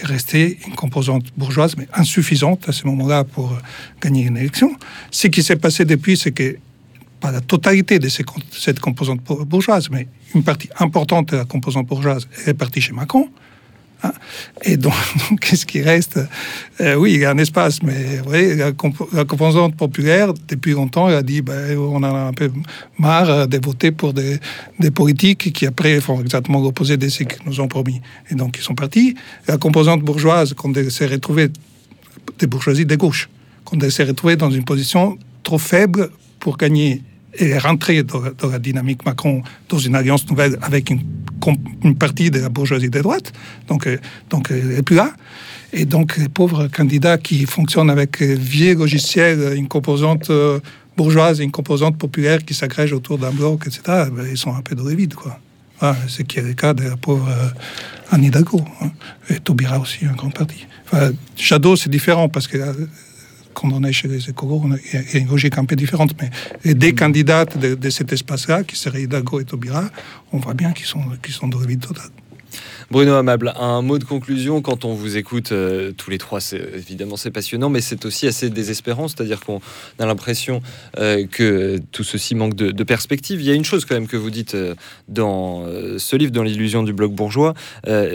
est 0.00 0.06
restée 0.06 0.58
une 0.66 0.74
composante 0.74 1.26
bourgeoise, 1.36 1.76
mais 1.76 1.86
insuffisante 1.94 2.68
à 2.68 2.72
ce 2.72 2.86
moment-là 2.86 3.24
pour 3.24 3.56
gagner 4.00 4.24
une 4.24 4.36
élection. 4.36 4.74
Ce 5.10 5.28
qui 5.28 5.42
s'est 5.42 5.56
passé 5.56 5.84
depuis, 5.84 6.16
c'est 6.16 6.32
que, 6.32 6.56
pas 7.20 7.30
la 7.30 7.40
totalité 7.40 7.98
de 7.98 8.08
cette 8.08 8.80
composante 8.80 9.20
bourgeoise, 9.22 9.88
mais 9.90 10.08
une 10.34 10.42
partie 10.42 10.68
importante 10.78 11.30
de 11.30 11.36
la 11.36 11.44
composante 11.44 11.86
bourgeoise 11.86 12.28
est 12.46 12.54
partie 12.54 12.80
chez 12.80 12.92
Macron. 12.92 13.28
Et 14.62 14.76
donc, 14.78 14.94
qu'est-ce 15.40 15.66
qui 15.66 15.82
reste? 15.82 16.20
Euh, 16.80 16.94
Oui, 16.94 17.14
il 17.14 17.20
y 17.20 17.24
a 17.24 17.30
un 17.30 17.38
espace, 17.38 17.82
mais 17.82 18.18
voyez, 18.24 18.54
la, 18.56 18.72
composante 18.72 19.76
populaire, 19.76 20.32
depuis 20.48 20.72
longtemps, 20.72 21.06
a 21.06 21.22
dit 21.22 21.42
ben, 21.42 21.76
on 21.78 22.02
a 22.02 22.08
un 22.08 22.32
peu 22.32 22.50
marre 22.98 23.48
de 23.48 23.58
voter 23.62 23.92
pour 23.92 24.12
des, 24.12 24.38
des 24.78 24.90
politiques 24.90 25.52
qui, 25.52 25.66
après, 25.66 26.00
font 26.00 26.20
exactement 26.20 26.60
l'opposé 26.60 26.96
de 26.96 27.08
ce 27.08 27.24
qu'ils 27.24 27.44
nous 27.46 27.60
ont 27.60 27.68
promis. 27.68 28.00
Et 28.30 28.34
donc, 28.34 28.56
ils 28.58 28.62
sont 28.62 28.74
partis. 28.74 29.14
La 29.48 29.58
composante 29.58 30.02
bourgeoise, 30.02 30.54
quand 30.54 30.76
elle 30.76 30.90
s'est 30.90 31.06
retrouvée, 31.06 31.48
des 32.38 32.46
bourgeoisies 32.46 32.86
de 32.86 32.96
gauche, 32.96 33.28
quand 33.64 33.82
elle 33.82 33.92
s'est 33.92 34.04
retrouvée 34.04 34.36
dans 34.36 34.50
une 34.50 34.64
position 34.64 35.18
trop 35.42 35.58
faible 35.58 36.10
pour 36.40 36.56
gagner 36.56 37.02
et 37.38 37.58
rentrer 37.58 38.02
dans, 38.02 38.22
la 38.50 38.58
dynamique 38.58 39.04
Macron 39.04 39.42
dans 39.68 39.78
une 39.78 39.94
alliance 39.94 40.28
nouvelle 40.28 40.58
avec 40.62 40.90
une, 40.90 41.02
partie 41.98 42.30
de 42.30 42.40
la 42.40 42.48
bourgeoisie 42.48 42.90
de 42.90 43.00
droite. 43.00 43.32
Donc, 43.68 43.86
euh, 43.86 43.98
donc 44.30 44.48
elle 44.50 44.68
n'est 44.68 44.82
plus 44.82 44.96
là. 44.96 45.12
Et 45.72 45.84
donc, 45.84 46.16
les 46.16 46.28
pauvres 46.28 46.68
candidats 46.68 47.18
qui 47.18 47.46
fonctionnent 47.46 47.90
avec 47.90 48.22
vieux 48.22 48.76
logiciels, 48.76 49.54
une 49.56 49.66
composante 49.66 50.30
euh, 50.30 50.60
bourgeoise 50.96 51.40
et 51.40 51.44
une 51.44 51.50
composante 51.50 51.98
populaire 51.98 52.44
qui 52.44 52.54
s'agrègent 52.54 52.92
autour 52.92 53.18
d'un 53.18 53.32
bloc, 53.32 53.66
etc., 53.66 53.82
ben, 54.12 54.24
ils 54.30 54.38
sont 54.38 54.54
un 54.54 54.62
peu 54.62 54.76
dans 54.76 54.84
le 54.84 54.94
vide, 54.94 55.14
quoi. 55.14 55.40
Ah, 55.80 55.96
ce 56.06 56.22
qui 56.22 56.38
est 56.38 56.42
le 56.42 56.54
cas 56.54 56.72
de 56.72 56.84
la 56.84 56.96
pauvre 56.96 57.28
euh, 57.28 57.48
Anne 58.12 58.24
Hidalgo. 58.24 58.64
Hein. 58.80 58.90
Et 59.28 59.40
Taubira 59.40 59.78
aussi, 59.80 60.06
en 60.06 60.14
grande 60.14 60.34
partie. 60.34 60.66
Enfin, 60.86 61.10
Jadot, 61.36 61.74
c'est 61.76 61.90
différent 61.90 62.28
parce 62.28 62.46
que 62.46 62.58
quand 63.54 63.70
on 63.72 63.82
est 63.84 63.92
chez 63.92 64.08
les 64.08 64.28
écolos, 64.28 64.62
il 64.92 65.14
y 65.14 65.16
a 65.16 65.20
une 65.20 65.28
logique 65.28 65.56
un 65.58 65.64
peu 65.64 65.76
différente. 65.76 66.14
Mais 66.20 66.74
deux 66.74 66.92
candidates 66.92 67.56
de, 67.56 67.74
de 67.74 67.90
cet 67.90 68.12
espace-là, 68.12 68.64
qui 68.64 68.76
seraient 68.76 69.02
Hidalgo 69.02 69.40
et 69.40 69.44
Taubira, 69.44 69.84
on 70.32 70.38
voit 70.38 70.54
bien 70.54 70.72
qu'ils 70.72 70.86
sont, 70.86 71.02
qu'ils 71.22 71.34
sont 71.34 71.48
dans 71.48 71.60
le 71.60 71.66
vide 71.66 71.80
total. 71.80 72.10
Bruno 72.90 73.14
Amable, 73.14 73.52
un 73.58 73.82
mot 73.82 73.98
de 73.98 74.04
conclusion 74.04 74.60
quand 74.60 74.84
on 74.84 74.94
vous 74.94 75.16
écoute 75.16 75.52
euh, 75.52 75.92
tous 75.92 76.10
les 76.10 76.18
trois, 76.18 76.40
c'est 76.40 76.60
évidemment 76.74 77.16
c'est 77.16 77.30
passionnant, 77.30 77.70
mais 77.70 77.80
c'est 77.80 78.04
aussi 78.04 78.26
assez 78.26 78.50
désespérant, 78.50 79.08
c'est-à-dire 79.08 79.40
qu'on 79.40 79.60
a 79.98 80.06
l'impression 80.06 80.62
euh, 80.98 81.26
que 81.26 81.80
tout 81.92 82.04
ceci 82.04 82.34
manque 82.34 82.54
de, 82.54 82.84
perspective. 82.84 83.40
Il 83.40 83.46
y 83.46 83.50
a 83.50 83.54
une 83.54 83.64
chose 83.64 83.86
quand 83.86 83.94
même 83.94 84.06
que 84.06 84.16
vous 84.16 84.30
dites 84.30 84.54
euh, 84.54 84.74
dans 85.08 85.64
ce 85.98 86.16
livre, 86.16 86.32
dans 86.32 86.42
l'illusion 86.42 86.82
du 86.82 86.92
bloc 86.92 87.12
bourgeois, 87.12 87.54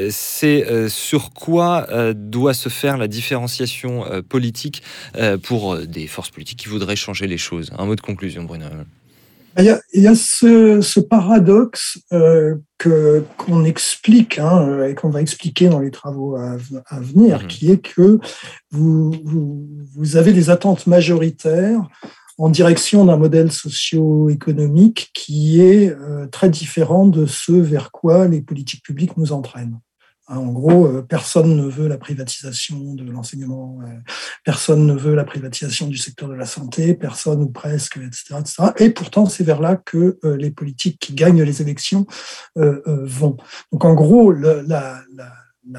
c'est 0.09 0.89
sur 0.89 1.31
quoi 1.31 1.87
doit 2.13 2.53
se 2.53 2.69
faire 2.69 2.97
la 2.97 3.07
différenciation 3.07 4.05
politique 4.27 4.83
pour 5.43 5.77
des 5.77 6.07
forces 6.07 6.29
politiques 6.29 6.59
qui 6.59 6.69
voudraient 6.69 6.95
changer 6.95 7.27
les 7.27 7.37
choses. 7.37 7.71
Un 7.77 7.85
mot 7.85 7.95
de 7.95 8.01
conclusion, 8.01 8.43
Bruno. 8.43 8.65
Amable. 8.65 8.98
Il 9.57 9.65
y 9.65 9.69
a, 9.69 9.81
il 9.93 10.03
y 10.03 10.07
a 10.07 10.15
ce, 10.15 10.79
ce, 10.81 10.99
paradoxe 10.99 11.99
euh, 12.13 12.55
que 12.77 13.23
qu'on 13.37 13.65
explique 13.65 14.39
hein, 14.39 14.85
et 14.85 14.95
qu'on 14.95 15.09
va 15.09 15.21
expliquer 15.21 15.69
dans 15.69 15.79
les 15.79 15.91
travaux 15.91 16.35
à, 16.35 16.55
à 16.87 16.99
venir, 16.99 17.43
mmh. 17.43 17.47
qui 17.47 17.71
est 17.71 17.79
que 17.79 18.19
vous, 18.71 19.11
vous, 19.23 19.67
vous, 19.95 20.17
avez 20.17 20.33
des 20.33 20.49
attentes 20.49 20.87
majoritaires 20.87 21.81
en 22.37 22.49
direction 22.49 23.05
d'un 23.05 23.17
modèle 23.17 23.51
socio-économique 23.51 25.11
qui 25.13 25.61
est 25.61 25.89
euh, 25.89 26.25
très 26.27 26.49
différent 26.49 27.05
de 27.05 27.25
ce 27.25 27.51
vers 27.51 27.91
quoi 27.91 28.27
les 28.27 28.41
politiques 28.41 28.83
publiques 28.83 29.17
nous 29.17 29.33
entraînent. 29.33 29.79
En 30.29 30.51
gros, 30.51 30.85
euh, 30.85 31.01
personne 31.01 31.55
ne 31.55 31.67
veut 31.67 31.87
la 31.87 31.97
privatisation 31.97 32.93
de 32.93 33.03
l'enseignement, 33.11 33.79
euh, 33.81 33.87
personne 34.43 34.85
ne 34.85 34.93
veut 34.93 35.15
la 35.15 35.23
privatisation 35.23 35.87
du 35.87 35.97
secteur 35.97 36.29
de 36.29 36.35
la 36.35 36.45
santé, 36.45 36.93
personne 36.93 37.41
ou 37.41 37.49
presque, 37.49 37.97
etc. 37.97 38.35
etc. 38.39 38.63
Et 38.77 38.91
pourtant, 38.91 39.25
c'est 39.25 39.43
vers 39.43 39.59
là 39.59 39.75
que 39.75 40.19
euh, 40.23 40.37
les 40.37 40.51
politiques 40.51 40.99
qui 40.99 41.13
gagnent 41.13 41.41
les 41.41 41.61
élections 41.61 42.05
vont. 42.55 43.37
Donc 43.71 43.85
en 43.85 43.93
gros, 43.93 44.31
la 44.31 45.01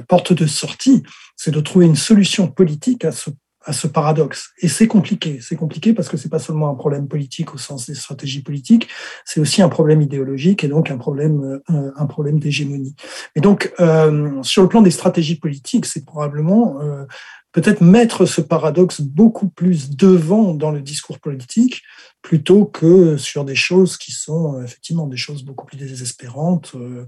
porte 0.09 0.32
de 0.32 0.46
sortie, 0.46 1.03
c'est 1.36 1.51
de 1.51 1.61
trouver 1.61 1.86
une 1.86 1.96
solution 1.96 2.48
politique 2.48 3.05
à 3.05 3.12
ce 3.12 3.30
à 3.65 3.73
ce 3.73 3.87
paradoxe. 3.87 4.51
Et 4.59 4.69
c'est 4.69 4.87
compliqué. 4.87 5.39
C'est 5.43 5.57
compliqué 5.57 5.93
parce 5.93 6.09
que 6.09 6.17
c'est 6.17 6.31
pas 6.31 6.39
seulement 6.39 6.71
un 6.71 6.75
problème 6.75 7.09
politique 7.09 7.55
au 7.55 7.59
sens 7.59 7.87
des 7.87 7.95
stratégies 7.95 8.43
politiques, 8.43 8.89
c'est 9.25 9.41
aussi 9.41 9.61
un 9.63 9.69
problème 9.69 10.01
idéologique 10.01 10.65
et 10.65 10.69
donc 10.69 10.91
un 10.91 10.97
problème, 10.97 11.61
un, 11.69 11.93
un 11.97 12.07
problème 12.07 12.39
d'hégémonie. 12.39 12.95
Et 13.37 13.41
donc, 13.41 13.73
euh, 13.81 14.43
sur 14.43 14.63
le 14.63 14.69
plan 14.69 14.81
des 14.81 14.91
stratégies 14.91 15.39
politiques, 15.39 15.87
c'est 15.87 16.05
probablement 16.05 16.81
euh, 16.81 17.05
peut-être 17.53 17.81
mettre 17.81 18.27
ce 18.27 18.41
paradoxe 18.41 19.01
beaucoup 19.01 19.49
plus 19.49 19.91
devant 19.91 20.55
dans 20.55 20.71
le 20.71 20.81
discours 20.81 21.19
politique 21.19 21.83
plutôt 22.23 22.64
que 22.66 23.16
sur 23.16 23.45
des 23.45 23.55
choses 23.55 23.97
qui 23.97 24.12
sont 24.12 24.55
euh, 24.55 24.64
effectivement 24.64 25.07
des 25.07 25.16
choses 25.16 25.43
beaucoup 25.43 25.66
plus 25.66 25.77
désespérantes. 25.79 26.73
Euh, 26.75 27.07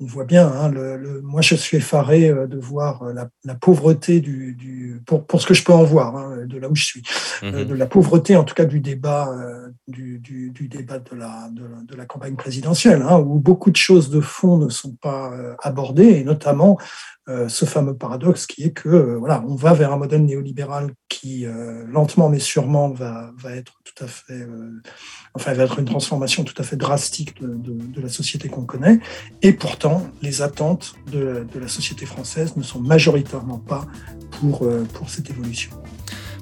on 0.00 0.06
voit 0.06 0.24
bien, 0.24 0.46
hein, 0.46 0.68
le, 0.68 0.96
le, 0.96 1.20
moi 1.22 1.40
je 1.40 1.54
suis 1.54 1.76
effaré 1.76 2.28
euh, 2.28 2.46
de 2.46 2.58
voir 2.58 3.04
la, 3.12 3.28
la 3.44 3.54
pauvreté 3.54 4.20
du, 4.20 4.54
du, 4.54 5.00
pour, 5.06 5.26
pour 5.26 5.40
ce 5.40 5.46
que 5.46 5.54
je 5.54 5.64
peux 5.64 5.72
en 5.72 5.84
voir 5.84 6.16
hein, 6.16 6.46
de 6.46 6.58
là 6.58 6.68
où 6.68 6.76
je 6.76 6.84
suis, 6.84 7.02
-hmm. 7.42 7.64
de 7.66 7.74
la 7.74 7.86
pauvreté 7.86 8.36
en 8.36 8.44
tout 8.44 8.54
cas 8.54 8.64
du 8.64 8.80
débat 8.80 9.28
du, 9.88 10.18
du, 10.18 10.50
du 10.50 10.68
débat 10.68 10.98
de 10.98 11.14
la, 11.16 11.48
de 11.50 11.64
la, 11.64 11.78
de 11.90 11.94
la 11.96 12.06
campagne 12.06 12.36
présidentielle, 12.36 13.02
hein, 13.02 13.18
où 13.18 13.38
beaucoup 13.38 13.70
de 13.70 13.76
choses 13.76 14.08
de 14.10 14.20
fond 14.20 14.56
ne 14.58 14.68
sont 14.68 14.96
pas 15.00 15.32
abordées 15.62 16.12
et 16.18 16.24
notamment 16.24 16.78
euh, 17.30 17.48
ce 17.48 17.64
fameux 17.64 17.96
paradoxe 17.96 18.46
qui 18.46 18.64
est 18.64 18.72
que 18.72 18.88
euh, 18.90 19.16
voilà, 19.16 19.42
on 19.48 19.54
va 19.54 19.72
vers 19.72 19.94
un 19.94 19.96
modèle 19.96 20.26
néolibéral 20.26 20.92
qui 21.14 21.46
euh, 21.46 21.84
lentement 21.86 22.28
mais 22.28 22.40
sûrement 22.40 22.90
va, 22.90 23.30
va 23.38 23.52
être 23.52 23.72
tout 23.84 24.04
à 24.04 24.08
fait, 24.08 24.32
euh, 24.32 24.82
enfin 25.34 25.52
va 25.52 25.64
être 25.64 25.78
une 25.78 25.84
transformation 25.84 26.42
tout 26.42 26.60
à 26.60 26.64
fait 26.64 26.76
drastique 26.76 27.40
de, 27.40 28.00
la 28.00 28.08
société 28.08 28.48
qu'on 28.48 28.64
connaît. 28.64 28.98
Et 29.42 29.52
pourtant, 29.52 30.06
les 30.20 30.42
attentes 30.42 30.94
de, 31.12 31.46
de, 31.52 31.58
la 31.60 31.68
société 31.68 32.04
française 32.04 32.56
ne 32.56 32.62
sont 32.62 32.80
majoritairement 32.80 33.58
pas 33.58 33.86
pour, 34.32 34.68
pour 34.92 35.08
cette 35.08 35.30
évolution. 35.30 35.70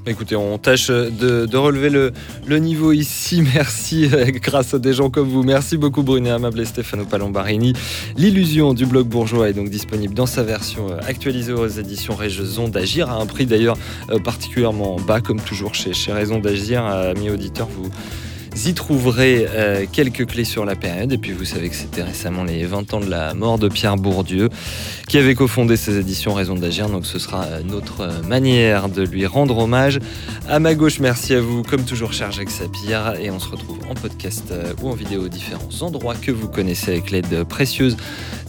Écoutez, 0.05 0.35
on 0.35 0.59
tâche 0.59 0.89
de, 0.89 1.57
relever 1.57 1.89
le, 1.89 2.59
niveau 2.59 2.91
ici. 2.91 3.41
Merci 3.55 4.09
grâce 4.43 4.75
à 4.75 4.81
des 4.81 4.93
gens 4.93 5.11
comme 5.11 5.29
vous. 5.29 5.45
Merci 5.45 5.77
beaucoup 5.77 6.03
Brunet 6.03 6.31
Amable 6.31 6.61
et 6.61 6.65
Stefano 6.65 7.05
Palombarini. 7.05 7.73
L'illusion 8.17 8.75
du 8.75 8.85
blog 8.85 9.07
bourgeois 9.07 9.49
est 9.49 9.53
donc 9.53 9.71
disponible 9.71 10.13
dans 10.13 10.27
sa 10.27 10.43
version 10.43 10.89
actualisée 11.07 11.53
aux 11.53 11.69
éditions 11.69 12.17
Raison 12.17 12.69
d'Agir 12.69 13.11
à 13.11 13.15
un 13.15 13.27
prix 13.27 13.47
d'ailleurs 13.47 13.77
particulièrement 14.25 14.97
bas 14.97 15.21
comme 15.21 15.41
toujours 15.41 15.75
chez, 15.75 15.93
chez 15.93 16.13
Raison 16.13 16.41
d'Agir. 16.41 16.85
Amis 16.85 17.31
auditeurs, 17.31 17.69
vous 17.69 17.89
y 18.67 18.75
trouverez 18.75 19.47
euh, 19.51 19.87
quelques 19.91 20.27
clés 20.27 20.45
sur 20.45 20.65
la 20.65 20.77
période. 20.77 21.13
Et 21.13 21.19
puis 21.19 21.33
vous 21.33 21.45
savez 21.45 21.69
que 21.69 21.75
c'était 21.75 22.03
récemment 22.03 22.45
les 22.45 22.65
20 22.65 22.95
ans 22.95 23.01
de 23.01 23.09
la 23.09 23.35
mort 23.35 23.59
de 23.59 23.69
Pierre 23.69 23.97
Bourdieu, 23.97 24.49
qui 25.09 25.19
avait 25.19 25.35
cofondé 25.35 25.77
ces 25.77 25.99
éditions 25.99 26.35
Raison 26.35 26.55
d'agir. 26.55 26.89
Donc 26.89 27.07
ce 27.07 27.19
sera 27.19 27.47
notre 27.65 28.23
manière 28.27 28.89
de 28.89 29.03
lui 29.03 29.27
rendre 29.27 29.59
hommage. 29.59 29.99
À 30.49 30.59
ma 30.59 30.75
gauche, 30.75 30.99
merci 31.01 31.35
à 31.35 31.41
vous, 31.41 31.63
comme 31.63 31.85
toujours, 31.85 32.13
cher 32.13 32.31
Jacques 32.33 32.51
Sapir. 32.51 33.15
Et 33.21 33.31
on 33.31 33.39
se 33.39 33.49
retrouve 33.49 33.79
en 33.89 33.95
podcast 33.95 34.45
euh, 34.51 34.73
ou 34.83 34.91
en 34.91 34.95
vidéo 34.95 35.25
aux 35.25 35.29
différents 35.29 35.83
endroits 35.83 36.15
que 36.15 36.31
vous 36.31 36.49
connaissez 36.49 36.93
avec 36.93 37.11
l'aide 37.11 37.45
précieuse 37.45 37.97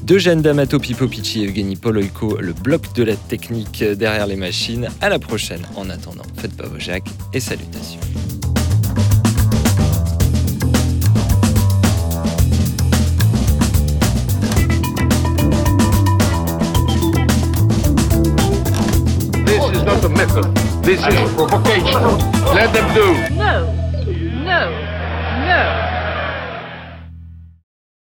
de 0.04 0.18
Jeanne 0.18 0.41
D'Amato, 0.41 0.80
Pipo 0.80 1.08
Pichi, 1.08 1.43
Evgeny 1.43 1.76
Poloiko, 1.76 2.38
le 2.39 2.54
bloc 2.54 2.93
de 2.93 3.04
la 3.04 3.16
technique 3.16 3.84
derrière 3.84 4.28
les 4.28 4.36
machines. 4.36 4.89
À 5.01 5.10
la 5.10 5.20
prochaine. 5.20 5.62
En 5.76 5.89
attendant, 5.89 6.24
faites 6.38 6.56
pas 6.56 6.68
vos 6.68 6.80
Jacques 6.80 7.10
et 7.34 7.39
salutations. 7.39 7.99
This 20.93 21.07
is 21.07 21.33
provocation. 21.33 22.03
Let 22.53 22.71
them 22.71 22.93
do. 22.93 23.35
No. 23.35 23.65
No. 24.45 24.69
No. 25.47 25.92